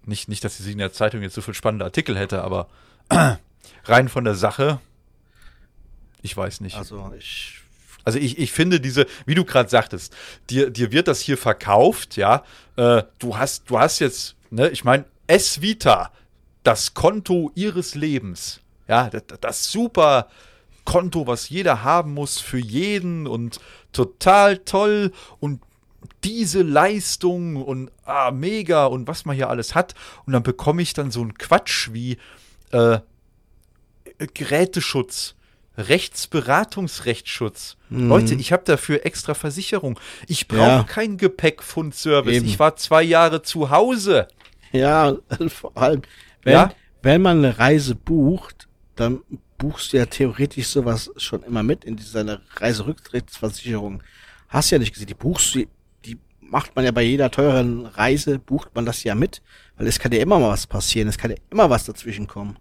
[0.06, 2.68] Nicht, nicht, dass die Siegener Zeitung jetzt so viel spannende Artikel hätte, aber
[3.84, 4.80] rein von der Sache,
[6.22, 6.76] ich weiß nicht.
[6.76, 7.60] Also ich
[8.04, 10.14] Also ich, ich finde diese, wie du gerade sagtest,
[10.50, 12.44] dir, dir wird das hier verkauft, ja.
[12.76, 16.12] Äh, du hast, du hast jetzt, ne, ich meine, S Vita,
[16.62, 20.28] das Konto ihres Lebens, ja, das, das super
[20.84, 23.60] Konto, was jeder haben muss für jeden und
[23.92, 25.60] total toll und
[26.26, 29.94] diese Leistung und ah, mega und was man hier alles hat.
[30.26, 32.18] Und dann bekomme ich dann so einen Quatsch wie
[32.72, 32.98] äh,
[34.34, 35.34] Geräteschutz,
[35.78, 37.76] Rechtsberatungsrechtsschutz.
[37.90, 39.98] Leute, ich habe dafür extra Versicherung.
[40.26, 40.82] Ich brauche Ja.
[40.82, 42.42] keinen Gepäckfundservice.
[42.42, 44.26] Ich war zwei Jahre zu Hause.
[44.72, 45.16] Ja,
[45.48, 46.02] vor allem,
[46.42, 46.72] wenn, Ja?
[47.02, 48.66] wenn man eine Reise bucht,
[48.96, 49.20] dann
[49.58, 54.02] buchst du ja theoretisch sowas schon immer mit in seiner Reiserücktrittsversicherung.
[54.48, 55.66] Hast ja nicht gesehen, die buchst du,
[56.50, 59.42] macht man ja bei jeder teuren Reise, bucht man das ja mit,
[59.76, 62.58] weil es kann ja immer mal was passieren, es kann ja immer was dazwischen kommen.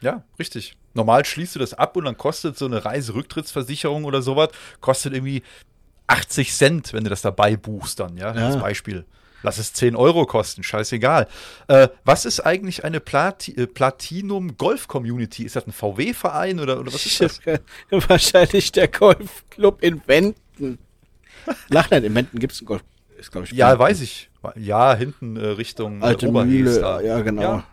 [0.00, 0.76] Ja, richtig.
[0.94, 4.50] Normal schließt du das ab und dann kostet so eine Reiserücktrittsversicherung oder sowas,
[4.80, 5.42] kostet irgendwie
[6.06, 8.46] 80 Cent, wenn du das dabei buchst dann, ja, Ja.
[8.46, 9.04] als Beispiel.
[9.42, 11.28] Lass es 10 Euro kosten, scheißegal.
[11.68, 15.44] Äh, was ist eigentlich eine Plati äh, Platinum Golf Community?
[15.44, 17.40] Ist das ein VW-Verein oder, oder was ist das?
[17.90, 20.78] Wahrscheinlich der Golfclub in Wenden.
[21.68, 22.82] Lach nicht, in Wenden gibt's einen Golf,
[23.18, 23.52] ist glaube ich.
[23.52, 23.80] Ja, Wenden.
[23.80, 24.30] weiß ich.
[24.54, 27.42] Ja, hinten äh, Richtung äh, Alte Mühle, ja genau.
[27.42, 27.64] Ja,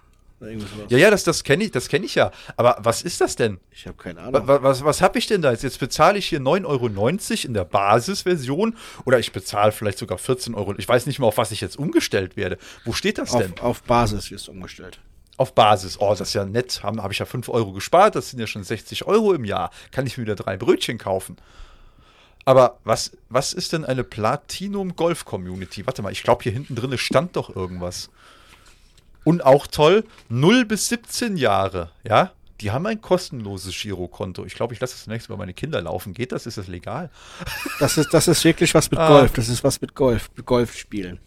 [0.90, 2.32] ja, ja das, das kenne ich, das kenn ich ja.
[2.58, 3.60] Aber was ist das denn?
[3.72, 4.46] Ich habe keine Ahnung.
[4.48, 5.64] wa- Was, was habe ich denn da jetzt?
[5.64, 10.56] Jetzt bezahle ich hier 9,90 Euro in der Basisversion oder ich bezahle vielleicht sogar 14
[10.56, 10.74] Euro.
[10.78, 12.58] Ich weiß nicht mal, auf was ich jetzt umgestellt werde.
[12.86, 13.54] Wo steht das denn?
[13.54, 15.00] Auf, auf Basis wirst du umgestellt.
[15.38, 16.00] Auf Basis.
[16.00, 16.82] Oh, das ist ja nett.
[16.84, 18.16] Habe hab ich ja 5 Euro gespart.
[18.16, 19.72] Das sind ja schon 60 Euro im Jahr.
[19.92, 21.38] Kann ich mir wieder drei Brötchen kaufen.
[22.46, 25.86] Aber was, was ist denn eine Platinum Golf Community?
[25.86, 28.10] Warte mal, ich glaube, hier hinten drin stand doch irgendwas.
[29.24, 32.32] Und auch toll, 0 bis 17 Jahre, ja?
[32.62, 34.46] Die haben ein kostenloses Girokonto.
[34.46, 36.14] Ich glaube, ich lasse das nächste Mal meine Kinder laufen.
[36.14, 36.46] Geht das?
[36.46, 37.10] Ist das legal?
[37.80, 39.08] Das ist, das ist wirklich was mit Ah.
[39.08, 39.34] Golf.
[39.34, 41.20] Das ist was mit Golf, mit Golf spielen.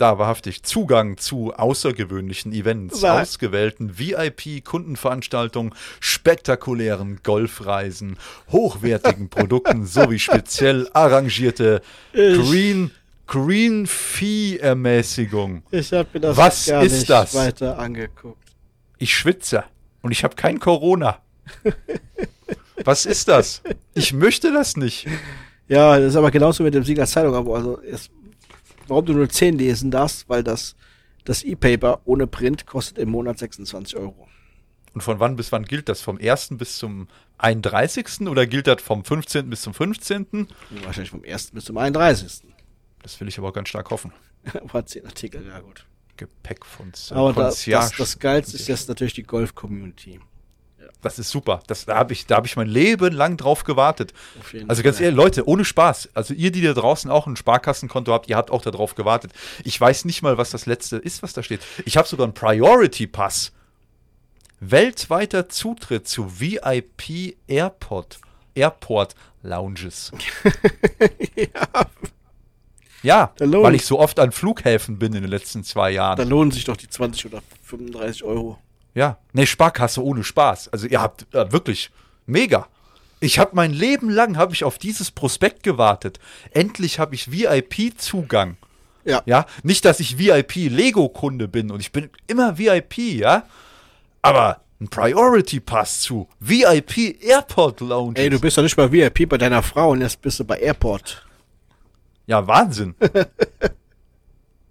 [0.00, 8.16] Da wahrhaftig Zugang zu außergewöhnlichen Events, Wa- ausgewählten VIP-Kundenveranstaltungen, spektakulären Golfreisen,
[8.50, 11.82] hochwertigen Produkten sowie speziell arrangierte
[12.14, 12.90] Ich- Green,
[13.26, 15.64] Green Fee-Ermäßigung.
[15.70, 17.34] Ich habe mir das Was gar ist nicht das?
[17.34, 18.48] weiter angeguckt.
[18.96, 19.64] Ich schwitze
[20.00, 21.18] und ich habe kein Corona.
[22.84, 23.60] Was ist das?
[23.92, 25.06] Ich möchte das nicht.
[25.68, 27.34] Ja, das ist aber genauso mit dem Sieger Zeitung.
[27.34, 28.08] Aber also es
[28.90, 30.76] warum du nur 10 lesen darfst, weil das,
[31.24, 34.28] das E-Paper ohne Print kostet im Monat 26 Euro.
[34.92, 36.00] Und von wann bis wann gilt das?
[36.00, 36.50] Vom 1.
[36.52, 38.22] bis zum 31.
[38.22, 39.48] oder gilt das vom 15.
[39.48, 40.48] bis zum 15.?
[40.84, 41.52] Wahrscheinlich vom 1.
[41.52, 42.42] bis zum 31.
[43.02, 44.12] Das will ich aber auch ganz stark hoffen.
[44.72, 45.86] War 10 Artikel, ja gut.
[46.16, 50.20] Gepäck von Aber da, das, das Geilste ist jetzt natürlich die Golf-Community.
[51.02, 51.62] Das ist super.
[51.66, 54.12] Das, da habe ich, da hab ich mein Leben lang drauf gewartet.
[54.68, 55.06] Also ganz Fall.
[55.06, 56.10] ehrlich, Leute, ohne Spaß.
[56.14, 59.32] Also ihr, die da draußen auch ein Sparkassenkonto habt, ihr habt auch darauf gewartet.
[59.64, 61.60] Ich weiß nicht mal, was das letzte ist, was da steht.
[61.84, 63.52] Ich habe sogar einen Priority Pass.
[64.60, 68.20] Weltweiter Zutritt zu VIP Airport,
[68.54, 70.12] Airport Lounges.
[71.36, 71.86] ja,
[73.02, 76.18] Ja, weil ich so oft an Flughäfen bin in den letzten zwei Jahren.
[76.18, 78.58] da lohnen sich doch die 20 oder 35 Euro.
[79.00, 80.68] Ja, ne, Sparkasse ohne Spaß.
[80.74, 81.90] Also ihr habt äh, wirklich
[82.26, 82.66] mega.
[83.18, 86.20] Ich habe mein Leben lang habe ich auf dieses Prospekt gewartet.
[86.50, 88.58] Endlich habe ich VIP-Zugang.
[89.06, 89.22] Ja.
[89.24, 93.44] Ja, nicht, dass ich VIP-Lego-Kunde bin und ich bin immer VIP, ja.
[94.20, 98.18] Aber ein Priority-Pass zu VIP Airport Lounge.
[98.18, 100.58] Ey, du bist doch nicht bei VIP bei deiner Frau und jetzt bist du bei
[100.58, 101.26] Airport.
[102.26, 102.94] Ja, Wahnsinn.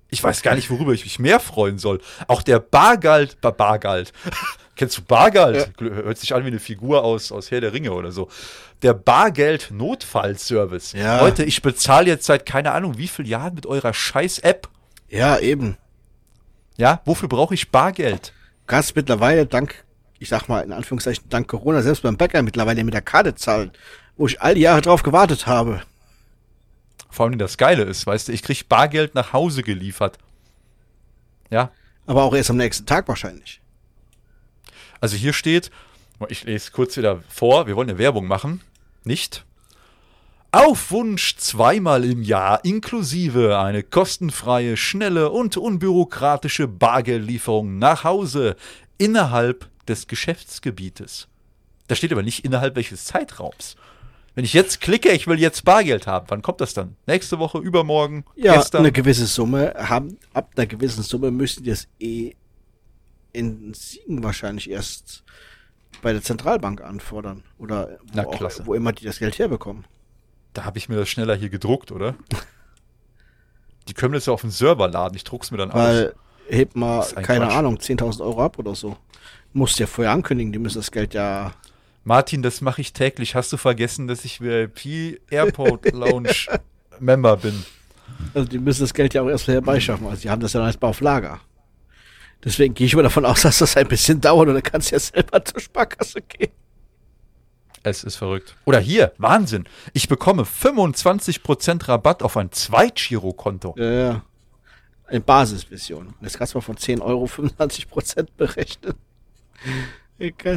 [0.09, 2.01] Ich weiß gar nicht, worüber ich mich mehr freuen soll.
[2.27, 4.13] Auch der Bargalt, Bar Bargalt.
[4.75, 5.71] Kennst du Bargalt?
[5.79, 8.29] Hört sich an wie eine Figur aus, aus Herr der Ringe oder so.
[8.81, 10.93] Der Bargeld-Notfallservice.
[10.93, 11.19] Ja.
[11.19, 14.69] Leute, ich bezahle jetzt seit keine Ahnung wie vielen Jahren mit eurer Scheiß-App.
[15.09, 15.77] Ja, eben.
[16.77, 18.31] Ja, wofür brauche ich Bargeld?
[18.61, 19.83] Du kannst mittlerweile dank,
[20.17, 23.71] ich sag mal in Anführungszeichen, dank Corona selbst beim Bäcker mittlerweile mit der Karte zahlen,
[24.15, 25.81] wo ich all die Jahre drauf gewartet habe.
[27.09, 30.17] Vor allem das Geile ist, weißt du, ich krieg Bargeld nach Hause geliefert.
[31.49, 31.71] Ja,
[32.05, 33.61] Aber auch erst am nächsten Tag wahrscheinlich.
[35.01, 35.71] Also hier steht,
[36.27, 38.61] ich lese kurz wieder vor, wir wollen eine Werbung machen.
[39.03, 39.45] Nicht?
[40.51, 48.55] Auf Wunsch zweimal im Jahr inklusive eine kostenfreie, schnelle und unbürokratische Bargeldlieferung nach Hause
[48.97, 51.27] innerhalb des Geschäftsgebietes.
[51.87, 53.75] Da steht aber nicht innerhalb welches Zeitraums.
[54.35, 56.95] Wenn ich jetzt klicke, ich will jetzt Bargeld haben, wann kommt das dann?
[57.07, 58.79] Nächste Woche, übermorgen, Ja, gestern?
[58.81, 62.33] eine gewisse Summe haben, ab einer gewissen Summe müssen die das eh
[63.33, 65.23] in Siegen wahrscheinlich erst
[66.01, 67.43] bei der Zentralbank anfordern.
[67.57, 69.85] Oder wo, Na, auch, wo immer die das Geld herbekommen.
[70.53, 72.15] Da habe ich mir das schneller hier gedruckt, oder?
[73.87, 75.77] Die können das ja auf den Server laden, ich druck's mir dann aus.
[75.77, 76.15] Weil,
[76.47, 77.55] hebt mal, keine Quatsch.
[77.55, 78.97] Ahnung, 10.000 Euro ab oder so.
[79.53, 81.53] Musst ja vorher ankündigen, die müssen das Geld ja.
[82.09, 83.35] Martin, das mache ich täglich.
[83.35, 86.33] Hast du vergessen, dass ich VIP Airport Lounge
[86.99, 87.63] Member bin?
[88.33, 90.07] Also die müssen das Geld ja auch erst herbeischaffen.
[90.07, 91.39] Also die haben das ja noch nicht mal auf Lager.
[92.43, 94.95] Deswegen gehe ich mal davon aus, dass das ein bisschen dauert und dann kannst du
[94.95, 96.51] ja selber zur Sparkasse gehen.
[97.83, 98.55] Es ist verrückt.
[98.65, 99.65] Oder hier, Wahnsinn.
[99.93, 103.75] Ich bekomme 25% Rabatt auf ein Zweitgirokonto.
[103.77, 104.23] Ja, ja.
[105.05, 106.07] Eine Basisversion.
[106.07, 108.95] Und Das kannst du mal von 10 Euro 25% berechnen.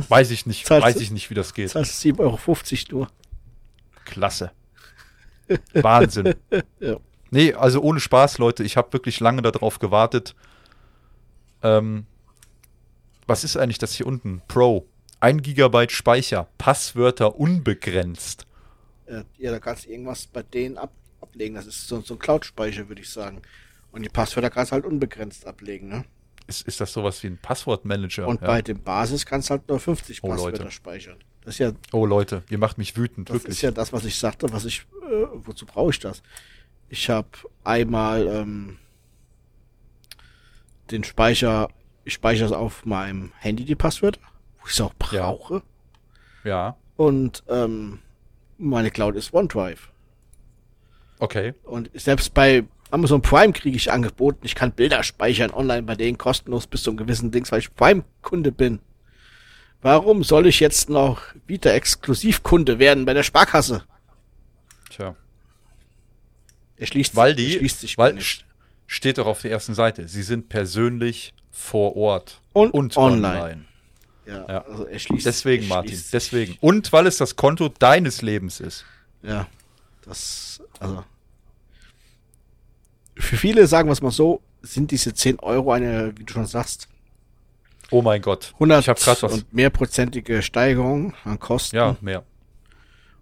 [0.09, 1.71] Weiß ich nicht, Zahlst weiß ich nicht, wie das geht.
[1.71, 2.19] zahlst 7,50
[2.93, 3.09] Euro nur.
[4.05, 4.53] Klasse.
[5.75, 6.35] Wahnsinn.
[6.81, 6.97] Ja.
[7.31, 8.63] Nee, also ohne Spaß, Leute.
[8.63, 10.35] Ich habe wirklich lange darauf gewartet.
[11.63, 12.05] Ähm,
[13.27, 14.43] was ist eigentlich das hier unten?
[14.49, 14.87] Pro.
[15.21, 16.49] 1 Gigabyte Speicher.
[16.59, 18.47] Passwörter unbegrenzt.
[19.39, 21.55] Ja, da kannst du irgendwas bei denen ab, ablegen.
[21.55, 23.41] Das ist so, so ein Cloud-Speicher, würde ich sagen.
[23.93, 26.05] Und die Passwörter kannst du halt unbegrenzt ablegen, ne?
[26.47, 28.27] Ist, ist das sowas wie ein Passwortmanager?
[28.27, 28.47] Und ja.
[28.47, 30.71] bei dem Basis kannst du halt nur 50 Oh, Passwörter Leute.
[30.73, 31.17] speichern.
[31.45, 33.55] Das ist ja, Oh Leute, ihr macht mich wütend, das wirklich.
[33.57, 36.23] ist ja das, was ich sagte, was ich, äh, wozu brauche ich das?
[36.89, 37.29] Ich habe
[37.65, 38.79] einmal ähm,
[40.91, 41.69] den Speicher,
[42.05, 44.21] ich speichere es auf meinem Handy, die Passwörter,
[44.61, 45.21] wo ich es auch Ja.
[45.31, 45.63] brauche.
[46.45, 48.01] ja, Und ähm,
[48.59, 49.91] meine Cloud ist OneDrive.
[51.19, 51.55] okay.
[51.65, 56.19] Und selbst bei Amazon Prime kriege ich angeboten, ich kann Bilder speichern online bei denen
[56.19, 58.81] kostenlos bis zu einem gewissen Dings, weil ich Prime-Kunde bin.
[59.81, 63.83] Warum soll ich jetzt noch wieder Exklusivkunde werden bei der Sparkasse?
[64.91, 65.17] Tja.
[66.77, 68.43] Er schließt, Weil er die, schließt sich weil mir nicht.
[68.43, 68.45] st-
[68.87, 73.65] steht doch auf der ersten Seite, sie sind persönlich vor Ort Und online.
[74.27, 74.65] Ja, ja.
[74.65, 76.11] also er schließt Deswegen, er Martin, schließt sich.
[76.13, 76.57] deswegen.
[76.61, 78.85] Und weil es das Konto deines Lebens ist.
[79.23, 79.47] Ja,
[80.05, 81.05] das, also.
[83.17, 86.47] Für viele, sagen wir es mal so, sind diese 10 Euro eine, wie du schon
[86.47, 86.89] sagst,
[87.93, 88.53] Oh mein Gott.
[88.55, 89.33] 100 ich habe gerade was.
[89.35, 91.77] und mehrprozentige Steigerung an Kosten.
[91.77, 92.25] Ja, mehr.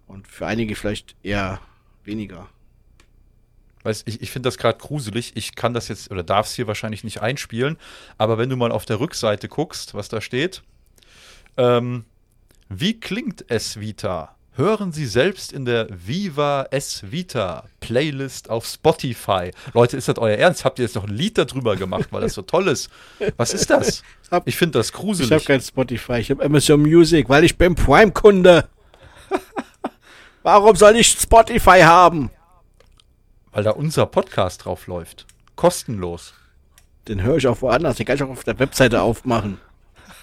[0.07, 1.59] Und für einige vielleicht eher
[2.05, 2.47] weniger.
[3.83, 5.33] Weißt, ich, ich finde das gerade gruselig.
[5.35, 7.77] Ich kann das jetzt oder darf es hier wahrscheinlich nicht einspielen.
[8.17, 10.63] Aber wenn du mal auf der Rückseite guckst, was da steht,
[11.57, 12.05] ähm,
[12.69, 14.35] wie klingt es Vita?
[14.55, 19.51] Hören Sie selbst in der Viva S Vita Playlist auf Spotify.
[19.73, 20.65] Leute, ist das euer Ernst?
[20.65, 22.89] Habt ihr jetzt noch ein Lied darüber gemacht, weil das so toll ist?
[23.37, 24.03] Was ist das?
[24.45, 25.29] Ich finde das gruselig.
[25.29, 28.67] Ich habe kein Spotify, ich habe Amazon Music, weil ich bin Prime-Kunde.
[30.43, 32.31] Warum soll ich Spotify haben?
[33.51, 35.25] Weil da unser Podcast drauf läuft.
[35.55, 36.33] Kostenlos.
[37.07, 37.97] Den höre ich auch woanders.
[37.97, 39.59] Den kann ich auch auf der Webseite aufmachen.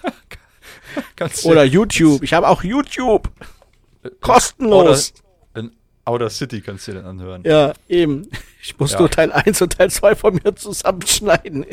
[1.44, 2.22] Oder YouTube.
[2.22, 3.30] Ich habe auch YouTube.
[4.20, 5.12] Kostenlos.
[5.54, 7.42] Outer, in Outer City kannst du dir dann anhören.
[7.44, 8.28] Ja, eben.
[8.62, 8.98] Ich muss Ja.
[9.00, 11.66] nur Teil 1 und Teil 2 von mir zusammenschneiden.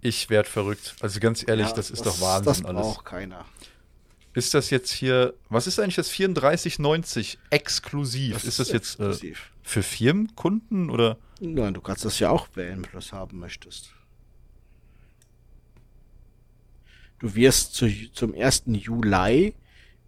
[0.00, 0.94] Ich werd verrückt.
[1.00, 2.80] Also ganz ehrlich, Ja, das ist doch Wahnsinn Das alles.
[2.82, 3.44] braucht keiner.
[4.34, 8.44] Ist das jetzt hier, was ist eigentlich das 3490 exklusiv?
[8.44, 9.50] ist das jetzt äh, exklusiv.
[9.62, 11.16] für Firmenkunden oder?
[11.40, 13.90] Nein, du kannst das ja auch wählen, wenn du das haben möchtest.
[17.18, 18.64] Du wirst zu, zum 1.
[18.66, 19.54] Juli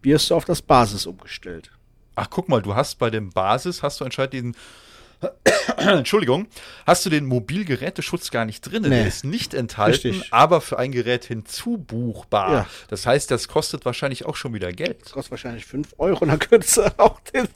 [0.02, 1.70] wirst du auf das Basis umgestellt.
[2.14, 4.56] Ach, guck mal, du hast bei dem Basis, hast du anscheinend diesen,
[5.76, 6.46] Entschuldigung,
[6.86, 8.82] hast du den Mobilgeräteschutz gar nicht drin.
[8.82, 8.90] Nee.
[8.90, 10.32] Der ist nicht enthalten, Richtig.
[10.32, 12.52] aber für ein Gerät hinzubuchbar.
[12.52, 12.66] Ja.
[12.88, 15.12] Das heißt, das kostet wahrscheinlich auch schon wieder Das Geld.
[15.12, 17.48] kostet wahrscheinlich 5 Euro, dann könntest du auch den,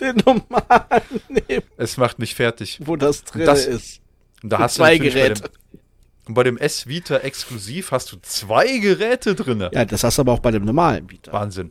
[0.00, 2.78] den normalen nehmen, Es macht mich fertig.
[2.84, 4.00] wo das drin Das- ist.
[4.42, 5.42] Und da hast zwei du natürlich bei Geräte.
[5.72, 5.80] dem,
[6.26, 9.68] und bei dem S Vita exklusiv hast du zwei Geräte drin.
[9.72, 11.32] Ja, das hast du aber auch bei dem normalen Vita.
[11.32, 11.70] Wahnsinn.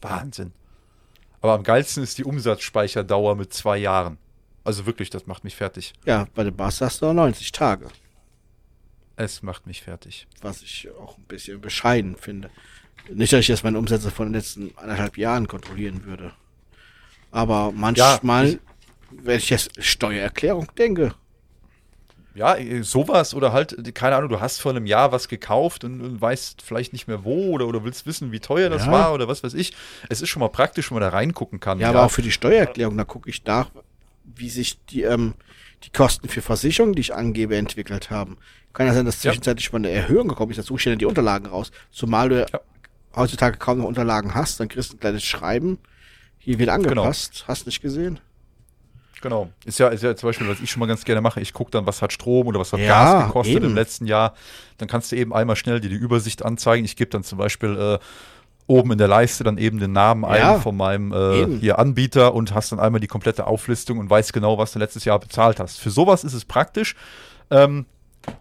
[0.00, 0.52] Wahnsinn.
[1.40, 4.18] Aber am geilsten ist die Umsatzspeicherdauer mit zwei Jahren.
[4.64, 5.92] Also wirklich, das macht mich fertig.
[6.04, 7.88] Ja, bei dem Basis hast du 90 Tage.
[9.16, 10.26] Es macht mich fertig.
[10.40, 12.50] was ich auch ein bisschen bescheiden finde.
[13.12, 16.32] Nicht, dass ich jetzt meine Umsätze von den letzten anderthalb Jahren kontrollieren würde.
[17.30, 18.58] Aber manchmal, ich-
[19.10, 21.14] wenn ich jetzt Steuererklärung denke,
[22.34, 25.84] Ja, äh, sowas oder halt, äh, keine Ahnung, du hast vor einem Jahr was gekauft
[25.84, 28.92] und, und weißt vielleicht nicht mehr wo oder, oder willst wissen, wie teuer das Ja.
[28.92, 29.72] war oder was weiß ich.
[30.08, 31.78] Es ist schon mal praktisch, wenn man da reingucken kann.
[31.78, 33.70] ja, aber auch für die Steuererklärung, da gucke ich nach,
[34.24, 35.34] wie sich die, ähm,
[35.84, 38.38] die Kosten für Versicherungen, die ich angebe, entwickelt haben.
[38.72, 39.30] Kann ja sein, dass Ja.
[39.30, 41.70] zwischenzeitlich mal eine Erhöhung gekommen ist, da suche ich dann die Unterlagen raus.
[41.90, 42.60] Zumal du Ja.
[43.14, 45.78] heutzutage kaum noch Unterlagen hast, dann kriegst du ein kleines Schreiben,
[46.38, 47.02] hier wird Genau.
[47.02, 47.44] angepasst.
[47.46, 48.20] Hast nicht gesehen?
[49.22, 49.48] Genau.
[49.64, 51.40] Ist ja, ist ja zum Beispiel, was ich schon mal ganz gerne mache.
[51.40, 53.66] Ich gucke dann, was hat Strom oder was hat Ja, Gas gekostet eben.
[53.66, 54.34] im letzten Jahr.
[54.78, 56.84] Dann kannst du eben einmal schnell dir die Übersicht anzeigen.
[56.84, 57.98] Ich gebe dann zum Beispiel äh,
[58.66, 62.34] oben in der Leiste dann eben den Namen Ja, ein von meinem äh, hier Anbieter
[62.34, 65.60] und hast dann einmal die komplette Auflistung und weißt genau, was du letztes Jahr bezahlt
[65.60, 65.78] hast.
[65.78, 66.94] Für sowas ist es praktisch.
[67.50, 67.86] Ähm,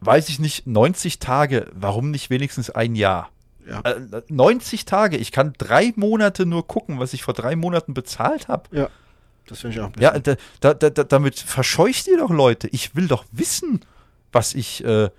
[0.02, 3.30] weiß ich nicht, 90 Tage, warum nicht wenigstens ein Jahr?
[3.68, 3.82] Ja.
[3.82, 8.48] Äh, 90 Tage, ich kann drei Monate nur gucken, was ich vor drei Monaten bezahlt
[8.48, 8.64] habe.
[8.76, 8.90] Ja.
[9.52, 12.70] Das finde ich auch Ja, da, da, da, da- damit verscheucht ihr doch Leute.
[12.70, 13.82] Ich will doch wissen,
[14.32, 15.10] was ich äh,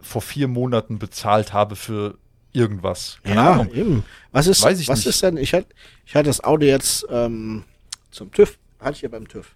[0.00, 2.16] vor vier Monaten bezahlt habe für
[2.54, 3.18] irgendwas.
[3.22, 3.74] Keine ja, Ahnung.
[3.74, 4.04] eben.
[4.32, 5.08] Was ist, Weiß ich was nicht.
[5.08, 5.66] ist denn, ich hatte
[6.06, 7.64] ich hatte das Auto jetzt ähm,
[8.10, 9.54] zum TÜV, hatte ich ja beim TÜV.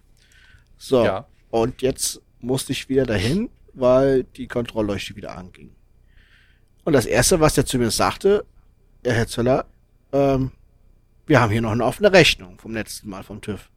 [0.77, 1.25] So, Ja.
[1.49, 5.71] und jetzt musste ich wieder dahin, weil die Kontrollleuchte wieder anging.
[6.83, 8.45] Und das Erste, was der zu mir sagte,
[9.03, 9.65] der Herr Zöller,
[10.11, 10.51] ähm,
[11.25, 13.67] wir haben hier noch eine offene Rechnung vom letzten Mal vom TÜV.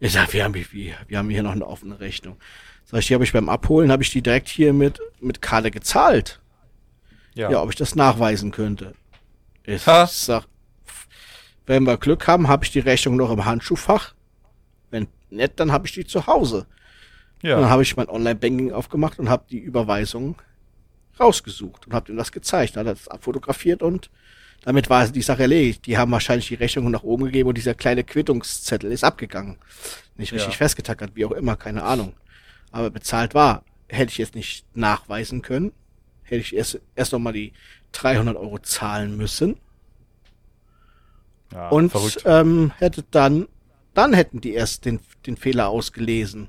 [0.00, 2.36] Ich sag, wir haben, wie, wir haben hier noch eine offene Rechnung.
[2.84, 5.70] Sag ich, die habe ich beim Abholen, habe ich die direkt hier mit, mit Karte
[5.70, 6.40] gezahlt.
[7.34, 7.50] Ja.
[7.50, 8.94] Ja, ob ich das nachweisen könnte.
[9.64, 10.06] Ich Ha.
[10.06, 10.46] sag,
[11.66, 14.14] wenn wir Glück haben, habe ich die Rechnung noch im Handschuhfach.
[14.90, 16.66] Wenn nicht, dann habe ich die zu Hause.
[17.42, 17.56] ja.
[17.56, 20.36] Und dann habe ich mein Online-Banking aufgemacht und habe die Überweisung
[21.18, 22.76] rausgesucht und habe ihm das gezeigt.
[22.76, 24.10] Dann hat er das abfotografiert und
[24.64, 25.86] damit war die Sache erledigt.
[25.86, 29.58] Die haben wahrscheinlich die Rechnung nach oben gegeben und dieser kleine Quittungszettel ist abgegangen.
[30.16, 30.56] Nicht richtig Ja.
[30.58, 32.14] festgetackert, wie auch immer, keine Ahnung.
[32.72, 33.64] Aber bezahlt war.
[33.88, 35.72] Hätte ich jetzt nicht nachweisen können,
[36.22, 37.52] hätte ich erst, erst noch mal die
[37.92, 39.56] 300 Euro zahlen müssen
[41.52, 42.22] ja, und verrückt.
[42.24, 43.46] ähm, hätte dann,
[43.92, 46.48] dann hätten die erst den, den Fehler ausgelesen.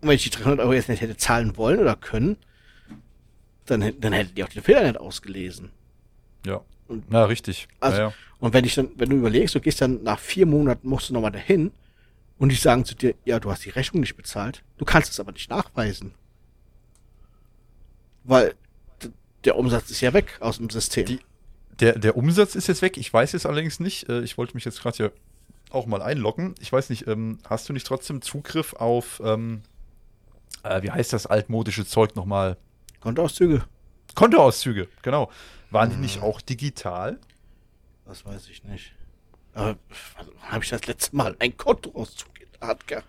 [0.00, 2.36] Und wenn ich die 300 Euro jetzt nicht hätte zahlen wollen oder können,
[3.66, 5.70] dann, dann hätten die auch den Fehler nicht ausgelesen.
[6.46, 6.60] Ja.
[6.88, 7.68] und- Na, richtig.
[7.80, 8.14] Also, ja, ja.
[8.38, 11.14] Und wenn ich dann, wenn du überlegst, du gehst dann nach vier Monaten, musst du
[11.14, 11.72] nochmal dahin
[12.38, 15.20] und die sagen zu dir, ja, du hast die Rechnung nicht bezahlt, du kannst es
[15.20, 16.14] aber nicht nachweisen.
[18.24, 18.54] Weil
[19.44, 21.06] der Umsatz ist ja weg aus dem System.
[21.06, 21.20] Die-
[21.80, 22.96] Der, der Umsatz ist jetzt weg.
[22.98, 24.08] Ich weiß jetzt allerdings nicht.
[24.10, 25.12] Äh, ich wollte mich jetzt gerade hier
[25.70, 26.54] auch mal einloggen.
[26.60, 29.62] Ich weiß nicht, ähm, hast du nicht trotzdem Zugriff auf, ähm,
[30.62, 32.58] äh, wie heißt das altmodische Zeug nochmal?
[33.00, 33.64] Kontoauszüge?
[34.14, 35.30] Kontoauszüge, genau.
[35.70, 37.18] Waren die nicht auch digital?
[38.06, 38.92] Das weiß ich nicht.
[39.54, 39.76] Aber
[40.42, 43.08] habe ich das letzte Mal ein Kontoauszug in der Hand gehabt?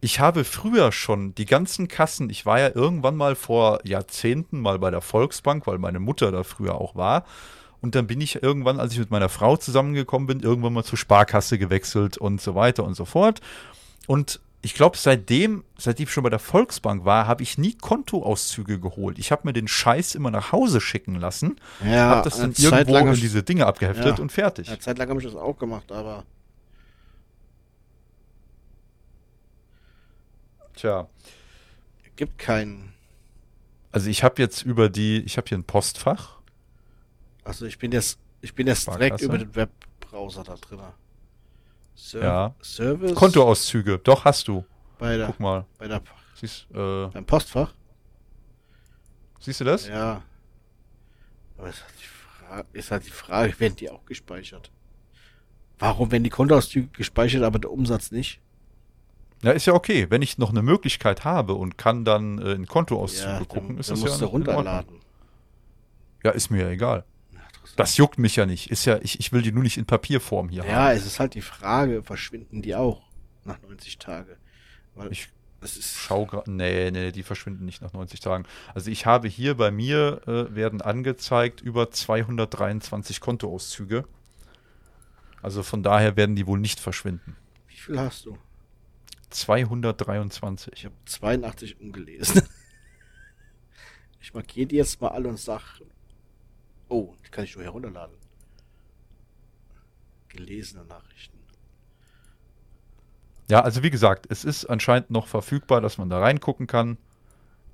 [0.00, 4.78] Ich habe früher schon die ganzen Kassen, ich war ja irgendwann mal vor Jahrzehnten mal
[4.78, 7.24] bei der Volksbank, weil meine Mutter da früher auch war.
[7.80, 10.98] Und dann bin ich irgendwann, als ich mit meiner Frau zusammengekommen bin, irgendwann mal zur
[10.98, 13.40] Sparkasse gewechselt und so weiter und so fort.
[14.06, 18.80] Und ich glaube, seitdem, seitdem ich schon bei der Volksbank war, habe ich nie Kontoauszüge
[18.80, 19.18] geholt.
[19.18, 22.96] Ich habe mir den Scheiß immer nach Hause schicken lassen, Ja, habe das dann irgendwo
[22.96, 24.22] in diese Dinge abgeheftet Ja.
[24.22, 24.68] und fertig.
[24.68, 26.24] Eine Zeit lang habe ich das auch gemacht, aber
[30.74, 31.06] Tja,
[32.16, 32.92] gibt keinen.
[33.92, 36.38] also ich habe jetzt über die, ich habe hier ein Postfach.
[37.44, 38.98] Also ich bin jetzt, ich bin jetzt Sparkasse?
[39.08, 40.80] direkt über den Webbrowser da drin.
[41.94, 42.54] Ser Ja.
[42.62, 44.64] Service Kontoauszüge, doch hast du.
[44.98, 46.02] bei der, Guck mal, bei der,
[46.34, 47.72] siehst, äh, beim Postfach.
[49.38, 49.86] siehst du das?
[49.88, 50.22] Ja.
[51.56, 54.70] Aber ist halt, die Frage, ist halt die Frage, werden die auch gespeichert?
[55.78, 58.40] Warum werden die Kontoauszüge gespeichert, aber der Umsatz nicht?
[59.42, 60.06] Ja, ist ja okay.
[60.10, 63.78] Wenn ich noch eine Möglichkeit habe und kann dann äh, in Kontoauszüge ja, gucken, dann,
[63.78, 64.54] ist dann das musst ja du in Ordnung.
[64.56, 65.00] runterladen.
[66.24, 67.04] Ja, ist mir ja egal.
[67.74, 67.84] Ja.
[67.84, 68.70] Das juckt mich ja nicht.
[68.70, 70.96] Ist ja, ich, ich will die nur nicht in Papierform hier Ja, haben.
[70.96, 73.02] es ist halt die Frage, verschwinden die auch
[73.44, 74.36] nach 90 Tage?
[74.94, 75.28] Weil Ich
[75.60, 76.50] es ist schau gerade.
[76.50, 78.44] Nee, nee, die verschwinden nicht nach 90 Tagen.
[78.74, 84.04] Also ich habe hier bei mir äh, werden angezeigt über 223 Kontoauszüge.
[85.40, 87.36] Also von daher werden die wohl nicht verschwinden.
[87.68, 88.36] wie viel hast du?
[89.30, 90.72] 223.
[90.76, 92.42] Ich habe 82 ungelesen.
[94.20, 95.80] Ich markiere die jetzt mal alle und sag,
[96.88, 98.16] oh, die kann ich nur herunterladen.
[100.28, 101.38] Gelesene Nachrichten.
[103.50, 106.96] Ja, also wie gesagt, es ist anscheinend noch verfügbar, dass man da reingucken kann.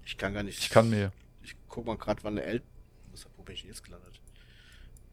[0.04, 0.58] Ich kann gar nicht.
[0.58, 1.12] Ich kann mir.
[1.42, 3.30] Ich guck mal gerade, wann der älteste.
[3.36, 4.20] Wo bin ich jetzt gelandet?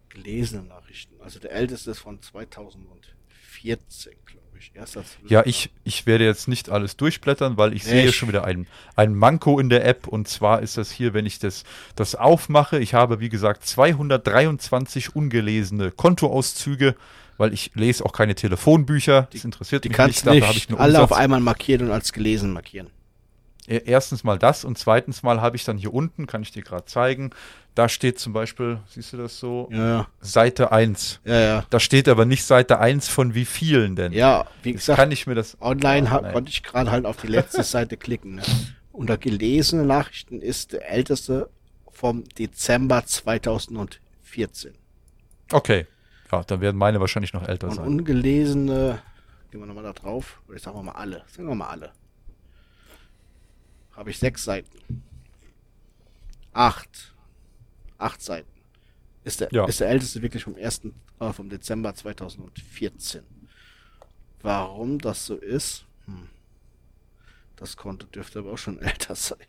[0.10, 1.22] Gelesene Nachrichten.
[1.22, 4.47] Also der älteste ist von 2014, glaube ich.
[4.74, 8.30] Erster Ja, ich, ich werde jetzt nicht alles durchblättern, weil ich Nee, sehe ich- schon
[8.30, 10.08] wieder ein, ein Manko in der App.
[10.08, 11.64] Und zwar ist das hier, wenn ich das,
[11.96, 16.96] das aufmache, ich habe, wie gesagt, 223 ungelesene Kontoauszüge,
[17.38, 19.28] weil ich lese auch keine Telefonbücher.
[19.32, 20.34] Das interessiert Die mich kannst nicht.
[20.36, 22.88] nicht habe ich alle auf einmal markieren und als gelesen markieren.
[23.68, 26.64] E- Erstens mal das und zweitens mal habe ich dann hier unten, kann ich dir
[26.64, 27.32] gerade zeigen,
[27.76, 29.70] da steht zum Beispiel, siehst du das so?
[29.72, 30.08] Ja.
[30.20, 31.20] Seite 1.
[31.26, 31.66] Ja, ja.
[31.70, 34.14] Da steht aber nicht Seite 1 von wie vielen denn.
[34.14, 35.58] Ja, wie Jetzt gesagt, kann ich mir das.
[35.62, 38.36] online Ah, konnte ich gerade halt auf die letzte Seite klicken.
[38.36, 38.42] Ne?
[38.92, 41.50] Unter gelesene Nachrichten ist der älteste
[41.92, 44.74] vom Dezember 2014.
[45.52, 45.86] Okay.
[46.32, 47.86] Ja, dann werden meine wahrscheinlich noch älter Und sein.
[47.88, 49.00] ungelesene,
[49.52, 51.92] gehen wir nochmal da drauf, oder sagen wir mal alle, sagen wir mal alle.
[53.98, 55.04] Habe ich sechs Seiten.
[56.54, 57.14] Acht.
[57.98, 58.48] Acht Seiten.
[59.24, 59.66] Ist der, Ja.
[59.66, 63.24] ist der älteste wirklich vom ersten, äh, vom Dezember 2014.
[64.42, 65.86] Warum das so ist?
[66.06, 66.30] Hm.
[67.58, 69.40] Das Konto dürfte aber auch schon älter sein.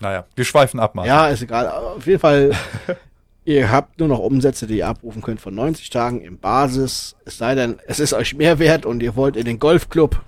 [0.00, 1.08] Naja, wir schweifen ab, Martin.
[1.08, 1.66] Ja, ist egal.
[1.66, 2.54] Aber Auf jeden Fall,
[3.46, 7.16] ihr habt nur noch Umsätze, die ihr abrufen könnt von 90 Tagen im Basis.
[7.24, 10.22] Es sei denn, es ist euch mehr wert und ihr wollt in den Golfclub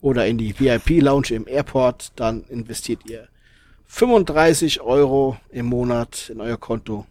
[0.00, 3.28] oder in die VIP-Lounge im Airport, dann investiert ihr
[3.86, 7.06] 35 Euro im Monat in euer Konto.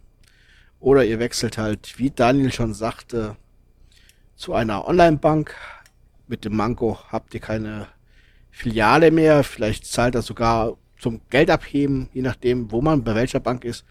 [0.80, 3.36] Oder ihr wechselt halt, wie Daniel schon sagte,
[4.36, 5.56] zu einer Online-Bank.
[6.28, 7.88] Mit dem Manko habt ihr keine
[8.50, 9.44] Filiale mehr.
[9.44, 13.86] Vielleicht zahlt er sogar zum Geld abheben, je nachdem, wo man, bei welcher Bank ist.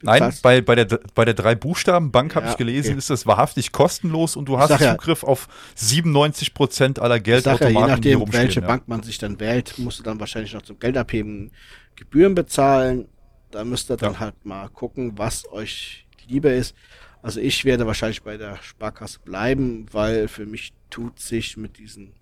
[0.00, 2.98] Nein, bei, bei der, bei der Drei-Buchstaben-Bank habe Ja, ich gelesen, okay.
[2.98, 7.26] ist das wahrhaftig kostenlos und du hast sag ja- Zugriff auf 97 Prozent aller sag
[7.26, 8.66] ja, Geldautomaten, je nachdem, welche ja.
[8.66, 11.50] Bank man sich dann wählt, musst du dann wahrscheinlich noch zum Geld abheben
[11.96, 13.08] Gebühren bezahlen.
[13.50, 16.74] Da müsst ihr dann halt mal gucken, was euch lieber ist.
[17.22, 22.14] Also ich werde wahrscheinlich bei der Sparkasse bleiben, weil für mich tut sich mit diesen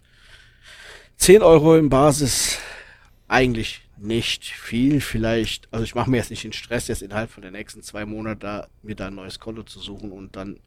[1.17, 2.59] 10 Euro im Basis
[3.29, 5.01] eigentlich nicht viel.
[5.01, 8.05] Vielleicht, also ich mache mir jetzt nicht den Stress, jetzt innerhalb von den nächsten zwei
[8.07, 10.61] Monaten da, mir da ein neues Konto zu suchen und dann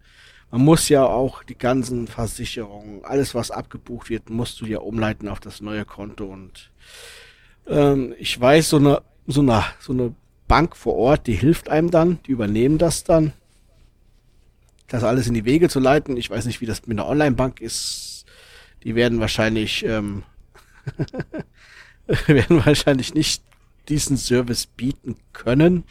[0.52, 5.28] man muss ja auch die ganzen Versicherungen, alles was abgebucht wird, musst du ja umleiten
[5.28, 6.70] auf das neue Konto und
[7.66, 10.14] ähm, ich weiß, so eine, so eine, so eine
[10.48, 13.34] Bank vor Ort, die hilft einem dann, die übernehmen das dann,
[14.88, 16.18] das alles in die Wege zu leiten.
[16.18, 18.26] Ich weiß nicht, wie das mit einer Online-Bank ist.
[18.84, 20.22] Die werden wahrscheinlich, ähm,
[22.28, 23.44] werden wahrscheinlich nicht
[23.90, 25.84] diesen Service bieten können.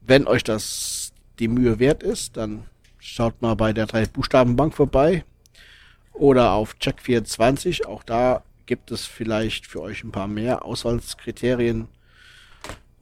[0.00, 2.64] Wenn euch das die Mühe wert ist, dann
[2.98, 5.24] schaut mal bei der drei Buchstabenbank vorbei
[6.12, 7.86] oder auf Check24.
[7.86, 11.88] Auch da gibt es vielleicht für euch ein paar mehr Auswahlskriterien.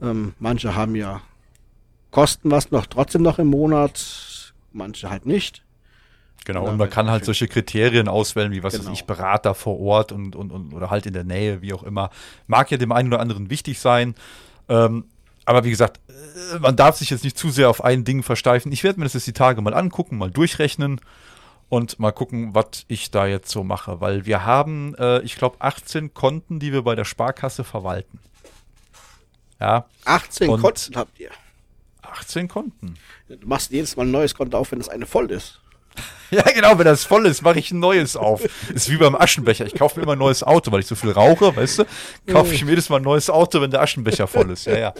[0.01, 1.21] Ähm, manche haben ja
[2.11, 5.62] kosten was noch trotzdem noch im Monat, manche halt nicht.
[6.45, 8.85] Genau, Ja, und man kann halt solche Kriterien auswählen, wie was Genau.
[8.89, 11.83] weiß ich, Berater vor Ort und, und, und oder halt in der Nähe, wie auch
[11.83, 12.09] immer.
[12.47, 14.15] Mag ja dem einen oder anderen wichtig sein.
[14.69, 15.05] Ähm,
[15.45, 18.71] aber wie gesagt, äh, man darf sich jetzt nicht zu sehr auf ein Ding versteifen.
[18.71, 21.01] Ich werde mir das jetzt die Tage mal angucken, mal durchrechnen
[21.69, 23.99] und mal gucken, was ich da jetzt so mache.
[24.01, 28.19] Weil wir haben, äh, ich glaube, 18 Konten, die wir bei der Sparkasse verwalten.
[29.59, 29.85] Ja.
[30.05, 31.31] 18 und Konten habt ihr.
[32.01, 32.95] 18 Konten.
[33.27, 35.59] Du machst jedes Mal ein neues Konto auf, wenn das eine voll ist.
[36.31, 38.41] Ja, genau, wenn das voll ist, mache ich ein neues auf.
[38.73, 39.67] Ist wie beim Aschenbecher.
[39.67, 41.83] Ich kaufe mir immer ein neues Auto, weil ich so viel rauche, weißt du?
[42.25, 44.65] Kaufe ich mir jedes Mal ein neues Auto, wenn der Aschenbecher voll ist.
[44.65, 44.93] Ja, ja.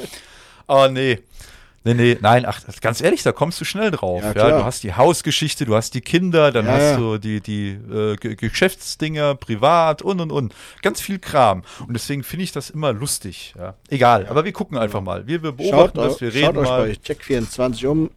[0.67, 1.17] Oh, nee.
[1.85, 4.23] Nee, nee, nein, ach, ganz ehrlich, da kommst du schnell drauf.
[4.23, 6.97] Ja, ja du hast die Hausgeschichte, du hast die Kinder, dann ja, hast ja.
[6.97, 10.55] du die, die äh, Geschäftsdinger, privat und und und.
[10.81, 11.63] Ganz viel Kram.
[11.85, 13.53] Und deswegen finde ich das immer lustig.
[13.89, 15.27] Egal, aber wir gucken einfach mal.
[15.27, 16.81] Wir, wir beobachten schaut, das, wir reden schaut mal.
[16.81, 18.11] Euch bei Check24 um.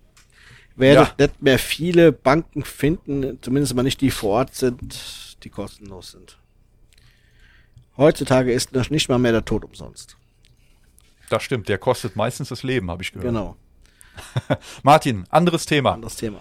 [0.77, 6.13] Werdet nicht mehr viele Banken finden, zumindest mal nicht die vor Ort sind, die kostenlos
[6.13, 6.39] sind.
[7.97, 10.17] Heutzutage ist das nicht mal mehr der Tod umsonst.
[11.31, 13.29] Das stimmt, der kostet meistens das Leben, habe ich gehört.
[13.29, 13.57] Genau.
[14.83, 15.95] Martin, anderes Thema.
[15.95, 16.41] Anderes Thema.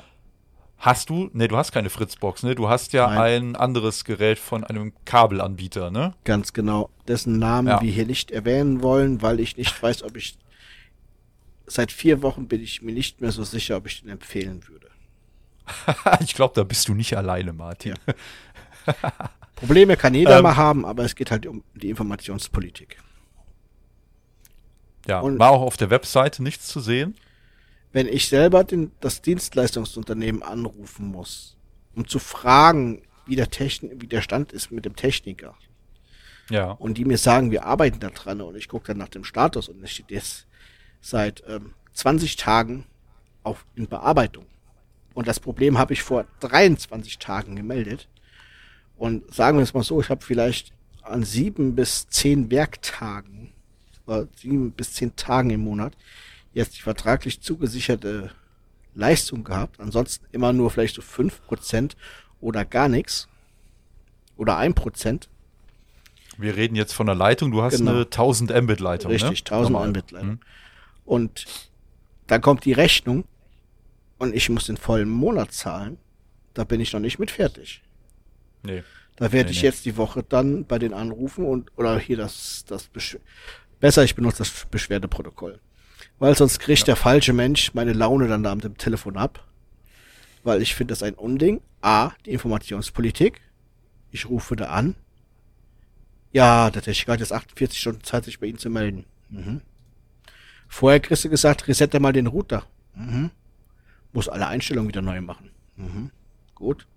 [0.77, 2.53] Hast du, ne, du hast keine Fritzbox, ne?
[2.53, 3.17] Du hast ja Nein.
[3.17, 6.13] ein anderes Gerät von einem Kabelanbieter, ne?
[6.25, 6.89] Ganz genau.
[7.07, 7.81] Dessen Namen ja.
[7.81, 10.37] wir hier nicht erwähnen wollen, weil ich nicht weiß, ob ich
[11.67, 14.89] seit vier Wochen bin ich mir nicht mehr so sicher, ob ich den empfehlen würde.
[16.21, 17.95] ich glaube, da bist du nicht alleine, Martin.
[18.85, 19.11] Ja.
[19.55, 22.97] Probleme kann jeder ähm, mal haben, aber es geht halt um die Informationspolitik.
[25.07, 27.15] Ja, und war auch auf der Webseite nichts zu sehen.
[27.91, 31.55] Wenn ich selber den, das Dienstleistungsunternehmen anrufen muss,
[31.95, 35.55] um zu fragen, wie der, Techn wie der Stand ist mit dem Techniker.
[36.49, 36.71] Ja.
[36.71, 39.69] Und die mir sagen, wir arbeiten da dran und ich gucke dann nach dem Status
[39.69, 40.44] und es steht jetzt
[41.05, 42.85] seit ähm, 20 Tagen
[43.43, 44.45] auf, in Bearbeitung.
[45.13, 48.07] Und das Problem habe ich vor 23 Tagen gemeldet.
[48.97, 50.73] Und sagen wir es mal so, ich habe vielleicht
[51.03, 53.53] an sieben bis zehn Werktagen
[54.07, 55.93] oder sieben bis zehn Tagen im Monat
[56.53, 58.31] jetzt die vertraglich zugesicherte
[58.95, 59.79] Leistung gehabt.
[59.79, 61.95] Ansonsten immer nur vielleicht so fünf Prozent
[62.41, 63.27] oder gar nichts.
[64.37, 65.29] Oder ein Prozent.
[66.37, 67.51] Wir reden jetzt von der Leitung.
[67.51, 67.91] Du hast genau.
[67.91, 69.11] eine 1000 Mbit Leitung.
[69.11, 69.57] Richtig, ne?
[69.57, 70.29] 1000 Mbit Leitung.
[70.29, 70.39] Mhm.
[71.05, 71.45] Und
[72.27, 73.25] dann kommt die Rechnung
[74.17, 75.97] und ich muss den vollen Monat zahlen.
[76.53, 77.83] Da bin ich noch nicht mit fertig.
[78.63, 78.83] Nee.
[79.17, 79.67] Da werde nee, ich nee.
[79.67, 83.17] jetzt die Woche dann bei den anrufen und oder hier das das Besch
[83.79, 85.59] Besser, ich benutze das Beschwerdeprotokoll.
[86.17, 86.85] Weil sonst kriegt ja.
[86.85, 89.45] der falsche Mensch meine Laune dann da am Telefon ab.
[90.43, 91.61] Weil ich finde das ein Unding.
[91.81, 93.41] A, die Informationspolitik.
[94.11, 94.95] Ich rufe da an.
[96.31, 99.05] Ja, der Techniker hat jetzt 48 Stunden Zeit, sich bei Ihnen zu melden.
[99.29, 99.61] Mhm.
[100.67, 102.63] Vorher kriegst du gesagt, resette mal den Router.
[102.95, 103.31] Mhm.
[104.13, 105.51] Muss alle Einstellungen wieder neu machen.
[105.75, 106.11] Mhm.
[106.53, 106.87] Gut.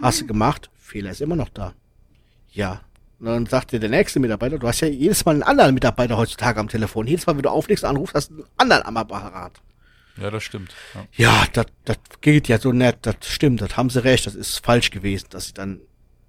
[0.00, 0.70] Hast du gemacht?
[0.76, 1.74] Fehler ist immer noch da.
[2.50, 2.80] Ja,
[3.20, 6.60] und dann sagte der nächste Mitarbeiter, du hast ja jedes Mal einen anderen Mitarbeiter heutzutage
[6.60, 7.06] am Telefon.
[7.06, 9.60] Jedes Mal, wenn du auflegst, anrufst, hast du einen anderen am Apparat.
[10.16, 10.74] Ja, das stimmt.
[10.94, 12.98] Ja, ja das, das geht ja so nett.
[13.02, 14.26] Das stimmt, das haben sie recht.
[14.26, 15.80] Das ist falsch gewesen, dass ich dann,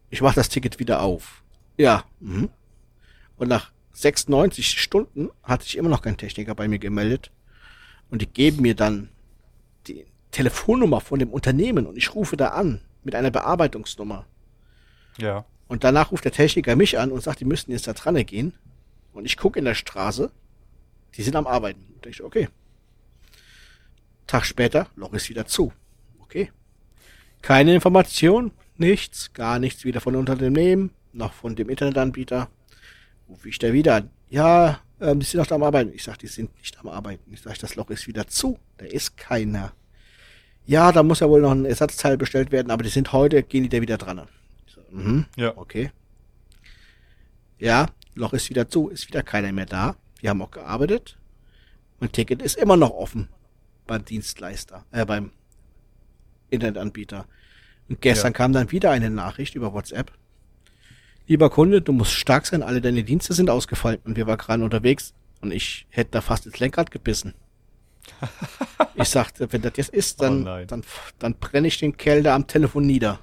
[0.09, 1.43] ich mach das Ticket wieder auf.
[1.77, 2.03] Ja.
[2.19, 2.49] Mhm.
[3.37, 7.31] Und nach 96 Stunden hatte ich immer noch keinen Techniker bei mir gemeldet.
[8.09, 9.09] Und die geben mir dann
[9.87, 14.25] die Telefonnummer von dem Unternehmen und ich rufe da an mit einer Bearbeitungsnummer.
[15.17, 15.45] Ja.
[15.67, 18.53] Und danach ruft der Techniker mich an und sagt, die müssten jetzt da dran gehen.
[19.13, 20.31] Und ich gucke in der Straße,
[21.15, 21.85] die sind am Arbeiten.
[21.95, 22.47] Und ich, okay.
[24.27, 25.73] Tag später, Loch ist wieder zu.
[26.19, 26.51] Okay.
[27.41, 32.49] Keine Information, nichts, gar nichts wieder von Unternehmen, noch von dem Internetanbieter.
[33.29, 34.09] Rufe ich da wieder an.
[34.29, 35.93] Ja, ähm, die sind noch am Arbeiten.
[35.93, 37.31] Ich sag, die sind nicht am Arbeiten.
[37.31, 38.57] Ich sag, das Loch ist wieder zu.
[38.77, 39.73] Da ist keiner.
[40.65, 43.63] Ja, da muss ja wohl noch ein Ersatzteil bestellt werden, aber die sind heute, gehen
[43.63, 44.27] die da wieder dran.
[44.91, 45.25] Mhm.
[45.35, 45.57] Ja.
[45.57, 45.91] Okay.
[47.57, 49.95] Ja, Loch ist wieder zu, ist wieder keiner mehr da.
[50.19, 51.17] Wir haben auch gearbeitet.
[51.99, 53.29] Mein Ticket ist immer noch offen
[53.87, 55.31] beim Dienstleister, äh, beim
[56.49, 57.25] Internetanbieter.
[57.89, 58.37] Und gestern ja.
[58.37, 60.11] kam dann wieder eine Nachricht über WhatsApp.
[61.29, 64.63] Lieber Kunde, du musst stark sein, alle deine Dienste sind ausgefallen und wir waren gerade
[64.63, 67.35] unterwegs und ich hätte da fast ins Lenkrad gebissen.
[68.95, 70.83] ich sagte, wenn das jetzt ist, dann, oh dann,
[71.19, 73.19] dann brenne ich den Kerl da am Telefon nieder.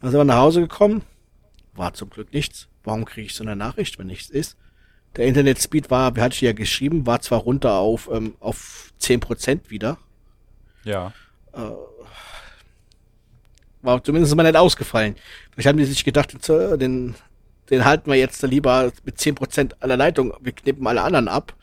[0.00, 1.02] Dann sind wir nach Hause gekommen.
[1.74, 2.66] War zum Glück nichts.
[2.82, 4.56] Warum kriege ich so eine Nachricht, wenn nichts ist?
[5.14, 9.70] Der Internetspeed war, wie hatte ich ja geschrieben, war zwar runter auf, ähm, auf 10%
[9.70, 9.96] wieder.
[10.82, 11.12] Ja.
[11.52, 11.70] Äh,
[13.84, 15.16] war zumindest mal nicht ausgefallen.
[15.52, 17.14] Vielleicht haben die sich gedacht, den,
[17.70, 20.32] den halten wir jetzt lieber mit 10% aller Leitung.
[20.40, 21.54] Wir knippen alle anderen ab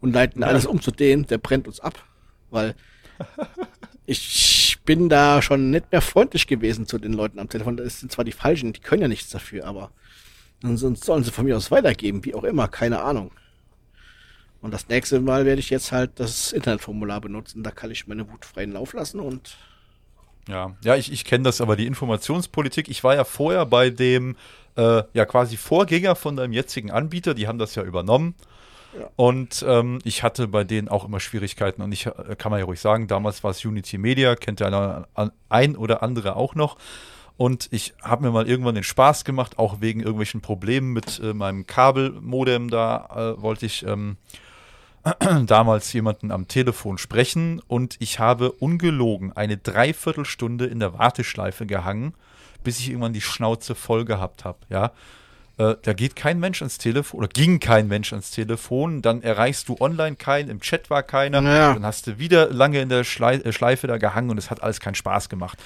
[0.00, 0.48] und leiten ja.
[0.48, 1.26] alles um zu denen.
[1.26, 2.04] Der brennt uns ab.
[2.50, 2.74] Weil
[4.06, 7.76] ich bin da schon nicht mehr freundlich gewesen zu den Leuten am Telefon.
[7.76, 9.90] Das sind zwar die Falschen, die können ja nichts dafür, aber
[10.62, 13.30] sonst sollen sie von mir aus weitergeben, wie auch immer, keine Ahnung.
[14.60, 17.62] Und das nächste Mal werde ich jetzt halt das Internetformular benutzen.
[17.62, 19.56] Da kann ich meine Wut freien Lauf lassen und.
[20.48, 22.88] Ja, ja, ich, ich kenne das aber, die Informationspolitik.
[22.88, 24.36] Ich war ja vorher bei dem,
[24.76, 28.34] äh, ja, quasi Vorgänger von deinem jetzigen Anbieter, die haben das ja übernommen.
[28.98, 29.08] Ja.
[29.16, 31.82] Und ähm, ich hatte bei denen auch immer Schwierigkeiten.
[31.82, 35.06] Und ich äh, kann man ja ruhig sagen, damals war es Unity Media, kennt ja
[35.48, 36.76] ein oder andere auch noch.
[37.36, 41.32] Und ich habe mir mal irgendwann den Spaß gemacht, auch wegen irgendwelchen Problemen mit äh,
[41.32, 42.68] meinem Kabelmodem.
[42.68, 44.16] Da äh, wollte ich ähm,
[45.46, 52.14] damals jemanden am Telefon sprechen und ich habe ungelogen eine Dreiviertelstunde in der Warteschleife gehangen,
[52.62, 54.58] bis ich irgendwann die Schnauze voll gehabt habe.
[54.68, 54.92] Ja,
[55.56, 59.02] äh, da geht kein Mensch ans Telefon oder ging kein Mensch ans Telefon.
[59.02, 61.42] Dann erreichst du online keinen, im Chat war keiner.
[61.42, 61.74] Ja.
[61.74, 64.62] Dann hast du wieder lange in der Schlei äh, Schleife da gehangen und es hat
[64.62, 65.58] alles keinen Spaß gemacht.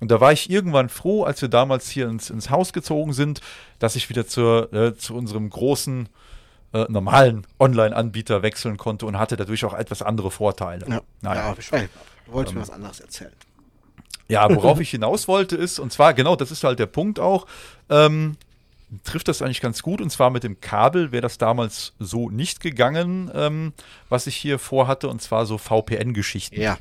[0.00, 3.42] Und da war ich irgendwann froh, als wir damals hier ins, ins Haus gezogen sind,
[3.78, 6.08] dass ich wieder zur, äh, zu unserem großen
[6.72, 10.86] äh, normalen Online-Anbieter wechseln konnte und hatte dadurch auch etwas andere Vorteile.
[10.88, 11.54] Ja, naja.
[11.56, 11.80] ja
[12.26, 13.32] du wolltest ähm, mir was anderes erzählen.
[14.28, 17.46] Ja, worauf ich hinaus wollte ist, und zwar, genau, das ist halt der Punkt auch,
[17.88, 18.36] ähm,
[19.02, 20.00] trifft das eigentlich ganz gut.
[20.00, 23.72] Und zwar mit dem Kabel wäre das damals so nicht gegangen, ähm,
[24.08, 26.60] was ich hier vorhatte, und zwar so VPN-Geschichten.
[26.60, 26.78] Ja.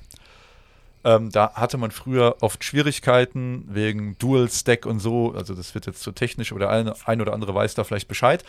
[1.04, 5.34] Ähm, da hatte man früher oft Schwierigkeiten wegen Dual Stack und so.
[5.34, 8.44] Also das wird jetzt zu technisch oder ein, ein oder andere weiß da vielleicht Bescheid.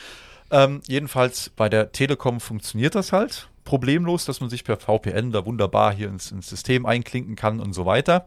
[0.50, 5.44] Ähm, jedenfalls bei der Telekom funktioniert das halt problemlos, dass man sich per VPN da
[5.46, 8.26] wunderbar hier ins, ins System einklinken kann und so weiter.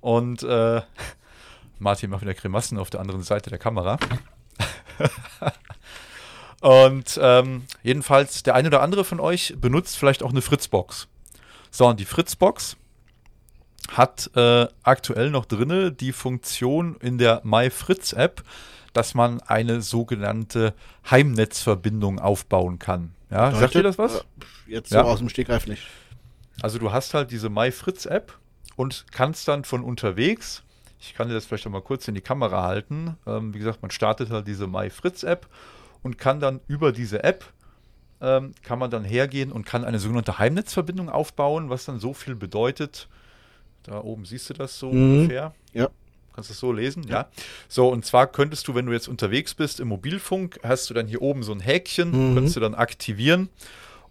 [0.00, 0.82] Und äh,
[1.78, 3.98] Martin macht wieder Grimassen auf der anderen Seite der Kamera.
[6.60, 11.08] und ähm, jedenfalls, der eine oder andere von euch benutzt vielleicht auch eine Fritzbox.
[11.70, 12.76] So, und die Fritzbox
[13.92, 18.42] hat äh, aktuell noch drinne die Funktion in der MyFritz-App,
[18.96, 20.72] dass man eine sogenannte
[21.10, 23.12] Heimnetzverbindung aufbauen kann.
[23.30, 24.20] Ja, sagt ihr das was?
[24.20, 24.22] Äh,
[24.68, 25.02] jetzt so ja.
[25.02, 25.82] aus dem Stegreif nicht.
[26.62, 28.32] Also du hast halt diese MyFritz-App
[28.76, 30.62] und kannst dann von unterwegs,
[30.98, 33.82] ich kann dir das vielleicht noch mal kurz in die Kamera halten, ähm, wie gesagt,
[33.82, 35.46] man startet halt diese MyFritz-App
[36.02, 37.44] und kann dann über diese App
[38.22, 42.34] ähm, kann man dann hergehen und kann eine sogenannte Heimnetzverbindung aufbauen, was dann so viel
[42.34, 43.08] bedeutet.
[43.82, 45.18] Da oben siehst du das so mhm.
[45.18, 45.52] ungefähr.
[45.74, 45.90] Ja.
[46.36, 47.04] Kannst du es so lesen?
[47.04, 47.14] Ja.
[47.14, 47.28] ja.
[47.68, 51.08] So, und zwar könntest du, wenn du jetzt unterwegs bist im Mobilfunk, hast du dann
[51.08, 52.34] hier oben so ein Häkchen, mhm.
[52.34, 53.48] könntest du dann aktivieren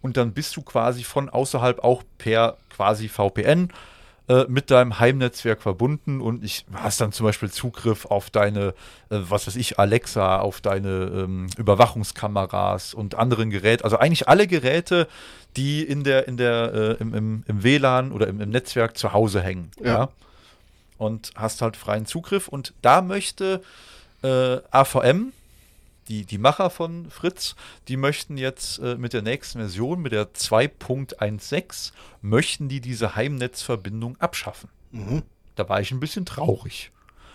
[0.02, 3.70] und dann bist du quasi von außerhalb auch per quasi VPN
[4.28, 8.74] äh, mit deinem Heimnetzwerk verbunden und ich hast dann zum Beispiel Zugriff auf deine,
[9.08, 14.48] äh, was weiß ich, Alexa, auf deine ähm, Überwachungskameras und anderen Geräte, also eigentlich alle
[14.48, 15.06] Geräte,
[15.56, 19.12] die in der, in der, äh, im, im, im, WLAN oder im, im, Netzwerk zu
[19.12, 19.70] Hause hängen.
[19.78, 19.86] Ja.
[19.86, 20.08] ja.
[20.98, 22.48] Und hast halt freien Zugriff.
[22.48, 23.62] Und da möchte
[24.22, 25.32] äh, AVM,
[26.08, 27.56] die, die Macher von Fritz,
[27.88, 31.92] die möchten jetzt äh, mit der nächsten Version, mit der 2.16,
[32.22, 34.70] möchten die diese Heimnetzverbindung abschaffen.
[34.92, 35.22] Mhm.
[35.56, 36.92] Da war ich ein bisschen traurig.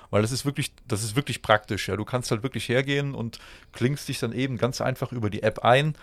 [0.09, 1.87] Weil das ist wirklich, das ist wirklich praktisch.
[1.87, 3.39] Ja, du kannst halt wirklich hergehen und
[3.71, 5.95] klingst dich dann eben ganz einfach über die App ein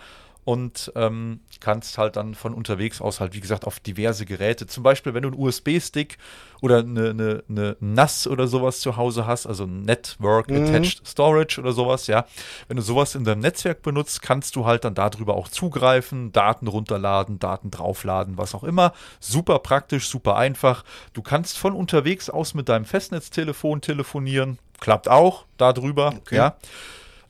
[0.45, 4.83] und ähm, kannst halt dann von unterwegs aus halt, wie gesagt, auf diverse Geräte, zum
[4.83, 6.17] Beispiel, wenn du einen USB-Stick
[6.61, 10.65] oder eine, eine, eine, NAS oder sowas zu Hause hast, also Network mhm.
[10.65, 12.25] Attached Storage oder sowas, ja,
[12.67, 16.67] wenn du sowas in deinem Netzwerk benutzt, kannst du halt dann darüber auch zugreifen, Daten
[16.67, 18.93] runterladen, Daten draufladen, was auch immer.
[19.19, 20.83] Super praktisch, super einfach.
[21.13, 26.35] Du kannst von unterwegs aus mit deinem Festnetztelefon telefonieren, klappt auch darüber, okay.
[26.37, 26.55] ja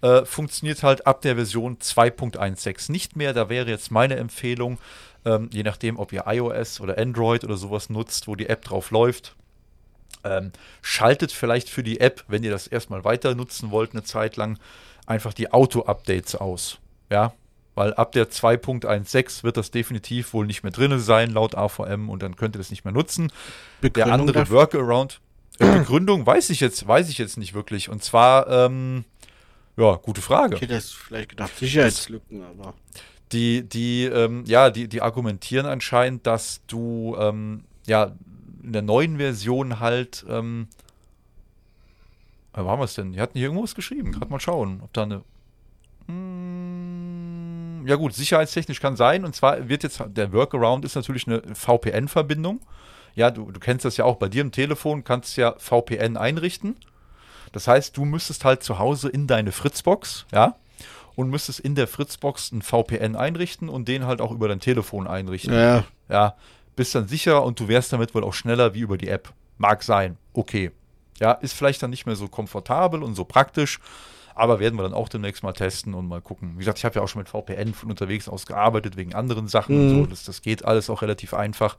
[0.02, 3.34] äh, funktioniert halt ab der Version 2.16 nicht mehr.
[3.34, 4.80] Da wäre jetzt meine Empfehlung,
[5.26, 8.92] ähm, je nachdem, ob ihr iOS oder Android oder sowas nutzt, wo die App drauf
[8.92, 9.36] läuft,
[10.24, 10.52] ähm,
[10.82, 14.58] schaltet vielleicht für die App, wenn ihr das erstmal weiter nutzen wollt, eine Zeit lang,
[15.06, 16.80] einfach die Auto-Updates aus.
[17.10, 17.34] Ja,
[17.76, 22.22] weil ab der 2.16 wird das definitiv wohl nicht mehr drin sein, laut AVM, und
[22.22, 23.32] dann könnt ihr das nicht mehr nutzen.
[23.82, 25.22] Begründung der andere Workaround,
[25.60, 27.90] äh, Begründung weiß ich jetzt, weiß ich jetzt nicht wirklich.
[27.90, 29.06] Und zwar, ähm,
[29.78, 30.56] ja, gute Frage.
[30.56, 32.74] Ich hätte jetzt vielleicht gedacht, Sicherheitslücken, aber.
[33.32, 38.16] Die, die, ähm, ja, die, die argumentieren anscheinend, dass du, ähm, ja,
[38.64, 40.68] in der neuen Version halt, ähm,
[42.54, 43.14] wo haben wir es denn?
[43.14, 44.12] Die hatten hier irgendwas geschrieben.
[44.12, 45.24] Gerade mal schauen, ob da eine.
[46.08, 49.24] Hm, ja, gut, sicherheitstechnisch kann sein.
[49.24, 52.62] Und zwar wird jetzt, der Workaround ist natürlich eine VPN-Verbindung.
[53.16, 56.76] Ja, du, du kennst das ja auch bei dir im Telefon, kannst ja VPN einrichten.
[57.52, 60.56] Das heißt, du müsstest halt zu Hause in deine Fritzbox, ja,
[61.16, 65.08] und müsstest in der Fritzbox ein VPN einrichten und den halt auch über dein Telefon
[65.08, 65.54] einrichten.
[65.54, 65.84] Ja.
[66.08, 66.36] Ja,
[66.76, 69.34] bist dann sicher und du wärst damit wohl auch schneller wie über die App.
[69.58, 70.18] Mag sein.
[70.34, 70.72] Okay.
[71.20, 73.80] Ja, ist vielleicht dann nicht mehr so komfortabel und so praktisch,
[74.36, 76.54] Aber werden wir dann auch demnächst mal testen und mal gucken.
[76.56, 79.50] Wie gesagt, ich habe ja auch schon mit VPN von unterwegs aus gearbeitet, wegen anderen
[79.50, 79.82] Sachen Mhm.
[79.82, 80.06] und so.
[80.06, 81.76] Das, das geht alles auch relativ einfach.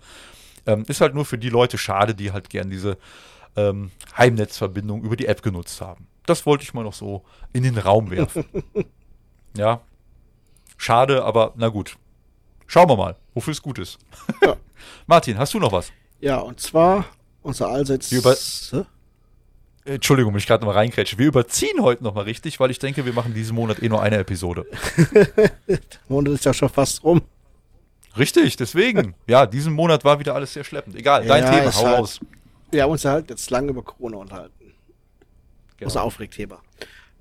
[0.66, 2.98] Ähm, ist halt nur für die Leute schade, die halt gern diese
[3.56, 6.06] ähm, Heimnetzverbindung über die App genutzt haben.
[6.27, 8.44] Das wollte ich mal noch so in den Raum werfen.
[9.56, 9.81] ja.
[10.77, 11.97] Schade, aber na gut.
[12.66, 13.98] Schauen wir mal, wofür es gut ist.
[14.43, 14.56] Ja.
[15.06, 15.90] Martin, hast du noch was?
[16.20, 17.05] Ja, und zwar
[17.43, 18.12] unser allseits.
[18.12, 18.35] Über-
[18.70, 18.85] Hä?
[19.86, 21.18] Entschuldigung, wenn ich gerade noch mal reinkrätsche.
[21.18, 24.02] Wir überziehen heute noch mal richtig, weil ich denke, wir machen diesen Monat eh nur
[24.02, 24.66] eine Episode.
[25.14, 25.51] Der
[26.09, 27.22] Monat ist ja schon fast rum.
[28.16, 29.14] Richtig, deswegen.
[29.27, 30.97] Ja, diesen Monat war wieder alles sehr schleppend.
[30.97, 32.20] Egal, dein Ja, Thema, ist hau halt- raus.
[32.70, 34.74] Wir haben uns ja halt jetzt lange über Corona unterhalten.
[35.76, 35.88] Genau.
[35.88, 36.62] Unser Aufregthema.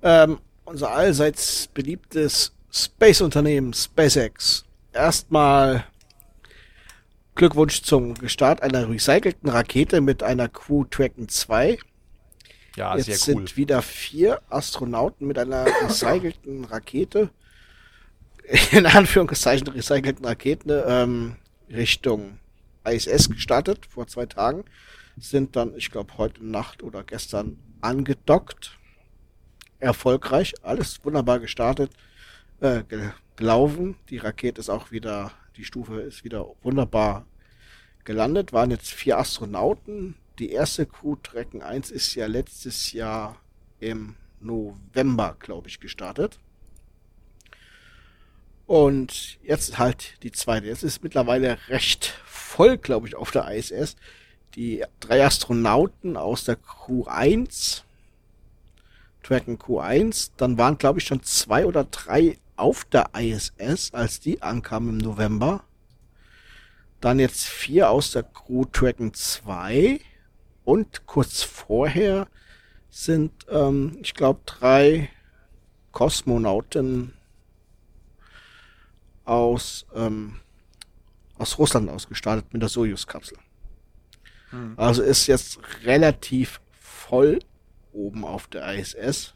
[0.02, 4.64] Ähm, unser allseits beliebtes Space-Unternehmen SpaceX.
[4.92, 5.84] Erstmal
[7.34, 11.78] Glückwunsch zum Start einer recycelten Rakete mit einer Crew Dragon 2.
[12.76, 13.40] Ja, Jetzt sehr cool.
[13.40, 17.30] sind wieder vier Astronauten mit einer recycelten Rakete,
[18.72, 21.36] in Anführungszeichen recycelten Rakete, ähm,
[21.68, 22.38] Richtung
[22.84, 24.64] ISS gestartet vor zwei Tagen.
[25.20, 28.76] Sind dann, ich glaube, heute Nacht oder gestern angedockt.
[29.78, 31.92] Erfolgreich, alles wunderbar gestartet,
[32.60, 33.96] äh, ge- gelaufen.
[34.10, 37.24] Die Rakete ist auch wieder, die Stufe ist wieder wunderbar
[38.04, 38.52] gelandet.
[38.52, 40.16] Waren jetzt vier Astronauten.
[40.38, 43.36] Die erste Crew Dragon 1 ist ja letztes Jahr
[43.78, 46.38] im November, glaube ich, gestartet.
[48.66, 50.66] Und jetzt halt die zweite.
[50.66, 53.96] Jetzt ist mittlerweile recht voll, glaube ich, auf der ISS.
[54.54, 57.82] Die drei Astronauten aus der Q1,
[59.22, 64.42] Dragon Q1, dann waren, glaube ich, schon zwei oder drei auf der ISS, als die
[64.42, 65.62] ankamen im November.
[67.00, 70.00] Dann jetzt vier aus der Crew Dragon 2.
[70.64, 72.28] Und kurz vorher
[72.90, 75.08] sind, ähm, ich glaube, drei
[75.92, 77.14] Kosmonauten
[79.24, 80.40] aus, ähm,
[81.38, 83.38] aus Russland ausgestartet mit der Sojus-Kapsel.
[84.76, 87.38] Also ist jetzt relativ voll
[87.92, 89.34] oben auf der ISS.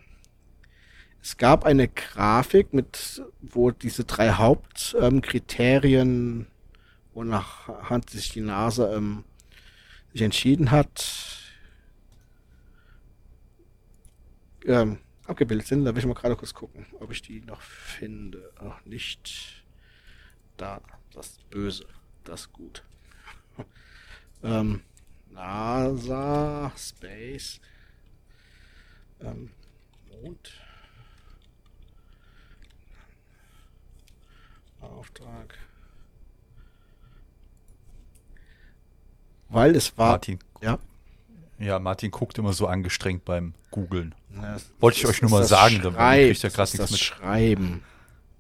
[1.21, 6.47] Es gab eine Grafik mit, wo diese drei Hauptkriterien, ähm,
[7.13, 9.23] wonach Hand sich die NASA ähm,
[10.13, 11.05] sich entschieden hat,
[14.65, 15.85] ähm, abgebildet sind.
[15.85, 18.51] Da will ich mal gerade kurz gucken, ob ich die noch finde.
[18.59, 19.63] Ach, nicht
[20.57, 20.81] da.
[21.13, 21.85] Das Böse.
[22.23, 22.83] Das gut.
[24.43, 24.81] ähm,
[25.31, 27.61] NASA, Space,
[29.21, 29.51] ähm,
[30.09, 30.51] Mond.
[34.81, 35.57] Auftrag.
[39.49, 40.11] Weil es war.
[40.11, 40.77] Martin, Ja.
[41.59, 44.13] ja, Martin guckt immer so angestrengt beim Googlen.
[44.35, 46.99] Ja, Wollte ich euch nur mal sagen, damit Schreib- kriegt das ist nichts das mit.
[46.99, 47.83] Schreiben.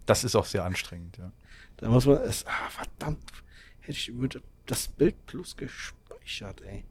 [0.05, 1.31] Das ist auch sehr anstrengend, ja.
[1.77, 2.45] Da muss man es.
[2.45, 3.31] Ah, verdammt.
[3.79, 4.27] Hätte ich über
[4.65, 6.83] das Bild plus gespeichert, ey.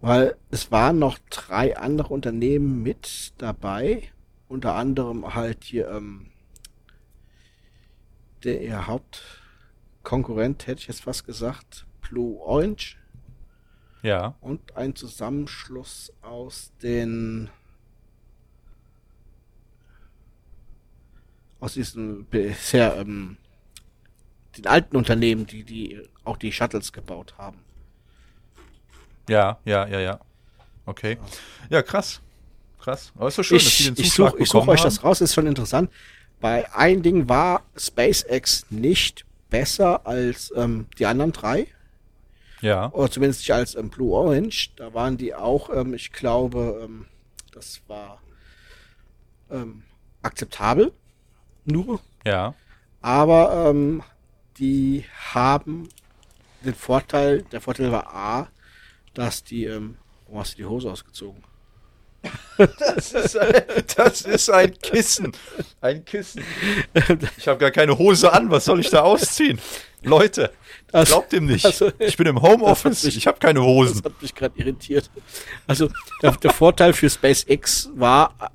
[0.00, 4.04] Weil es waren noch drei andere Unternehmen mit dabei.
[4.48, 6.30] Unter anderem halt hier ähm,
[8.44, 12.96] der ihr Hauptkonkurrent, hätte ich jetzt fast gesagt, Blue Orange.
[14.02, 14.36] Ja.
[14.40, 17.50] Und ein Zusammenschluss aus den
[21.60, 23.36] aus diesen bisher ähm,
[24.56, 27.58] den alten Unternehmen, die die auch die Shuttles gebaut haben.
[29.28, 30.20] Ja, ja, ja, ja.
[30.86, 31.18] Okay.
[31.70, 32.20] Ja, krass.
[32.80, 33.12] Krass.
[33.16, 34.86] Aber ist doch schön, ich, dass die den ich Zuschlag suche such euch haben.
[34.86, 35.90] das raus, ist schon interessant.
[36.40, 41.66] Bei ein Ding war SpaceX nicht besser als ähm, die anderen drei.
[42.60, 42.90] Ja.
[42.92, 44.70] Oder zumindest nicht als ähm, Blue Orange.
[44.76, 47.06] Da waren die auch, ähm, ich glaube, ähm,
[47.52, 48.20] das war
[49.50, 49.82] ähm,
[50.22, 50.92] akzeptabel.
[51.64, 52.00] Nur.
[52.24, 52.54] Ja.
[53.00, 54.02] Aber ähm,
[54.58, 55.88] die haben
[56.64, 58.48] den Vorteil, der Vorteil war A,
[59.18, 59.96] dass die, ähm,
[60.26, 61.42] warum hast du die Hose ausgezogen?
[62.56, 63.62] Das ist, ein,
[63.96, 65.32] das ist ein Kissen.
[65.80, 66.42] Ein Kissen.
[67.36, 68.50] Ich habe gar keine Hose an.
[68.50, 69.60] Was soll ich da ausziehen?
[70.02, 70.52] Leute,
[70.90, 71.64] Das- glaubt ihm nicht.
[71.64, 73.04] also- ich bin im Das Homeoffice.
[73.04, 74.02] mich- Ich habe keine Das Hosen.
[74.04, 75.10] hat mich gerade irritiert.
[75.68, 75.88] Also
[76.22, 78.52] der, der Vorteil für SpaceX war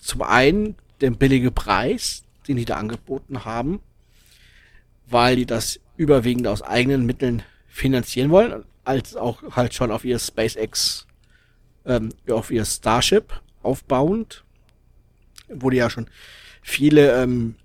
[0.00, 3.80] zum einen der billige Preis, den die da angeboten haben,
[5.06, 10.18] weil die das überwiegend aus eigenen Mitteln finanzieren wollen, als auch halt schon auf ihr
[10.18, 11.06] SpaceX,
[11.84, 14.44] ähm, auf ihr Starship aufbauend,
[15.48, 16.06] wo die ja schon
[16.62, 17.56] viele ähm,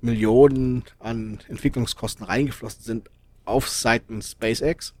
[0.00, 3.10] Millionen an Entwicklungskosten reingeflossen sind
[3.44, 4.94] auf Seiten SpaceX.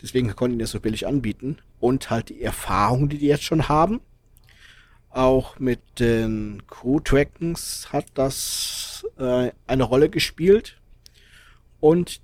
[0.00, 1.58] Deswegen konnten die das so billig anbieten.
[1.80, 4.00] Und halt die Erfahrung, die die jetzt schon haben.
[5.10, 10.80] Auch mit den Crew-Trackings hat das äh, eine Rolle gespielt.
[11.80, 12.20] Und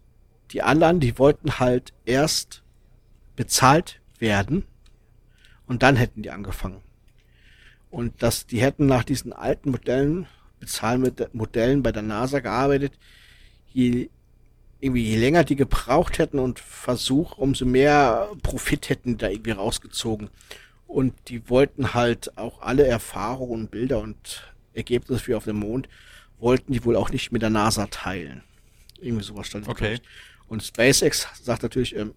[0.54, 2.62] die anderen, die wollten halt erst
[3.34, 4.64] bezahlt werden.
[5.66, 6.80] Und dann hätten die angefangen.
[7.90, 10.26] Und dass die hätten nach diesen alten Modellen,
[10.60, 12.92] Bezahlmodellen bei der NASA gearbeitet,
[13.72, 14.08] je
[14.80, 19.52] irgendwie je länger die gebraucht hätten und Versuch, umso mehr Profit hätten die da irgendwie
[19.52, 20.28] rausgezogen.
[20.86, 25.88] Und die wollten halt auch alle Erfahrungen, Bilder und Ergebnisse für auf dem Mond,
[26.38, 28.42] wollten die wohl auch nicht mit der NASA teilen.
[29.00, 29.84] Irgendwie sowas stand Okay.
[29.84, 30.04] Bericht.
[30.48, 32.14] Und SpaceX sagt natürlich, ähm,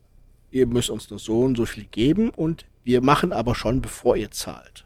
[0.51, 4.15] ihr müsst uns nur so und so viel geben und wir machen aber schon, bevor
[4.15, 4.85] ihr zahlt.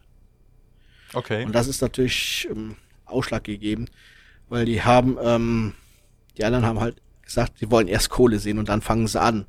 [1.13, 1.45] Okay.
[1.45, 3.88] Und das ist natürlich ähm, Ausschlag gegeben,
[4.49, 5.73] weil die haben, ähm,
[6.38, 9.45] die anderen haben halt gesagt, sie wollen erst Kohle sehen und dann fangen sie an.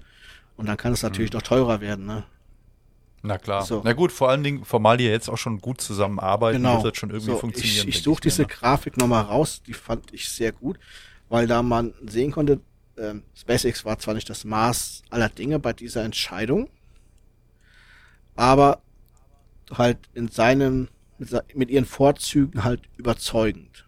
[0.56, 2.24] Und dann kann es natürlich noch teurer werden, ne?
[3.22, 3.64] Na klar.
[3.64, 3.80] So.
[3.84, 7.10] Na gut, vor allen Dingen, formal die jetzt auch schon gut zusammenarbeiten, wird das schon
[7.10, 7.88] irgendwie So, funktionieren.
[7.88, 8.48] Ich, ich suche diese ne?
[8.48, 10.78] Grafik nochmal raus, die fand ich sehr gut,
[11.28, 12.60] weil da man sehen konnte,
[13.02, 16.70] ähm, SpaceX war zwar nicht das Maß aller Dinge bei dieser Entscheidung,
[18.36, 18.80] aber
[19.72, 20.88] halt in seinem,
[21.54, 23.86] mit, ihren Vorzügen halt überzeugend.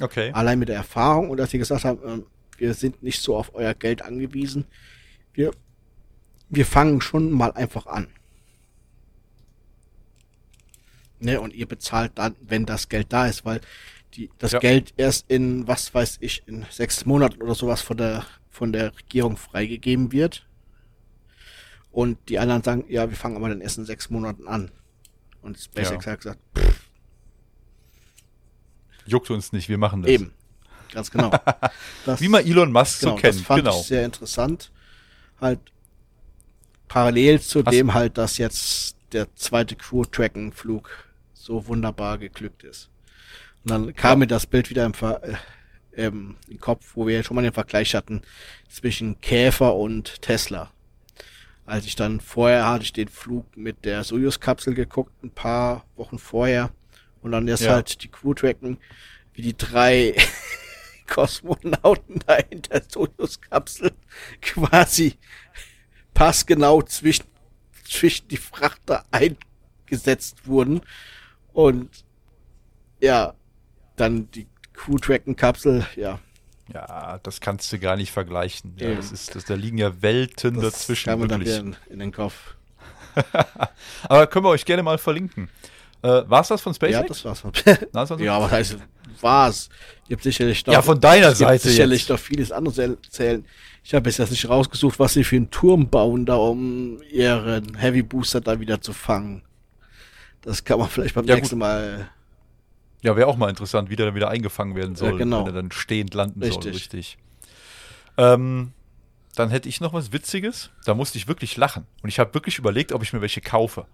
[0.00, 0.30] Okay.
[0.32, 2.26] Allein mit der Erfahrung und dass sie gesagt haben, ähm,
[2.56, 4.64] wir sind nicht so auf euer Geld angewiesen.
[5.32, 5.52] Wir,
[6.48, 8.08] wir fangen schon mal einfach an.
[11.20, 13.60] Ne, und ihr bezahlt dann, wenn das Geld da ist, weil
[14.18, 14.58] die, das Ja.
[14.58, 18.94] Geld erst in, was weiß ich, in sechs Monaten oder sowas von der, von der
[18.96, 20.46] Regierung freigegeben wird.
[21.90, 24.70] Und die anderen sagen, ja, wir fangen aber dann erst in sechs Monaten an.
[25.40, 26.40] Und SpaceX hat gesagt,
[29.06, 30.10] Juckt uns nicht, wir machen das.
[30.10, 30.32] eben.
[30.92, 31.30] Ganz genau.
[32.04, 33.34] Das, Wie man Elon Musk genau, so kennt.
[33.36, 33.80] Das fand genau.
[33.80, 34.70] ich sehr interessant.
[35.40, 35.60] Halt
[36.88, 40.90] parallel zu Hast- dem halt, dass jetzt der zweite Crew-Tracken-Flug
[41.34, 42.90] so wunderbar geglückt ist.
[43.64, 45.22] Und dann kam mir das Bild wieder im, Ver
[45.92, 48.22] äh, im Kopf, wo wir ja schon mal den Vergleich hatten
[48.68, 50.70] zwischen Käfer und Tesla.
[51.66, 56.18] Als ich dann vorher hatte ich den Flug mit der Soyuz-Kapsel geguckt, ein paar Wochen
[56.18, 56.70] vorher.
[57.20, 57.74] Und dann erst Ja.
[57.74, 58.78] halt die Crew-Tracken,
[59.34, 60.14] wie die drei
[61.06, 63.92] Kosmonauten da in der Soyuz-Kapsel
[64.40, 65.18] quasi
[66.14, 67.26] passgenau zwischen,
[67.84, 70.80] zwischen die Frachter eingesetzt wurden.
[71.52, 71.90] Und
[73.00, 73.34] ja,
[73.96, 76.18] dann die Crew-Tracken-Kapsel, ja,
[76.72, 78.74] Ja, das kannst du gar nicht vergleichen.
[78.78, 81.10] Ja, das ist, das, da liegen ja Welten das dazwischen.
[81.18, 81.56] mir dann Wirklich.
[81.56, 82.34] wieder in, in den Kopf.
[84.08, 85.48] Aber können wir euch gerne mal verlinken.
[86.02, 86.92] Äh, war's das von SpaceX?
[86.92, 87.42] Ja, das war's.
[87.92, 88.18] Das so?
[88.18, 88.76] ja, was heißt,
[89.20, 89.68] war's?
[90.08, 92.10] Ihr habt sicherlich noch, Ja, von deiner gibt Seite sicherlich jetzt.
[92.10, 93.44] noch vieles anderes erzählen.
[93.82, 98.02] Ich habe jetzt nicht rausgesucht, was sie für einen Turm bauen, da um ihren Heavy
[98.02, 99.42] Booster da wieder zu fangen.
[100.42, 101.60] Das kann man vielleicht beim Ja, nächsten gut.
[101.60, 102.10] Mal.
[103.02, 105.40] Ja, wäre auch mal interessant, wie der dann wieder eingefangen werden soll, Ja, genau.
[105.40, 106.50] wenn er dann stehend landen soll.
[106.50, 106.74] Richtig.
[106.74, 107.18] Richtig.
[108.16, 108.72] Ähm,
[109.36, 110.70] dann hätte ich noch was Witziges.
[110.84, 111.86] Da musste ich wirklich lachen.
[112.02, 113.86] Und ich habe wirklich überlegt, ob ich mir welche kaufe.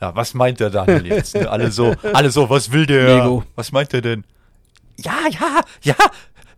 [0.00, 1.34] Ja, was meint der Daniel jetzt?
[1.34, 1.50] Ne?
[1.50, 3.16] Alle so, alle so, was will der?
[3.18, 3.44] Lego.
[3.56, 4.24] Was meint der denn?
[4.98, 5.96] Ja, ja, ja,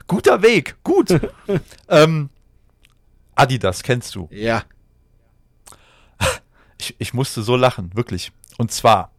[0.07, 1.19] guter Weg, gut.
[1.89, 2.29] ähm,
[3.35, 4.29] Adidas kennst du.
[4.31, 4.65] Ja.
[6.79, 8.33] Ich, ich musste so lachen, wirklich.
[8.59, 9.13] Und zwar,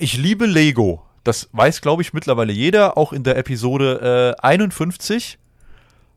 [0.00, 1.02] ich liebe Lego.
[1.24, 2.96] Das weiß, glaube ich, mittlerweile jeder.
[2.96, 5.38] Auch in der Episode äh, 51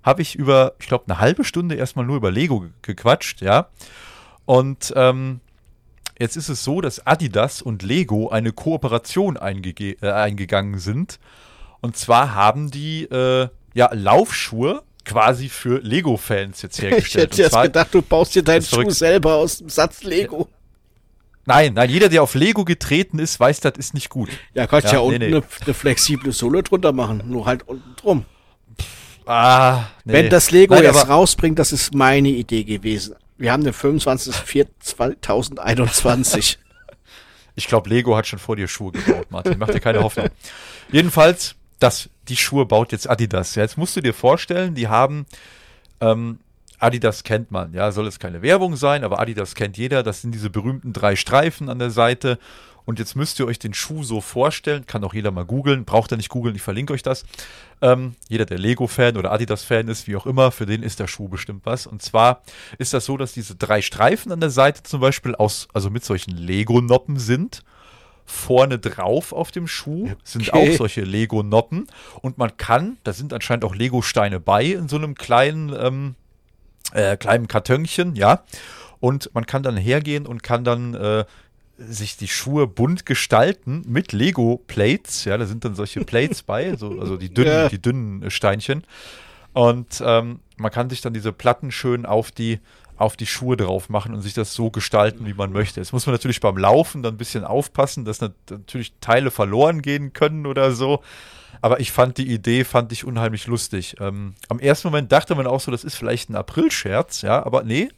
[0.03, 3.67] habe ich über, ich glaube, eine halbe Stunde erstmal nur über Lego ge- gequatscht, ja.
[4.45, 5.39] Und ähm,
[6.19, 11.19] jetzt ist es so, dass Adidas und Lego eine Kooperation äh, eingegangen sind.
[11.81, 17.23] Und zwar haben die äh, ja Laufschuhe quasi für Lego-Fans jetzt Ich hergestellt.
[17.31, 18.61] hätte Und jetzt zwar- gedacht, du baust dir deinen.
[18.61, 20.47] Schuh selber aus dem Satz Lego.
[21.45, 24.29] Nein, nein, jeder, der auf Lego getreten ist, weiß, das ist nicht gut.
[24.53, 25.27] Ja, kannst ja, Ja, nee, unten nee.
[25.27, 28.25] Eine, eine flexible Sohle drunter machen, nur halt unten drum.
[29.25, 30.13] Ah, nee.
[30.13, 33.15] Wenn das Lego Nein, jetzt rausbringt, das ist meine Idee gewesen.
[33.37, 36.57] Wir haben den 25.04.2021.
[37.55, 39.59] Ich glaube, Lego hat schon vor dir Schuhe gebaut, Martin.
[39.59, 40.29] Mach dir keine Hoffnung.
[40.91, 43.53] Jedenfalls, das, die Schuhe baut jetzt Adidas.
[43.53, 45.27] Ja, jetzt musst du dir vorstellen, die haben,
[46.01, 46.39] ähm,
[46.83, 50.03] Adidas kennt man, ja, soll es keine Werbung sein, aber Adidas kennt jeder.
[50.03, 52.37] Das sind diese berühmten drei Streifen an der Seite.
[52.85, 56.11] Und jetzt müsst ihr euch den Schuh so vorstellen, kann auch jeder mal googeln, braucht
[56.11, 57.23] er nicht googeln, ich verlinke euch das.
[57.81, 61.29] Ähm, jeder, der Lego-Fan oder Adidas-Fan ist, wie auch immer, für den ist der Schuh
[61.29, 61.87] bestimmt was.
[61.87, 62.41] Und zwar
[62.77, 66.03] ist das so, dass diese drei Streifen an der Seite zum Beispiel aus, also mit
[66.03, 67.63] solchen Lego-Noppen sind.
[68.25, 70.73] Vorne drauf auf dem Schuh sind Okay.
[70.73, 71.87] auch solche Lego-Noppen.
[72.21, 76.15] Und man kann, da sind anscheinend auch Lego-Steine bei in so einem kleinen, ähm,
[76.91, 78.43] äh, kleinen Kartönchen, ja.
[78.99, 81.25] Und man kann dann hergehen und kann dann äh,
[81.77, 85.25] sich die Schuhe bunt gestalten mit Lego-Plates.
[85.25, 87.69] Ja, da sind dann solche Plates bei, so, also die dünnen, Ja.
[87.69, 88.83] die dünnen äh, Steinchen.
[89.53, 92.59] Und ähm, man kann sich dann diese Platten schön auf die,
[92.97, 95.79] auf die Schuhe drauf machen und sich das so gestalten, wie man möchte.
[95.79, 99.81] Jetzt muss man natürlich beim Laufen dann ein bisschen aufpassen, dass nat natürlich Teile verloren
[99.81, 101.01] gehen können oder so.
[101.61, 103.95] Aber ich fand die Idee, fand ich unheimlich lustig.
[103.99, 107.63] Ähm, am ersten Moment dachte man auch so, das ist vielleicht ein April-Scherz, ja, aber
[107.63, 107.89] nee.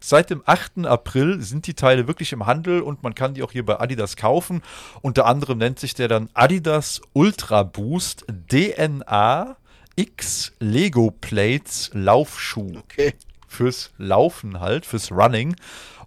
[0.00, 0.86] Seit dem 8.
[0.86, 4.16] April sind die Teile wirklich im Handel und man kann die auch hier bei Adidas
[4.16, 4.62] kaufen.
[5.02, 9.56] Unter anderem nennt sich der dann Adidas Ultra Boost DNA
[9.96, 13.14] X Lego Plates Laufschuh Okay.
[13.46, 15.54] fürs Laufen halt, fürs Running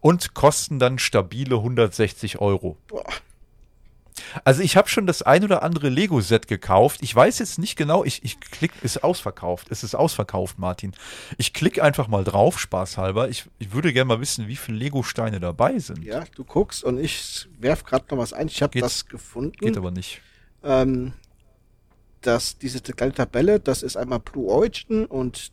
[0.02, 2.78] und kosten dann stabile 160 Euro.
[2.88, 3.06] Boah.
[4.44, 7.00] Also ich habe schon das ein oder andere Lego-Set gekauft.
[7.02, 9.68] Ich weiß jetzt nicht genau, ich, ich klick, ist ausverkauft.
[9.70, 10.94] Es ist ausverkauft, Martin.
[11.38, 13.30] Ich klicke einfach mal drauf, spaßhalber.
[13.30, 16.04] Ich, ich würde gerne mal wissen, wie viele Lego-Steine dabei sind.
[16.04, 18.48] Ja, du guckst und ich werf gerade noch was ein.
[18.48, 19.58] Ich habe das gefunden.
[19.60, 20.22] Geht aber nicht.
[20.64, 21.14] ähm,
[22.22, 25.52] dass diese kleine Tabelle, das ist einmal Blue Origin und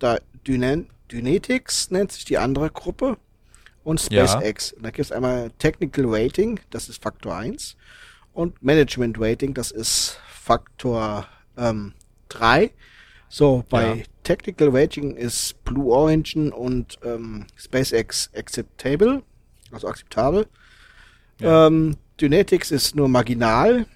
[0.00, 3.16] da Dynan Dynetics nennt sich die andere Gruppe
[3.84, 4.26] und Ja.
[4.26, 4.72] SpaceX.
[4.72, 7.76] Und da gibt es einmal Technical Rating, das ist Faktor 1
[8.32, 11.92] und Management Rating, das ist Faktor ähm,
[12.30, 12.70] 3.
[13.28, 14.02] So, bei Ja.
[14.22, 19.22] Technical Rating ist Blue Origin und ähm, SpaceX acceptable,
[19.70, 20.46] also akzeptabel.
[21.40, 21.66] Ja.
[21.66, 23.86] Ähm, Dynetics ist nur marginal.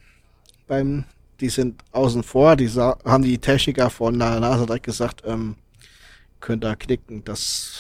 [0.67, 1.05] Beim,
[1.41, 2.57] die sind außen vor.
[2.57, 5.55] Die haben die Techniker von der NASA direkt gesagt, ähm,
[6.41, 7.25] könnt ihr knicken.
[7.25, 7.71] Das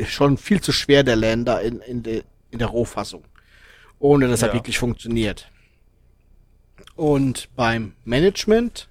[0.00, 3.24] ist schon viel zu schwer, der Lander in, in, de, in der Rohfassung.
[3.98, 4.54] Ohne dass er Ja.
[4.54, 5.50] wirklich funktioniert.
[6.96, 8.88] Und beim Management,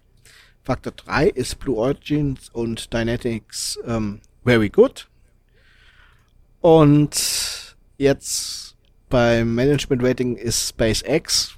[0.63, 5.07] Faktor 3 ist Blue Origins und Dynetics ähm, very good.
[6.61, 8.75] Und jetzt
[9.09, 11.55] beim Management Rating ist SpaceX.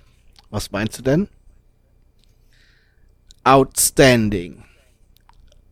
[0.50, 1.28] Was meinst du denn?
[3.44, 4.64] Outstanding.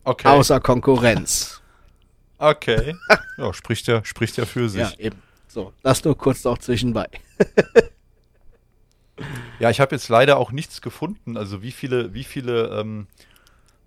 [0.04, 0.28] Okay.
[0.28, 1.59] Außer Konkurrenz.
[2.40, 2.96] Okay.
[3.38, 4.82] Ja, spricht ja, spricht ja für sich.
[4.82, 5.22] ja, eben.
[5.48, 7.08] So, das nur kurz noch zwischenbei.
[9.60, 13.08] Ja, ich habe jetzt leider auch nichts gefunden, also wie viele, wie viele ähm,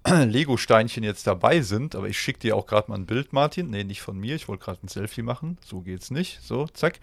[0.06, 3.70] Lego-Steinchen jetzt dabei sind, aber ich schicke dir auch gerade mal ein Bild, Martin.
[3.70, 5.58] Nee, nicht von mir, ich wollte gerade ein Selfie machen.
[5.64, 6.40] So geht's nicht.
[6.42, 7.00] So, zack.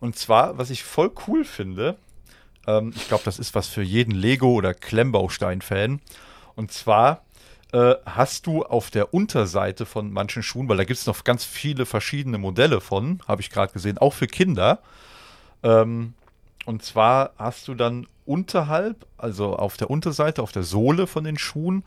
[0.00, 1.96] Und zwar, was ich voll cool finde,
[2.66, 6.00] ähm, ich glaube, das ist was für jeden Lego- oder Klemmbaustein-Fan.
[6.56, 7.24] Und zwar
[7.72, 11.44] äh, hast du auf der Unterseite von manchen Schuhen, weil da gibt es noch ganz
[11.44, 14.80] viele verschiedene Modelle von, habe ich gerade gesehen, auch für Kinder.
[15.62, 16.14] Ähm,
[16.64, 21.38] und zwar hast du dann unterhalb, also auf der Unterseite, auf der Sohle von den
[21.38, 21.84] Schuhen,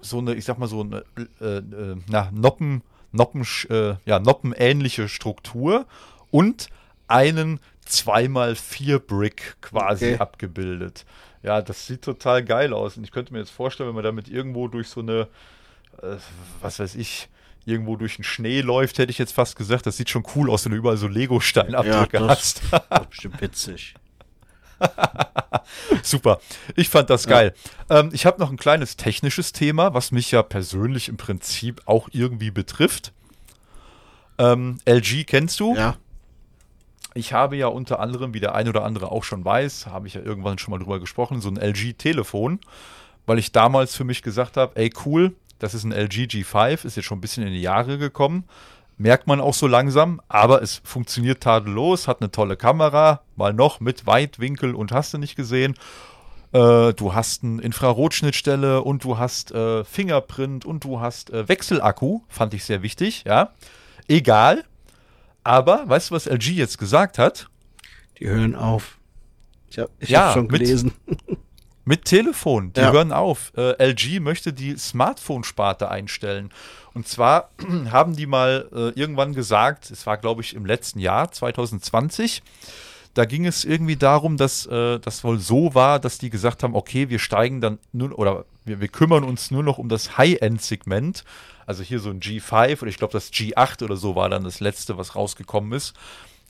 [0.00, 1.04] so eine, ich sag mal so eine,
[1.40, 2.82] äh, äh, na, Noppen,
[3.12, 5.86] Noppen, äh, ja, Noppenähnliche Struktur
[6.30, 6.68] und
[7.06, 10.18] einen 2x4-Brick quasi Okay.
[10.18, 11.04] abgebildet.
[11.42, 12.96] Ja, das sieht total geil aus.
[12.96, 15.28] Und ich könnte mir jetzt vorstellen, wenn man damit irgendwo durch so eine
[16.02, 16.16] äh,
[16.60, 17.28] was weiß ich,
[17.64, 19.86] irgendwo durch den Schnee läuft, hätte ich jetzt fast gesagt.
[19.86, 22.62] Das sieht schon cool aus, wenn du überall so Lego-Steinabdrücke Ja, hast.
[22.70, 23.94] das, das ist bestimmt witzig.
[26.02, 26.40] Super.
[26.76, 27.52] Ich fand das geil.
[27.90, 32.08] Ähm, ich habe noch ein kleines technisches Thema, was mich ja persönlich im Prinzip auch
[32.12, 33.12] irgendwie betrifft.
[34.38, 35.74] Ähm, LG kennst du?
[35.74, 35.96] Ja,
[37.14, 40.14] Ich habe ja unter anderem, wie der ein oder andere auch schon weiß, habe ich
[40.14, 42.60] ja irgendwann schon mal drüber gesprochen, so ein LG-Telefon,
[43.26, 46.96] weil ich damals für mich gesagt habe, ey cool, das ist ein LG G5, ist
[46.96, 48.44] jetzt schon ein bisschen in die Jahre gekommen,
[48.98, 53.80] merkt man auch so langsam, aber es funktioniert tadellos, hat eine tolle Kamera, mal noch
[53.80, 55.74] mit Weitwinkel und hast du nicht gesehen.
[56.52, 62.22] Äh, du hast eine Infrarotschnittstelle und du hast äh, Fingerprint und du hast äh, Wechselakku,
[62.28, 63.52] fand ich sehr wichtig, ja.
[64.08, 64.64] Egal,
[65.48, 67.48] aber weißt du, was LG jetzt gesagt hat?
[68.20, 68.98] die hören auf.
[69.70, 70.92] Ich habe ich Ja, hab schon mit- gelesen.
[71.84, 72.92] Mit Telefon, die Ja.
[72.92, 73.50] hören auf.
[73.56, 76.50] Äh, LG möchte die Smartphone-Sparte einstellen.
[76.92, 77.48] Und zwar
[77.90, 82.42] haben die mal äh, irgendwann gesagt, es war glaube ich im letzten Jahr, 2020,
[83.18, 86.76] da ging es irgendwie darum, dass äh, das wohl so war, dass die gesagt haben,
[86.76, 91.24] okay, wir steigen dann nur, oder wir, wir kümmern uns nur noch um das High-End-Segment.
[91.66, 94.60] Also hier so ein G5 oder ich glaube das G8 oder so war dann das
[94.60, 95.94] letzte, was rausgekommen ist.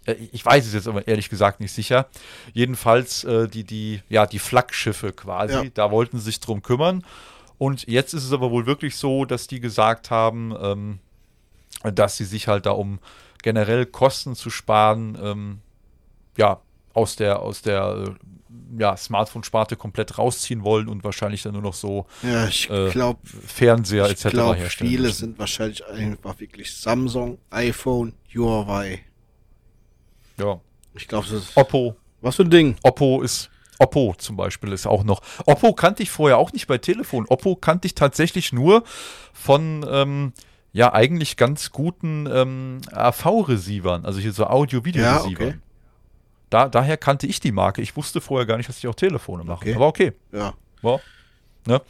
[0.05, 2.07] Äh, Ich weiß es jetzt aber ehrlich gesagt nicht sicher.
[2.53, 5.65] Jedenfalls äh, die, die, ja, die Flaggschiffe quasi, Ja.
[5.73, 7.03] da wollten sie sich drum kümmern.
[7.57, 10.99] Und jetzt ist es aber wohl wirklich so, dass die gesagt haben, ähm,
[11.95, 12.99] dass sie sich halt da um
[13.43, 15.59] generell Kosten zu sparen, ähm,
[16.39, 16.61] ja,
[16.95, 21.75] aus der, aus der äh, ja, Smartphone-Sparte komplett rausziehen wollen und wahrscheinlich dann nur noch
[21.75, 24.29] so Ja, ich äh, glaube, Fernseher ich etc.
[24.31, 24.91] glaub, herstellen.
[24.91, 25.19] viele möchten.
[25.19, 29.01] sind wahrscheinlich einfach wirklich Samsung, iPhone, Huawei.
[30.39, 30.61] Ja.
[30.95, 32.77] Ich glaube, das ist Oppo, was für ein Ding.
[32.83, 35.23] Oppo ist Oppo zum Beispiel ist auch noch.
[35.47, 37.27] Oppo kannte ich vorher auch nicht bei Telefon.
[37.29, 38.83] Oppo kannte ich tatsächlich nur
[39.33, 40.33] von ähm,
[40.73, 45.47] ja eigentlich ganz guten ähm, AV-Receivern, also hier so Audio-Video-Receivern.
[45.47, 45.59] Ja, okay.
[46.51, 47.83] Da, daher kannte ich die Marke.
[47.83, 49.63] Ich wusste vorher gar nicht, dass die auch Telefone machen.
[49.63, 49.75] Okay.
[49.75, 50.13] Aber okay.
[50.33, 50.99] Ja, Ja.
[51.67, 51.83] Ne?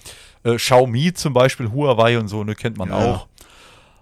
[0.45, 2.97] Äh, Xiaomi zum Beispiel, Huawei und so, ne, kennt man Ja.
[2.97, 3.29] auch.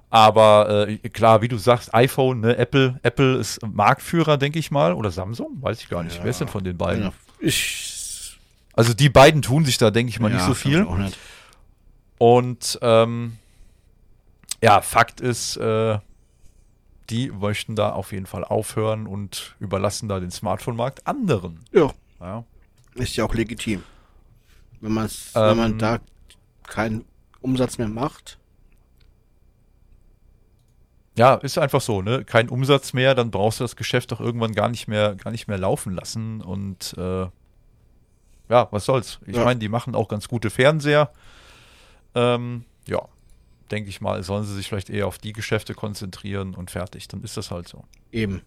[0.08, 4.94] Aber äh, klar, wie du sagst, iPhone, ne, Apple, Apple ist Marktführer, denke ich mal,
[4.94, 6.16] oder Samsung, weiß ich gar nicht.
[6.18, 6.22] Ja.
[6.24, 7.02] Wer ist denn von den beiden?
[7.04, 7.12] ja.
[7.40, 8.38] ich
[8.74, 10.82] Also die beiden tun sich da, denke ich mal, nicht so viel.
[10.88, 11.18] ich nicht.
[12.18, 13.36] Und ähm,
[14.62, 15.98] ja, Fakt ist, äh,
[17.10, 21.60] die möchten da auf jeden Fall aufhören und überlassen da den Smartphone-Markt anderen.
[21.72, 22.44] Ja, Ja.
[22.94, 23.82] ist ja auch legitim.
[24.80, 25.98] Wenn, man's, wenn Ähm, man da
[26.64, 27.04] keinen
[27.40, 28.38] Umsatz mehr macht.
[31.16, 32.24] Ja, ist einfach so, ne?
[32.24, 35.48] Kein Umsatz mehr, dann brauchst du das Geschäft doch irgendwann gar nicht mehr, gar nicht
[35.48, 36.42] mehr laufen lassen.
[36.42, 37.26] Und äh,
[38.50, 39.18] ja, was soll's?
[39.26, 39.44] Ich Ja.
[39.44, 41.10] meine, die machen auch ganz gute Fernseher.
[42.14, 43.00] Ähm, ja,
[43.70, 47.08] denke ich mal, sollen sie sich vielleicht eher auf die Geschäfte konzentrieren und fertig.
[47.08, 47.84] Dann ist das halt so.
[48.12, 48.42] Eben.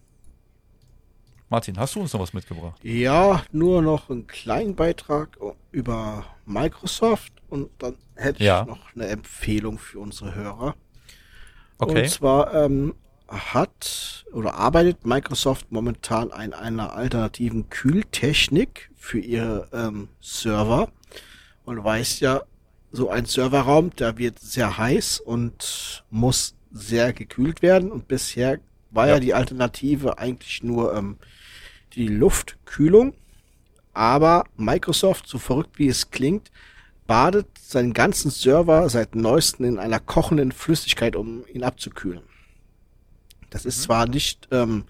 [1.48, 2.78] Martin, hast du uns noch was mitgebracht?
[2.84, 5.36] Ja, nur noch einen kleinen Beitrag
[5.72, 8.64] über Microsoft und dann hätte ich Ja.
[8.64, 10.76] noch eine Empfehlung für unsere Hörer.
[11.78, 12.02] Okay.
[12.02, 12.94] Und zwar ähm,
[13.26, 20.92] hat oder arbeitet Microsoft momentan an einer alternativen Kühltechnik für ihre ähm, Server.
[21.64, 22.42] Und du weißt ja,
[22.92, 27.90] so ein Serverraum, der wird sehr heiß und muss sehr gekühlt werden.
[27.90, 28.58] Und bisher
[28.90, 29.20] war ja, Ja.
[29.20, 31.16] die Alternative eigentlich nur ähm,
[31.94, 33.14] die Luftkühlung.
[33.92, 36.50] Aber Microsoft, so verrückt wie es klingt,
[37.06, 42.22] badet seinen ganzen Server seit neuestem in einer kochenden Flüssigkeit, um ihn abzukühlen.
[43.50, 44.84] Das ist zwar nicht ähm,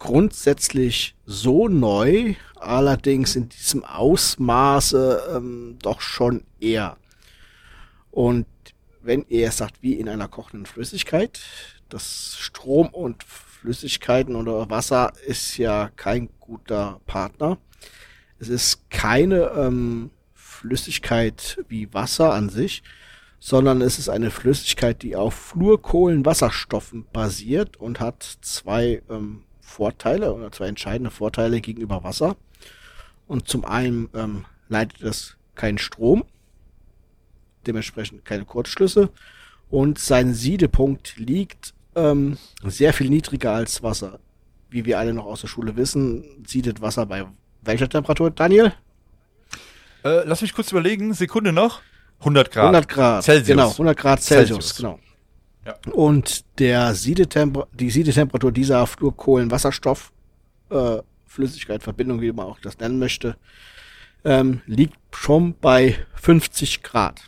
[0.00, 6.96] grundsätzlich so neu, allerdings in diesem Ausmaße ähm, doch schon eher.
[8.12, 8.46] Und
[9.02, 11.40] wenn ihr sagt, wie in einer kochenden Flüssigkeit,
[11.88, 17.58] das Strom und Flüssigkeiten oder Wasser ist ja kein guter Partner.
[18.38, 22.82] Es ist keine ähm, Flüssigkeit wie Wasser an sich,
[23.38, 30.52] sondern es ist eine Flüssigkeit, die auf Fluorkohlenwasserstoffen basiert und hat zwei ähm, Vorteile oder
[30.52, 32.36] zwei entscheidende Vorteile gegenüber Wasser.
[33.26, 36.24] Und zum einen ähm, leitet es keinen Strom,
[37.66, 39.10] dementsprechend keine Kurzschlüsse.
[39.70, 44.18] Und sein Siedepunkt liegt ähm, sehr viel niedriger als Wasser.
[44.70, 47.26] Wie wir alle noch aus der Schule wissen, siedet Wasser bei
[47.62, 48.72] welcher Temperatur, Daniel?
[50.04, 51.80] Äh, lass mich kurz überlegen, Sekunde noch.
[52.20, 52.64] 100 Grad.
[52.64, 53.24] 100 Grad.
[53.24, 53.46] Celsius.
[53.46, 54.76] Genau, 100 Grad Celsius, Celsius.
[54.76, 54.98] genau.
[55.64, 55.76] Ja.
[55.92, 60.12] Und der Siedetemper die Siedetemperatur dieser Fluorkohlenwasserstoff
[60.70, 63.36] äh, Flüssigkeit, Verbindung, wie man auch das nennen möchte,
[64.24, 67.22] ähm, liegt schon bei 50 Grad.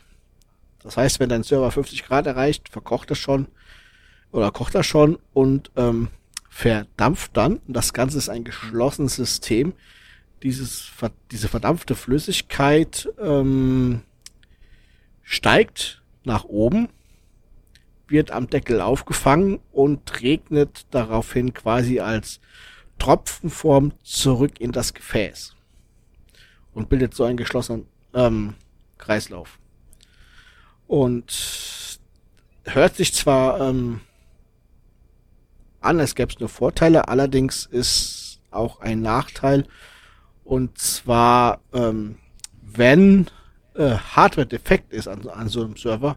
[0.84, 3.48] Das heißt, wenn dein Server 50 Grad erreicht, verkocht er schon
[4.30, 6.08] oder kocht er schon und ähm,
[6.50, 7.60] verdampft dann.
[7.66, 9.72] Das Ganze ist ein geschlossenes System.
[10.42, 10.92] Dieses,
[11.30, 14.02] diese verdampfte Flüssigkeit ähm,
[15.22, 16.90] steigt nach oben,
[18.06, 22.40] wird am Deckel aufgefangen und regnet daraufhin quasi als
[22.98, 25.56] Tropfenform zurück in das Gefäß
[26.74, 28.54] und bildet so einen geschlossenen ähm,
[28.98, 29.58] Kreislauf.
[30.86, 31.98] Und
[32.64, 34.00] hört sich zwar ähm,
[35.80, 39.66] an, es gäbe nur Vorteile, allerdings ist auch ein Nachteil.
[40.44, 42.16] Und zwar, ähm,
[42.62, 43.26] wenn
[43.74, 46.16] äh, Hardware defekt ist an, an so einem Server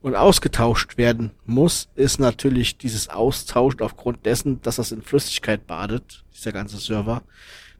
[0.00, 6.24] und ausgetauscht werden muss, ist natürlich dieses Austauschen aufgrund dessen, dass das in Flüssigkeit badet,
[6.34, 7.22] dieser ganze Server,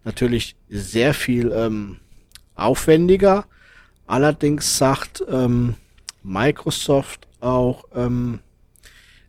[0.05, 1.99] natürlich sehr viel ähm,
[2.55, 3.47] aufwendiger.
[4.07, 5.77] Allerdings sagt ähm,
[6.23, 8.41] Microsoft auch, ähm,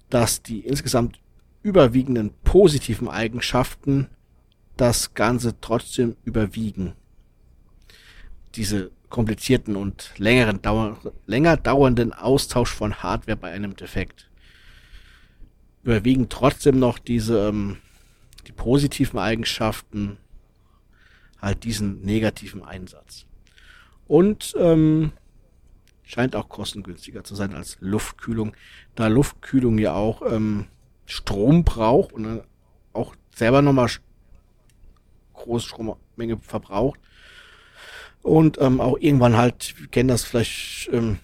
[0.09, 1.19] dass die insgesamt
[1.63, 4.07] überwiegenden positiven Eigenschaften
[4.77, 6.93] das Ganze trotzdem überwiegen.
[8.55, 14.29] Diese komplizierten und längeren Dauer, länger dauernden Austausch von Hardware bei einem Defekt.
[15.83, 17.77] Überwiegen trotzdem noch diese ähm,
[18.47, 20.17] die positiven Eigenschaften
[21.41, 23.25] halt diesen negativen Einsatz.
[24.07, 25.11] Und ähm,
[26.03, 28.53] scheint auch kostengünstiger zu sein als Luftkühlung,
[28.95, 30.67] da Luftkühlung ja auch ähm,
[31.05, 32.41] Strom braucht und
[32.93, 33.89] auch selber nochmal
[35.33, 36.99] große Strommenge verbraucht.
[38.21, 41.19] Und ähm, auch irgendwann halt, wir kennen das vielleicht ähm,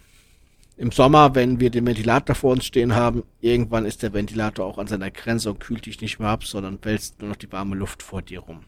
[0.75, 4.77] im Sommer, wenn wir den Ventilator vor uns stehen haben, irgendwann ist der Ventilator auch
[4.77, 7.75] an seiner Grenze und kühlt dich nicht mehr ab, sondern wälzt nur noch die warme
[7.75, 8.63] Luft vor dir rum.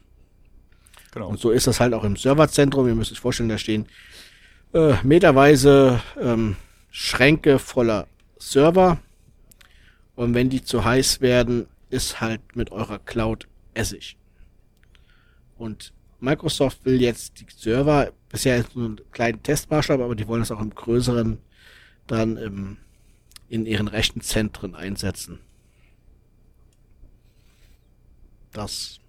[1.13, 1.27] Genau.
[1.27, 2.87] Und so ist das halt auch im Serverzentrum.
[2.87, 3.87] Ihr müsst euch vorstellen, da stehen
[4.73, 6.55] äh, meterweise ähm,
[6.91, 8.07] Schränke voller
[8.37, 8.99] Server.
[10.15, 14.17] Und wenn die zu heiß werden, ist halt mit eurer Cloud Essig.
[15.57, 20.41] Und Microsoft will jetzt die Server, bisher ist nur einen kleinen Testmaßstab, aber die wollen
[20.41, 21.39] es auch im größeren
[22.07, 22.77] dann im,
[23.47, 25.39] in ihren Rechenzentren einsetzen.
[28.51, 28.99] Das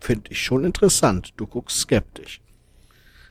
[0.00, 1.32] finde ich schon interessant.
[1.36, 2.40] Du guckst skeptisch.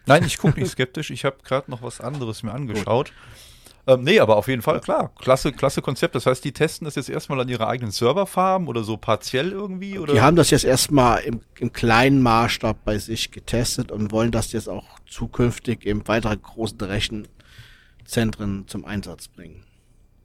[0.08, 1.12] Nein, ich gucke nicht skeptisch.
[1.12, 3.14] Ich habe gerade noch was anderes mir angeschaut.
[3.88, 5.12] Ähm, nee, aber auf jeden Fall, klar.
[5.18, 6.14] Klasse, klasse Konzept.
[6.14, 9.98] Das heißt, die testen das jetzt erstmal an ihrer eigenen Serverfarm oder so partiell irgendwie?
[9.98, 10.14] Oder?
[10.14, 14.52] Die haben das jetzt erstmal im, im kleinen Maßstab bei sich getestet und wollen das
[14.52, 19.64] jetzt auch zukünftig im weiteren großen Rechenzentren zum Einsatz bringen.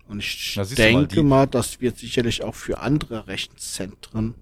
[0.08, 4.34] Und ich Na, denke mal, mal, das wird sicherlich auch für andere Rechenzentren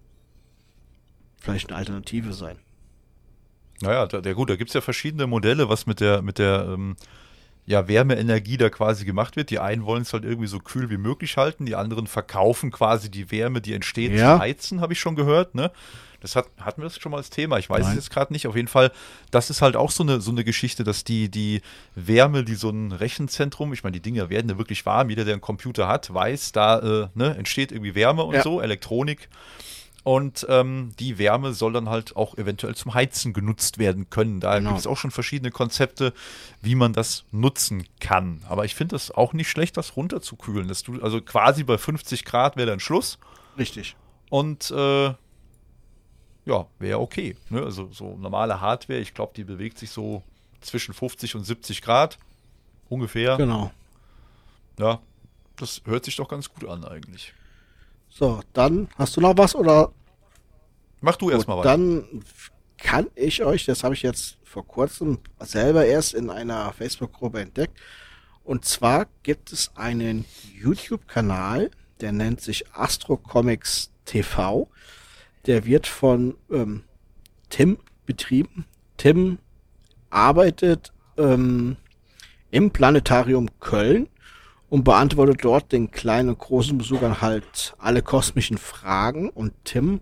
[1.39, 2.57] vielleicht eine Alternative sein.
[3.83, 6.97] Naja, der, der gut, da gibt's ja verschiedene Modelle, was mit der, mit der ähm,
[7.67, 9.51] ja, Wärmeenergie da quasi gemacht wird.
[9.51, 13.11] Die einen wollen es halt irgendwie so kühl wie möglich halten, die anderen verkaufen quasi
[13.11, 14.37] die Wärme, die entsteht, ja.
[14.37, 15.71] zu heizen, habe ich schon gehört, ne?
[16.21, 17.59] Das hat, hatten wir das schon mal als Thema.
[17.59, 17.91] Ich weiß Nein.
[17.91, 18.47] es jetzt gerade nicht.
[18.47, 18.93] Auf jeden Fall,
[19.31, 21.63] das ist halt auch so eine, so eine Geschichte, dass die, die
[21.95, 25.09] Wärme, die so ein Rechenzentrum, ich meine, die Dinger werden ja wirklich warm.
[25.09, 28.43] Jeder, der einen Computer hat, weiß, da äh, ne, entsteht irgendwie Wärme und ja.
[28.43, 29.29] so, Elektronik.
[30.03, 34.41] Und ähm, die Wärme soll dann halt auch eventuell zum Heizen genutzt werden können.
[34.41, 34.71] Da genau.
[34.71, 36.15] gibt es auch schon verschiedene Konzepte,
[36.63, 38.43] wie man das nutzen kann.
[38.49, 40.69] Aber ich finde das auch nicht schlecht, das runterzukühlen.
[40.69, 43.19] Dass du, also quasi bei 50 Grad wäre dann Schluss.
[43.59, 43.95] Richtig.
[44.31, 45.13] Und äh,
[46.47, 47.37] ja, wäre okay.
[47.51, 47.63] Ne?
[47.63, 50.23] Also so normale Hardware, ich glaube, die bewegt sich so
[50.63, 52.19] zwischen 50 und 70 Grad.
[52.89, 53.37] Ungefähr.
[53.37, 53.71] Genau.
[54.79, 55.01] Ja,
[55.57, 57.35] das hört sich doch ganz gut an eigentlich.
[58.11, 59.93] So, dann hast du noch was oder?
[61.01, 61.71] Mach du erstmal weiter.
[61.71, 62.23] Dann
[62.77, 67.79] kann ich euch, das habe ich jetzt vor kurzem selber erst in einer Facebook-Gruppe entdeckt.
[68.43, 70.25] Und zwar gibt es einen
[70.61, 71.71] YouTube-Kanal,
[72.01, 74.69] der nennt sich Astro Comics TV.
[75.47, 76.83] Der wird von ähm,
[77.49, 78.67] Tim betrieben.
[78.97, 79.39] Tim
[80.11, 81.77] arbeitet ähm,
[82.51, 84.09] im Planetarium Köln
[84.71, 89.29] und beantwortet dort den kleinen und großen Besuchern halt alle kosmischen Fragen.
[89.29, 90.01] Und Tim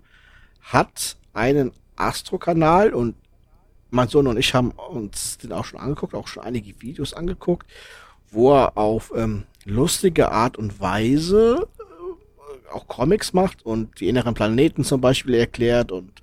[0.61, 3.17] hat einen Astro-Kanal und
[3.91, 7.67] mein Sohn und ich haben uns den auch schon angeguckt, auch schon einige Videos angeguckt,
[8.31, 14.35] wo er auf ähm, lustige Art und Weise äh, auch Comics macht und die inneren
[14.35, 16.21] Planeten zum Beispiel erklärt und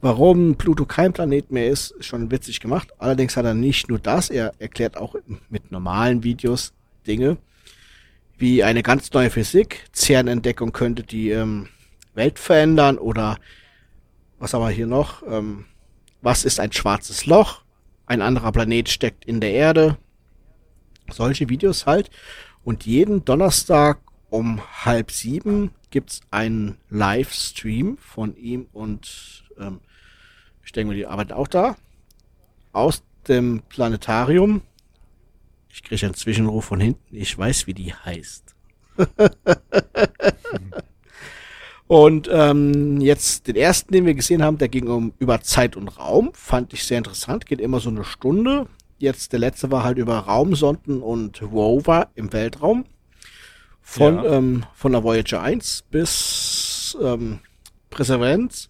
[0.00, 2.88] warum Pluto kein Planet mehr ist, ist schon witzig gemacht.
[2.98, 5.14] Allerdings hat er nicht nur das, er erklärt auch
[5.50, 6.72] mit normalen Videos
[7.06, 7.36] Dinge,
[8.38, 9.88] wie eine ganz neue Physik.
[9.94, 11.68] CERN-Entdeckung könnte die ähm,
[12.14, 13.38] Welt verändern oder
[14.38, 15.22] was haben wir hier noch?
[15.26, 15.66] Ähm,
[16.22, 17.62] was ist ein schwarzes Loch?
[18.06, 19.96] Ein anderer Planet steckt in der Erde.
[21.10, 22.10] Solche Videos halt.
[22.64, 23.98] Und jeden Donnerstag
[24.30, 29.80] um halb sieben gibt's einen Livestream von ihm und ähm,
[30.64, 31.76] ich denke die arbeiten auch da.
[32.72, 34.62] Aus dem Planetarium.
[35.74, 37.16] Ich kriege einen Zwischenruf von hinten.
[37.16, 38.54] Ich weiß, wie die heißt.
[41.88, 45.88] und ähm, jetzt den ersten, den wir gesehen haben, der ging um über Zeit und
[45.88, 46.30] Raum.
[46.32, 47.46] Fand ich sehr interessant.
[47.46, 48.68] Geht immer so eine Stunde.
[48.98, 52.84] Jetzt der letzte war halt über Raumsonden und Rover im Weltraum.
[53.82, 54.36] Von, Ja.
[54.36, 57.40] ähm, von der Voyager 1 bis ähm,
[57.90, 58.68] Perseverance.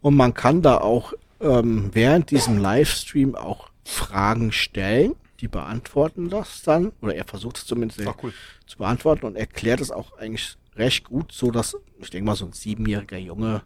[0.00, 5.14] Und man kann da auch ähm, während diesem Livestream auch Fragen stellen.
[5.40, 6.92] Die beantworten das dann.
[7.00, 8.32] Oder er versucht es zumindest Ach, cool.
[8.66, 12.46] zu beantworten und erklärt es auch eigentlich recht gut, so dass, ich denke mal, so
[12.46, 13.62] ein siebenjähriger Junge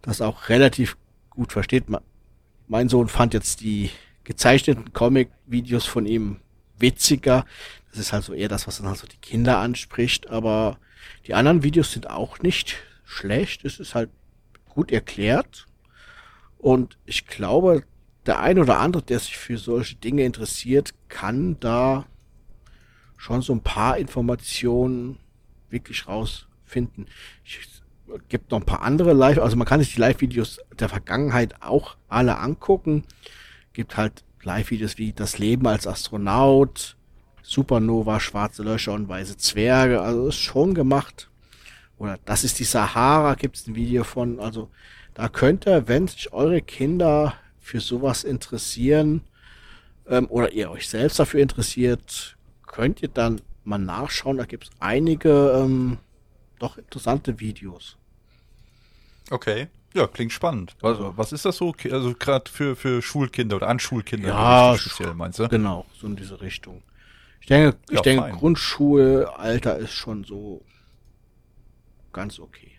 [0.00, 0.96] das auch relativ
[1.30, 1.84] gut versteht.
[2.68, 3.90] Mein Sohn fand jetzt die
[4.24, 6.40] gezeichneten Comic-Videos von ihm
[6.78, 7.46] witziger.
[7.90, 10.78] Das ist halt so eher das, was dann halt so die Kinder anspricht, aber
[11.26, 13.64] die anderen Videos sind auch nicht schlecht.
[13.64, 14.10] Es ist halt
[14.68, 15.66] gut erklärt.
[16.58, 17.84] Und ich glaube,
[18.26, 22.06] der ein oder andere, der sich für solche Dinge interessiert, kann da
[23.16, 25.18] schon so ein paar Informationen
[25.70, 27.06] wirklich rausfinden.
[27.44, 27.82] Ich, es
[28.28, 31.96] gibt noch ein paar andere Live, also man kann sich die Live-Videos der Vergangenheit auch
[32.08, 33.04] alle angucken.
[33.72, 36.96] Gibt halt Live-Videos wie das Leben als Astronaut,
[37.42, 40.00] Supernova, schwarze Löcher und weiße Zwerge.
[40.00, 41.30] Also ist schon gemacht.
[41.98, 44.40] Oder das ist die Sahara, gibt es ein Video von.
[44.40, 44.68] Also
[45.14, 49.22] da könnt ihr, wenn sich eure Kinder für sowas interessieren
[50.06, 52.36] ähm, oder ihr euch selbst dafür interessiert,
[52.66, 54.36] könnt ihr dann mal nachschauen.
[54.38, 55.98] Da gibt es einige ähm,
[56.58, 57.96] doch interessante Videos.
[59.30, 59.68] Okay.
[59.94, 60.74] Ja, klingt spannend.
[60.80, 61.74] Was, was ist das so?
[61.90, 65.48] Also gerade für, für Schulkinder oder an Schulkinder Ja, speziell, meinst du?
[65.48, 66.82] Genau, so in diese Richtung.
[67.40, 68.34] Ich denke, ich Ja, denke fein.
[68.36, 70.62] Grundschulalter ist schon so
[72.12, 72.72] ganz okay.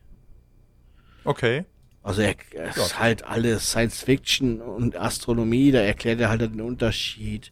[1.25, 1.65] Okay.
[2.03, 2.99] Also er, er ist Ja.
[2.99, 7.51] halt alles Science Fiction und Astronomie, da erklärt er halt den Unterschied.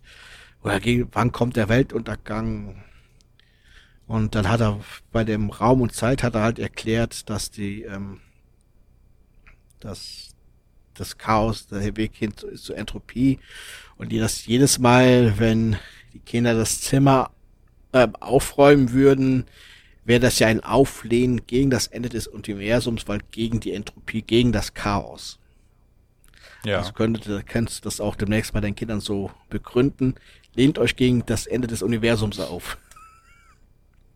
[0.61, 2.84] Oder gegen, wann kommt der Weltuntergang?
[4.07, 4.80] Und dann hat er
[5.11, 8.19] bei dem Raum und Zeit hat er halt erklärt, dass die, ähm,
[9.80, 10.36] dass
[10.94, 13.40] das Chaos der Weg hin zu, zur Entropie
[13.98, 15.78] und die das jedes Mal, wenn
[16.14, 17.32] die Kinder das Zimmer
[17.94, 19.45] äh, aufräumen würden,
[20.11, 24.51] wäre das ja ein Auflehnen gegen das Ende des Universums, weil gegen die Entropie, gegen
[24.51, 25.39] das Chaos.
[26.65, 26.79] Ja.
[26.79, 30.15] Also könnte, könntest du das auch demnächst bei deinen Kindern so begründen.
[30.53, 32.77] Lehnt euch gegen das Ende des Universums auf.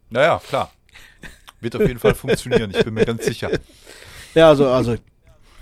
[0.10, 0.72] Naja, klar.
[1.62, 3.50] Wird auf jeden Fall funktionieren, ich bin mir ganz sicher.
[4.36, 4.98] Ja, also, also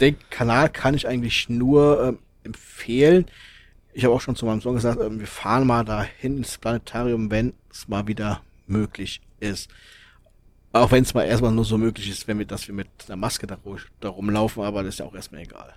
[0.02, 3.26] den Kanal kann ich eigentlich nur ähm, empfehlen.
[3.94, 7.32] Ich habe auch schon zu meinem Sohn gesagt, ähm, wir fahren mal dahin ins Planetarium,
[7.32, 9.70] wenn es mal wieder möglich ist.
[10.74, 13.16] Auch wenn es mal erstmal nur so möglich ist, wenn wir, dass wir mit einer
[13.16, 13.58] Maske da,
[14.00, 15.74] da rumlaufen, aber das ist ja auch erstmal egal.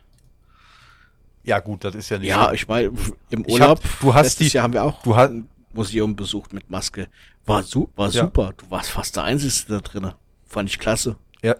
[1.45, 2.55] Ja, gut, das ist ja nicht Ja, so.
[2.55, 2.91] ich meine,
[3.31, 6.17] im Urlaub, hab- du hast letztes die- Jahr haben wir auch du hast- ein Museum
[6.17, 7.09] besucht mit Maske.
[7.45, 8.25] War, su war Ja.
[8.25, 8.55] super.
[8.57, 10.17] Du warst fast der Einzige da drinne.
[10.49, 11.17] Fand ich klasse.
[11.43, 11.55] Ja,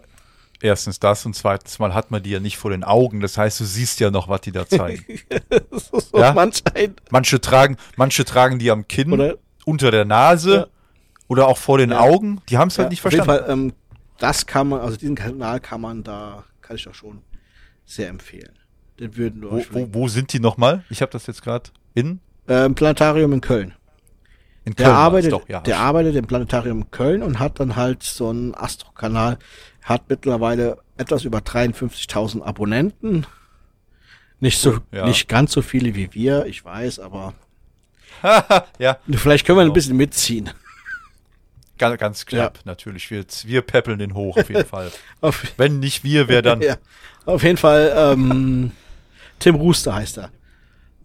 [0.59, 3.21] erstens das und zweitens mal hat man die ja nicht vor den Augen.
[3.21, 5.05] Das heißt, du siehst ja noch, was die da zeigen.
[5.71, 6.33] So Ja?
[7.11, 9.35] Manche tragen, manche tragen die am Kinn, Oder-
[9.65, 10.67] unter der Nase Ja.
[11.27, 11.99] Oder auch vor den Ja.
[11.99, 12.41] Augen.
[12.49, 13.45] Die haben es halt Ja, nicht auf jeden verstanden.
[13.45, 13.73] Fall, ähm,
[14.19, 17.21] das kann man, also diesen Kanal kann man da, kann ich auch schon
[17.85, 18.57] sehr empfehlen.
[18.99, 20.83] Den würden wir wo, euch wo, wo sind die nochmal?
[20.89, 23.73] Ich habe das jetzt gerade in, ähm, Planetarium in Köln.
[24.65, 25.59] in Der Köln war's arbeitet, doch, ja.
[25.61, 29.37] der arbeitet im Planetarium in Köln und hat dann halt so einen Astro-Kanal,
[29.83, 33.25] hat mittlerweile etwas über 53.000 Abonnenten.
[34.39, 35.05] Nicht so, Ja.
[35.05, 37.33] nicht ganz so viele wie wir, ich weiß, aber
[38.79, 40.49] ja, vielleicht können wir ein bisschen mitziehen.
[41.77, 43.09] Ganz, ganz knapp, natürlich.
[43.11, 44.91] Wir, wir peppeln den hoch auf jeden Fall.
[45.21, 46.61] Auf, Wenn nicht wir, wer dann?
[46.61, 46.77] ja,
[47.25, 48.71] auf jeden Fall, ähm,
[49.39, 50.31] Tim Rooster heißt er.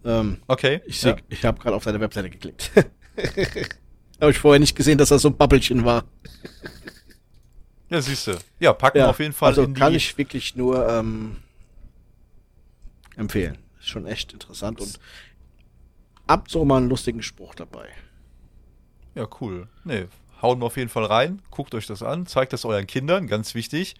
[0.05, 0.81] Ähm, Okay.
[0.85, 1.17] Ich, seh, ja.
[1.29, 2.71] ich habe gerade auf seine Webseite geklickt.
[4.21, 6.05] habe ich vorher nicht gesehen, dass das so ein Babbelchen war.
[7.89, 8.37] ja, siehst du.
[8.59, 11.37] Ja, packen wir auf jeden Fall also kann ich wirklich nur ähm,
[13.15, 13.57] empfehlen.
[13.79, 14.99] Ist schon echt interessant und
[16.25, 17.89] ab so mal einen lustigen Spruch dabei.
[19.15, 19.67] Ja, cool.
[19.83, 20.07] Nee,
[20.43, 21.41] hauen wir auf jeden Fall rein.
[21.49, 22.27] Guckt euch das an.
[22.27, 23.95] Zeigt das euren Kindern, ganz wichtig.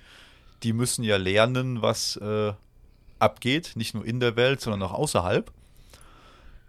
[0.61, 2.53] Die müssen ja lernen, was äh,
[3.17, 3.71] abgeht.
[3.75, 5.51] Nicht nur in der Welt, sondern auch außerhalb.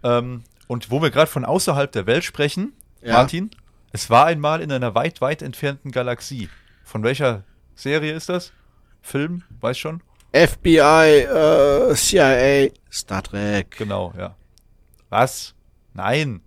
[0.03, 3.13] Ähm, und wo wir gerade von außerhalb der Welt sprechen, Ja.
[3.13, 3.51] Martin,
[3.91, 6.49] es war einmal in einer weit, weit entfernten Galaxie.
[6.83, 7.43] Von welcher
[7.75, 8.51] Serie ist das?
[9.01, 9.43] Film?
[9.61, 10.01] Weiß schon?
[10.33, 13.71] FBI, äh, CIA, Star Trek.
[13.77, 14.35] Genau, ja.
[15.09, 15.53] Was?
[15.93, 16.41] Nein.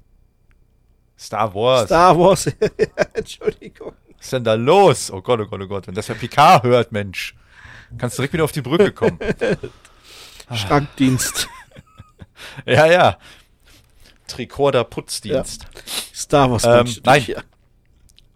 [1.19, 1.87] Star Wars.
[1.87, 2.47] Star Wars.
[3.13, 3.95] Entschuldigung.
[4.17, 5.11] Was ist denn da los?
[5.11, 5.87] Oh Gott, oh Gott, oh Gott.
[5.87, 7.35] Wenn das ja Picard hört, Mensch.
[7.97, 9.19] Kannst direkt wieder auf die Brücke kommen.
[10.55, 11.49] Schrankdienst.
[12.67, 13.19] ja, ja.
[14.27, 15.67] Tricorder Putzdienst.
[16.15, 16.65] Star Wars.
[16.65, 17.23] Ähm, nein.
[17.23, 17.43] hier.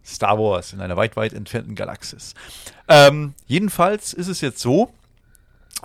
[0.04, 2.34] Star Wars in einer weit, weit entfernten Galaxis.
[2.88, 4.92] Ähm, jedenfalls ist es jetzt so,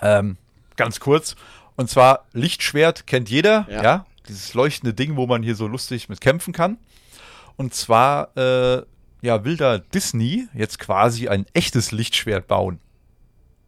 [0.02, 0.38] ähm,
[0.76, 1.36] ganz kurz,
[1.76, 3.84] und zwar Lichtschwert kennt jeder, ja.
[3.84, 4.06] Ja.
[4.30, 6.78] Dieses leuchtende Ding, wo man hier so lustig mit kämpfen kann.
[7.56, 8.84] Und zwar, äh,
[9.22, 12.80] ja, will da Disney jetzt quasi ein echtes Lichtschwert bauen.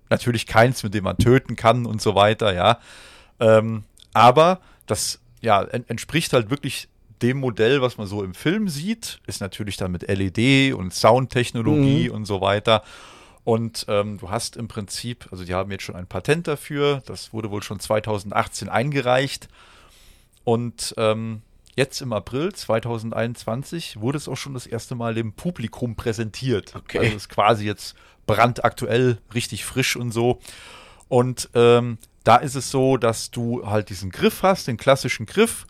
[0.10, 2.80] Natürlich keins, mit dem man töten kann und so weiter, ja.
[3.40, 3.84] Ähm,
[4.14, 6.88] aber das, ja, en entspricht halt wirklich
[7.22, 12.10] dem Modell, was man so im Film sieht, ist natürlich dann mit LED und Soundtechnologie
[12.10, 12.15] Mhm.
[12.15, 12.84] und so weiter.
[13.44, 17.34] Und ähm, du hast im Prinzip, also die haben jetzt schon ein Patent dafür, das
[17.34, 19.48] wurde wohl schon 2018 eingereicht.
[20.50, 21.44] Und ähm,
[21.76, 26.76] jetzt im April 2021 wurde es auch schon das erste Mal dem Publikum präsentiert.
[26.76, 26.98] Okay.
[26.98, 27.96] Also ist quasi jetzt
[28.26, 30.40] brandaktuell, richtig frisch und so.
[31.08, 35.68] Und ähm, da ist es so, dass du halt diesen Griff hast, den klassischen Griff,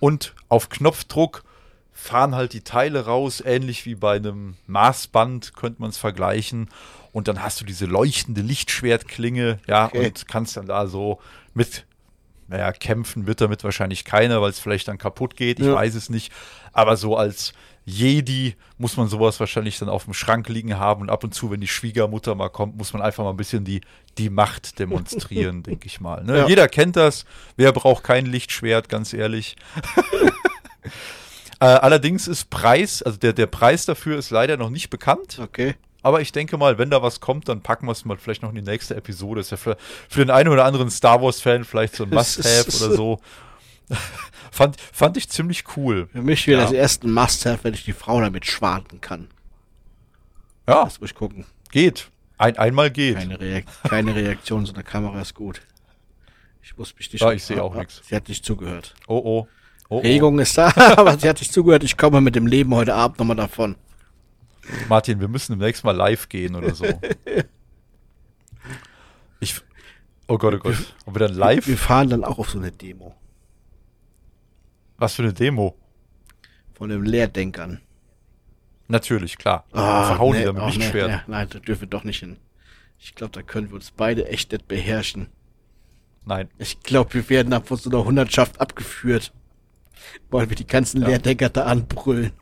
[0.00, 1.42] und auf Knopfdruck
[1.90, 6.68] fahren halt die Teile raus, ähnlich wie bei einem Maßband könnte man es vergleichen.
[7.12, 10.08] Und dann hast du diese leuchtende Lichtschwertklinge, ja, Okay.
[10.08, 11.20] und kannst dann da so
[11.54, 11.86] mit,
[12.50, 15.74] naja, kämpfen wird damit wahrscheinlich keiner, weil es vielleicht dann kaputt geht, ich Ja.
[15.74, 16.32] weiß es nicht.
[16.72, 17.52] Aber so als
[17.86, 21.50] Jedi muss man sowas wahrscheinlich dann auf dem Schrank liegen haben und ab und zu,
[21.50, 23.80] wenn die Schwiegermutter mal kommt, muss man einfach mal ein bisschen die,
[24.18, 26.22] die Macht demonstrieren, denke ich mal.
[26.24, 26.38] Ne?
[26.38, 26.46] Ja.
[26.48, 27.24] Jeder kennt das.
[27.56, 29.56] Wer braucht kein Lichtschwert, ganz ehrlich.
[31.60, 35.38] äh, allerdings ist Preis, also der, der Preis dafür ist leider noch nicht bekannt.
[35.42, 35.74] Okay.
[36.02, 38.48] Aber ich denke mal, wenn da was kommt, dann packen wir es mal vielleicht noch
[38.50, 39.40] in die nächste Episode.
[39.40, 39.76] Ist ja für,
[40.08, 43.20] für den einen oder anderen Star Wars-Fan vielleicht so ein Must-Have oder so.
[44.50, 46.08] fand, fand ich ziemlich cool.
[46.12, 46.64] Für mich wäre Ja.
[46.66, 49.28] das erste Must-Have, wenn ich die Frau damit schwarten kann.
[50.68, 51.44] Ja, Lass ruhig gucken.
[51.72, 52.10] geht.
[52.38, 53.16] Ein, einmal geht.
[53.16, 55.60] Keine, Reak keine Reaktion, so eine Kamera ist gut.
[56.62, 57.20] Ich muss mich nicht.
[57.20, 58.00] Ja, ich sehe auch Ah, nix.
[58.08, 58.94] Sie hat nicht zugehört.
[59.08, 59.48] Oh, oh.
[59.90, 60.00] oh, oh.
[60.00, 61.82] Regung ist da, aber sie hat nicht zugehört.
[61.84, 63.74] Ich komme mit dem Leben heute Abend nochmal davon.
[64.88, 66.86] Martin, wir müssen demnächst mal live gehen oder so.
[69.42, 69.58] Ich.
[70.28, 70.76] Oh Gott, oh Gott.
[71.06, 71.80] Und wir dann Wir live?
[71.80, 73.14] fahren dann auch auf so eine Demo
[74.98, 75.76] Was für eine Demo?
[76.74, 77.80] von den Lehrdenkern.
[78.88, 79.64] Natürlich, klar.
[79.72, 81.08] Ah, Verhauen die nee, da mit oh, Lichtschwert.
[81.10, 82.38] Nee, nee, nein, da dürfen wir doch nicht hin.
[82.98, 85.28] Ich glaube, da können wir uns beide echt nicht beherrschen.
[86.24, 86.48] Nein.
[86.58, 89.32] Ich glaube, wir werden ab von so einer Hundertschaft abgeführt.
[90.30, 91.08] Weil wir die ganzen Ja.
[91.08, 92.32] Lehrdenker da anbrüllen.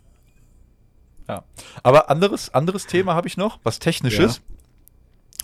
[1.29, 1.45] Ja.
[1.83, 4.41] Aber anderes, anderes Thema habe ich noch, was technisches.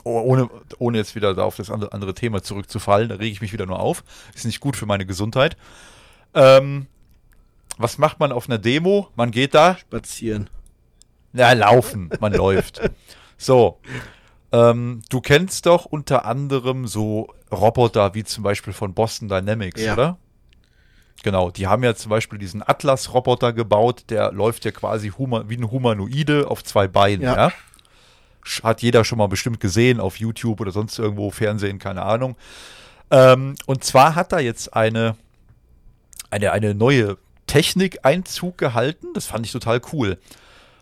[0.03, 3.53] Oh, ohne, ohne jetzt wieder auf das andere, andere Thema zurückzufallen, da rege ich mich
[3.55, 4.05] wieder nur auf.
[4.35, 5.57] Ist nicht gut für meine Gesundheit.
[6.35, 6.87] Ähm,
[7.79, 9.09] was macht man auf einer Demo?
[9.17, 10.51] Man geht da, Spazieren.
[11.33, 12.81] ja, laufen, man läuft.
[13.39, 13.79] So.
[14.53, 19.95] Ähm, du kennst doch unter anderem so Roboter wie zum Beispiel von Boston Dynamics, Ja.
[19.95, 20.19] oder?
[21.23, 25.71] Genau, die haben ja zum Beispiel diesen Atlas-Roboter gebaut, der läuft ja quasi wie ein
[25.71, 27.49] Humanoide auf zwei Beinen, ja.
[27.49, 27.53] Ja.
[28.63, 32.37] Hat jeder schon mal bestimmt gesehen auf YouTube oder sonst irgendwo, Fernsehen, keine Ahnung.
[33.11, 35.17] Ähm, und zwar hat da jetzt eine,
[36.31, 37.17] eine, eine neue
[37.47, 39.09] Technik Einzug gehalten.
[39.15, 40.19] Das fand ich total cool.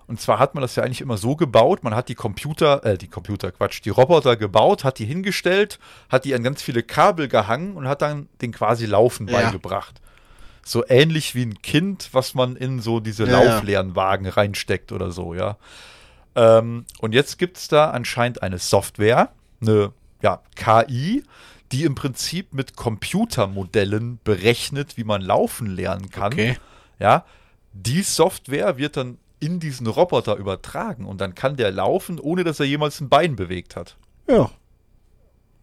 [0.08, 2.98] Und zwar hat man das ja eigentlich immer so gebaut, man hat die Computer, äh,
[2.98, 5.78] die Computer, Quatsch, die Roboter gebaut, hat die hingestellt,
[6.10, 9.40] hat die an ganz viele Kabel gehangen und hat dann den quasi Laufen Ja.
[9.40, 10.00] beigebracht.
[10.64, 13.54] So ähnlich wie ein Kind, was man in so diese Ja, ja.
[13.54, 15.56] Lauflernwagen reinsteckt oder so, ja.
[16.34, 19.30] Ähm, und jetzt gibt es da anscheinend eine Software,
[19.60, 21.24] eine ja, KI,
[21.72, 26.32] die im Prinzip mit Computermodellen berechnet, wie man laufen lernen kann.
[26.32, 26.56] Okay.
[26.98, 27.24] Ja,
[27.72, 32.60] die Software wird dann in diesen Roboter übertragen und dann kann der laufen, ohne dass
[32.60, 33.96] er jemals ein Bein bewegt hat.
[34.28, 34.50] Ja.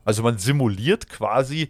[0.04, 1.70] Also man simuliert quasi,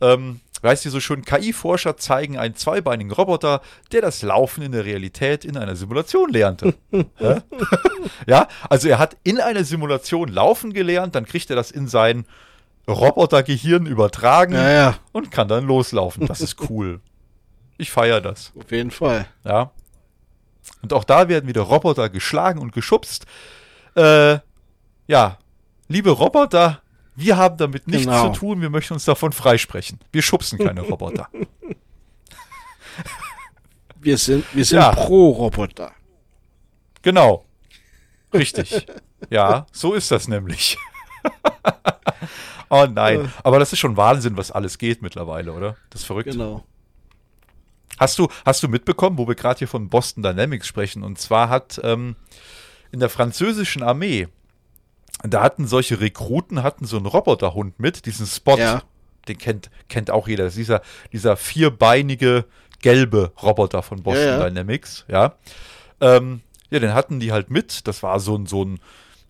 [0.00, 3.60] ähm, weißt du, so schon KI-Forscher zeigen einen zweibeinigen Roboter,
[3.92, 6.74] der das Laufen in der Realität in einer Simulation lernte.
[8.26, 12.26] Ja, also er hat in einer Simulation laufen gelernt, dann kriegt er das in sein
[12.88, 14.94] Robotergehirn übertragen Ja, ja.
[15.12, 16.26] und kann dann loslaufen.
[16.26, 17.00] Das ist cool.
[17.78, 18.52] Ich feiere das.
[18.58, 19.26] Auf jeden Fall.
[19.44, 19.70] Ja.
[20.82, 23.26] Und auch da werden wieder Roboter geschlagen und geschubst.
[23.96, 24.38] Äh,
[25.06, 25.38] ja,
[25.88, 26.80] liebe Roboter,
[27.16, 28.32] wir haben damit nichts Genau.
[28.32, 28.60] zu tun.
[28.60, 30.00] Wir möchten uns davon freisprechen.
[30.12, 31.28] Wir schubsen keine Roboter.
[34.00, 34.92] Wir sind, wir sind Ja.
[34.92, 35.92] pro Roboter.
[37.02, 37.44] genau.
[38.32, 38.86] Richtig.
[39.30, 40.76] Ja, so ist das nämlich.
[42.68, 43.32] oh nein.
[43.44, 45.76] Aber das ist schon Wahnsinn, was alles geht mittlerweile, oder?
[45.90, 46.32] Das ist verrückt.
[46.32, 46.64] Genau.
[47.96, 51.04] Hast du, hast du mitbekommen, wo wir gerade hier von Boston Dynamics sprechen?
[51.04, 52.16] Und zwar hat ähm,
[52.90, 54.26] in der französischen Armee,
[55.22, 58.58] da hatten solche Rekruten, hatten so einen Roboterhund mit, diesen Spot.
[58.58, 58.82] Ja.
[59.28, 60.44] Den kennt, kennt auch jeder.
[60.44, 60.82] Das ist dieser,
[61.12, 62.44] dieser vierbeinige
[62.82, 64.48] gelbe Roboter von Boston Ja, ja.
[64.48, 65.34] Dynamics, ja.
[66.00, 67.86] Ähm, ja, den hatten die halt mit.
[67.88, 68.80] Das war so ein, so ein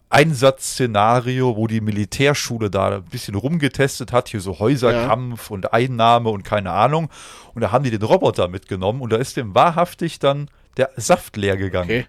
[0.09, 6.44] Einsatzszenario, wo die Militärschule da ein bisschen rumgetestet hat, hier so Häuserkampf und Einnahme und
[6.44, 7.11] keine Ahnung.
[7.55, 11.36] Und da haben die den Roboter mitgenommen und da ist dem wahrhaftig dann der Saft
[11.36, 11.90] leer gegangen.
[11.90, 12.06] Okay.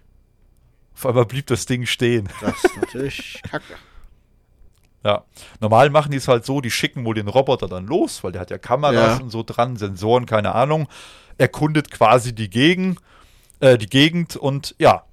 [0.96, 2.30] Auf einmal blieb das Ding stehen.
[2.42, 3.76] Das ist natürlich kacke.
[5.04, 5.24] Ja.
[5.60, 8.42] Normal machen die es halt so, die schicken wohl den Roboter dann los, weil der
[8.42, 9.24] hat ja Kameras Ja.
[9.24, 10.88] und so dran, Sensoren, keine Ahnung.
[11.38, 13.00] Erkundet quasi die Gegend,
[13.60, 15.04] äh, die Gegend und ja.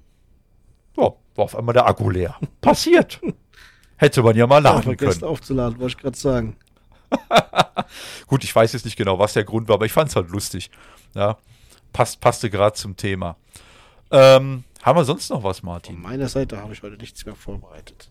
[0.97, 1.03] Ja,
[1.35, 2.35] war auf einmal der Akku leer.
[2.61, 3.19] Passiert.
[3.97, 5.31] Hätte man ja mal Ja, laden vergessen können.
[5.31, 6.55] aufzuladen, wollte ich gerade sagen.
[8.27, 10.29] Gut, ich weiß jetzt nicht genau, was der Grund war, aber ich fand es halt
[10.29, 10.71] lustig.
[11.13, 11.37] Ja.
[11.91, 13.35] Passt, passte gerade zum Thema.
[14.09, 16.01] Ähm, haben wir sonst noch was, Von Martin?
[16.01, 18.09] meiner Seite habe ich heute nichts mehr vorbereitet.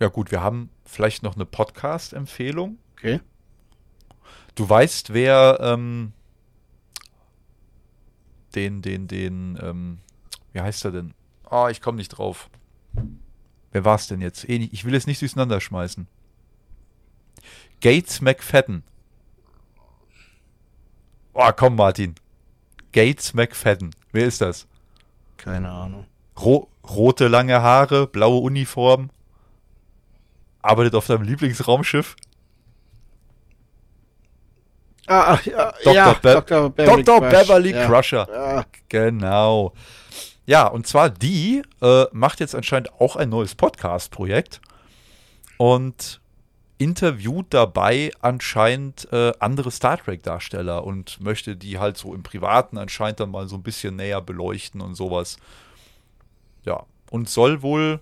[0.00, 2.78] Ja, gut, wir haben vielleicht noch eine Podcast-Empfehlung.
[2.92, 3.20] Okay.
[4.54, 6.12] Du weißt, wer ähm,
[8.54, 9.98] den, den, den, ähm,
[10.52, 11.14] wie heißt er denn?
[11.44, 12.50] Ah, ich komme nicht drauf.
[13.72, 14.44] Wer war es denn jetzt?
[14.44, 16.08] Ich will es nicht durcheinander schmeißen.
[17.80, 18.82] Gates McFadden.
[21.32, 22.14] Oh, komm, Martin.
[22.92, 23.94] Gates McFadden.
[24.12, 24.66] Wer ist das?
[25.36, 26.06] Keine Ahnung.
[26.38, 29.10] Ro rote lange Haare, blaue Uniform.
[30.62, 32.16] Arbeitet auf deinem Lieblingsraumschiff.
[35.06, 35.94] Ah, ach, ja, Dr.
[35.94, 36.70] ja, Be- Dr.
[36.70, 37.20] Beverly, Dr.
[37.20, 37.30] Crush.
[37.40, 37.86] Beverly ja.
[37.86, 38.28] Crusher.
[38.32, 39.72] Ja, Genau.
[40.46, 44.60] Ja, und zwar die äh, macht jetzt anscheinend auch ein neues Podcast-Projekt
[45.58, 46.19] und
[46.80, 53.20] interviewt dabei anscheinend äh, andere Star Trek-Darsteller und möchte die halt so im Privaten anscheinend
[53.20, 55.36] dann mal so ein bisschen näher beleuchten und sowas.
[56.64, 58.00] Ja, und soll wohl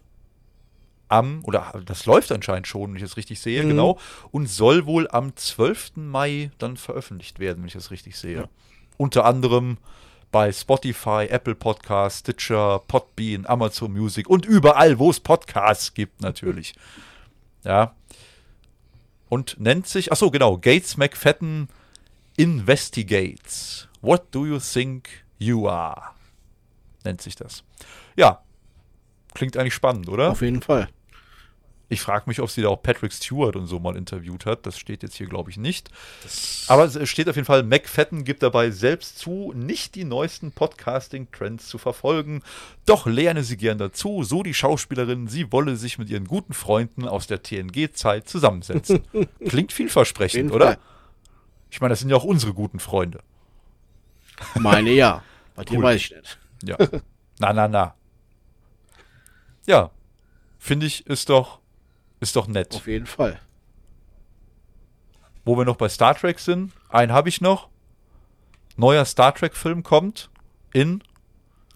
[1.08, 3.68] am, oder das läuft anscheinend schon, wenn ich das richtig sehe, Mhm.
[3.70, 3.98] genau,
[4.30, 5.92] und soll wohl am 12.
[5.96, 8.36] Mai dann veröffentlicht werden, wenn ich das richtig sehe.
[8.42, 8.48] Ja.
[8.96, 9.78] Unter anderem
[10.30, 16.74] bei Spotify, Apple Podcasts, Stitcher, Podbean, Amazon Music und überall, wo es Podcasts gibt, natürlich.
[17.64, 17.92] ja.
[19.28, 21.68] Und nennt sich, ach so, genau, Gates McFadden
[22.36, 23.88] Investigates.
[24.00, 26.12] What do you think you are?
[27.04, 27.64] Nennt sich das.
[28.16, 28.42] Ja.
[29.34, 30.30] Klingt eigentlich spannend, oder?
[30.30, 30.88] auf jeden Fall.
[31.90, 34.66] Ich frage mich, ob sie da auch Patrick Stewart und so mal interviewt hat.
[34.66, 35.90] Das steht jetzt hier, glaube ich, nicht.
[36.66, 41.66] Aber es steht auf jeden Fall, McFadden gibt dabei selbst zu, nicht die neuesten Podcasting-Trends
[41.66, 42.42] zu verfolgen.
[42.84, 47.08] Doch lerne sie gern dazu, so die Schauspielerin, sie wolle sich mit ihren guten Freunden
[47.08, 49.02] aus der TNG-Zeit zusammensetzen.
[49.48, 50.66] Klingt vielversprechend, oder?
[50.66, 50.78] Fall.
[51.70, 53.20] Ich meine, das sind ja auch unsere guten Freunde.
[54.54, 55.22] Meine ja.
[55.54, 55.84] Bei dir Cool.
[55.84, 56.38] weiß ich nicht.
[56.64, 56.76] Ja.
[57.38, 57.94] na, na, na.
[59.66, 59.90] Ja.
[60.58, 61.57] Finde ich, ist doch,
[62.20, 62.74] ist doch nett.
[62.74, 63.40] Auf jeden Fall.
[65.44, 67.68] Wo wir noch bei Star Trek sind, einen habe ich noch.
[68.76, 70.30] Neuer Star Trek-Film kommt
[70.72, 71.02] in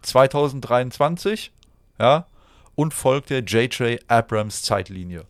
[0.03, 1.53] 2023,
[1.99, 2.27] ja,
[2.75, 4.01] und folgt der J.J.
[4.09, 5.27] Abrams Zeitlinie.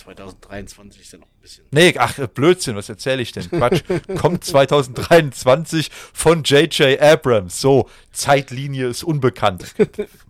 [0.00, 1.64] 2023 ist ja noch ein bisschen.
[1.70, 3.48] Nee, ach, Blödsinn, was erzähle ich denn?
[3.50, 3.82] Quatsch.
[4.18, 7.00] Kommt 2023 von J.J.
[7.00, 7.60] Abrams.
[7.60, 9.74] So, Zeitlinie ist unbekannt.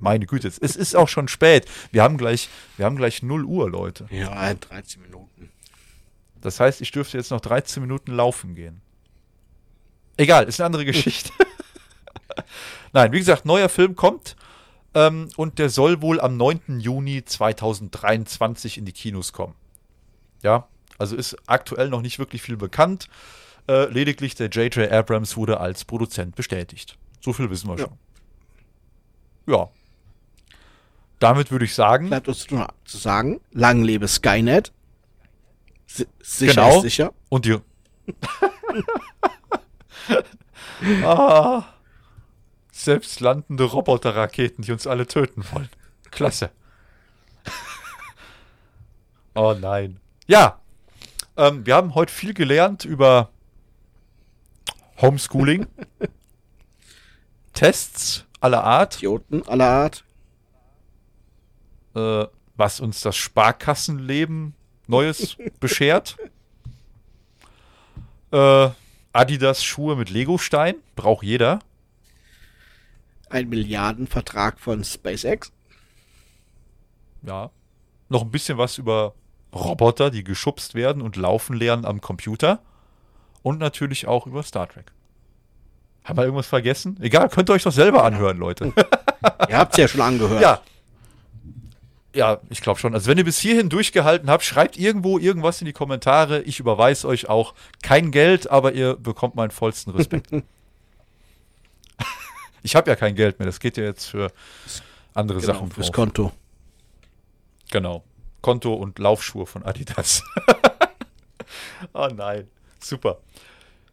[0.00, 1.66] Meine Güte, es ist auch schon spät.
[1.92, 4.06] Wir haben gleich, wir haben gleich 0 Uhr, Leute.
[4.10, 5.50] Ja, 13 Minuten.
[6.40, 8.80] Das heißt, ich dürfte jetzt noch 13 Minuten laufen gehen.
[10.16, 11.30] Egal, ist eine andere Geschichte.
[12.92, 14.36] Nein, wie gesagt, neuer Film kommt
[14.94, 16.80] ähm, und der soll wohl am 9.
[16.80, 19.54] Juni 2023 in die Kinos kommen.
[20.42, 20.66] Ja,
[20.98, 23.08] also ist aktuell noch nicht wirklich viel bekannt.
[23.68, 24.90] Äh, lediglich der J.J.
[24.90, 26.98] Abrams wurde als Produzent bestätigt.
[27.20, 27.86] So viel wissen wir Ja.
[27.86, 27.98] schon.
[29.46, 29.68] Ja.
[31.18, 34.72] Damit würde ich sagen, Bleibt uns nur zu sagen, lang lebe Skynet.
[35.86, 36.76] Si sicher Genau.
[36.76, 37.12] ist sicher.
[37.28, 37.58] Und die.
[41.04, 41.64] ah,
[42.84, 45.68] selbstlandende Roboterraketen, die uns alle töten wollen.
[46.10, 46.50] Klasse.
[49.34, 50.00] oh nein.
[50.26, 50.60] Ja,
[51.36, 53.30] ähm, wir haben heute viel gelernt über
[55.00, 55.66] Homeschooling,
[57.52, 60.04] Tests aller Art, Idioten aller Art.
[61.94, 62.26] äh,
[62.56, 64.54] was uns das Sparkassenleben
[64.86, 66.18] Neues beschert.
[68.32, 68.68] Äh,
[69.12, 71.60] Adidas Schuhe mit Legostein, braucht jeder.
[73.30, 75.52] Ein Milliardenvertrag von SpaceX.
[77.22, 77.50] Ja.
[78.08, 79.14] Noch ein bisschen was über
[79.54, 82.60] Roboter, die geschubst werden und laufen lernen am Computer.
[83.42, 84.92] Und natürlich auch über Star Trek.
[86.04, 86.98] Haben wir irgendwas vergessen?
[87.00, 88.72] Egal, könnt ihr euch doch selber anhören, Leute.
[89.48, 90.42] Ihr habt's ja schon angehört.
[90.42, 90.60] Ja.
[92.14, 92.92] Ja, ich glaube schon.
[92.94, 96.42] Also wenn ihr bis hierhin durchgehalten habt, schreibt irgendwo irgendwas in die Kommentare.
[96.42, 100.28] Ich überweise euch auch kein Geld, aber ihr bekommt meinen vollsten Respekt.
[102.62, 103.46] ich habe ja kein Geld mehr.
[103.46, 104.32] Das geht ja jetzt für
[105.14, 105.92] andere genau, Sachen fürs.
[105.92, 106.32] Konto.
[107.70, 108.04] Genau.
[108.40, 110.22] Konto und Laufschuhe von Adidas.
[111.92, 112.48] oh nein.
[112.80, 113.18] Super.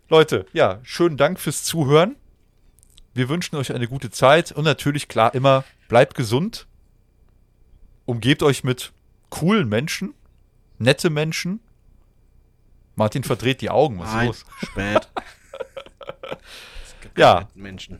[0.09, 2.15] Leute, ja, schönen Dank fürs Zuhören.
[3.13, 6.67] Wir wünschen euch eine gute Zeit und natürlich klar immer, bleibt gesund.
[8.05, 8.93] Umgebt euch mit
[9.29, 10.13] coolen Menschen,
[10.77, 11.59] nette Menschen.
[12.95, 14.45] Martin verdreht die Augen, was ist los?
[14.63, 15.09] spät.
[16.83, 17.47] Es gibt Ja.
[17.53, 17.99] Menschen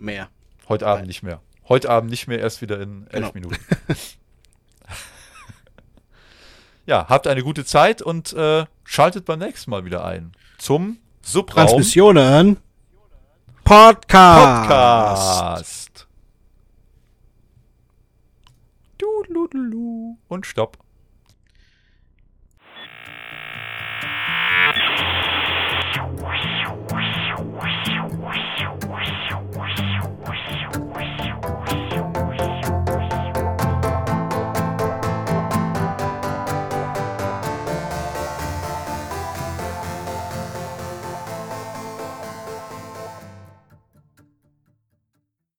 [0.00, 0.28] mehr.
[0.68, 1.40] Heute Abend nicht mehr.
[1.68, 3.48] Heute Abend nicht mehr, erst wieder in elf Genau.
[3.48, 3.56] Minuten.
[6.86, 11.66] ja, habt eine gute Zeit und äh, schaltet beim nächsten Mal wieder ein zum Subraum
[11.66, 12.58] Transmissionen.
[13.64, 14.68] Podcast.
[14.68, 16.08] Podcast.
[18.96, 20.18] Du.
[20.28, 20.78] Und stopp.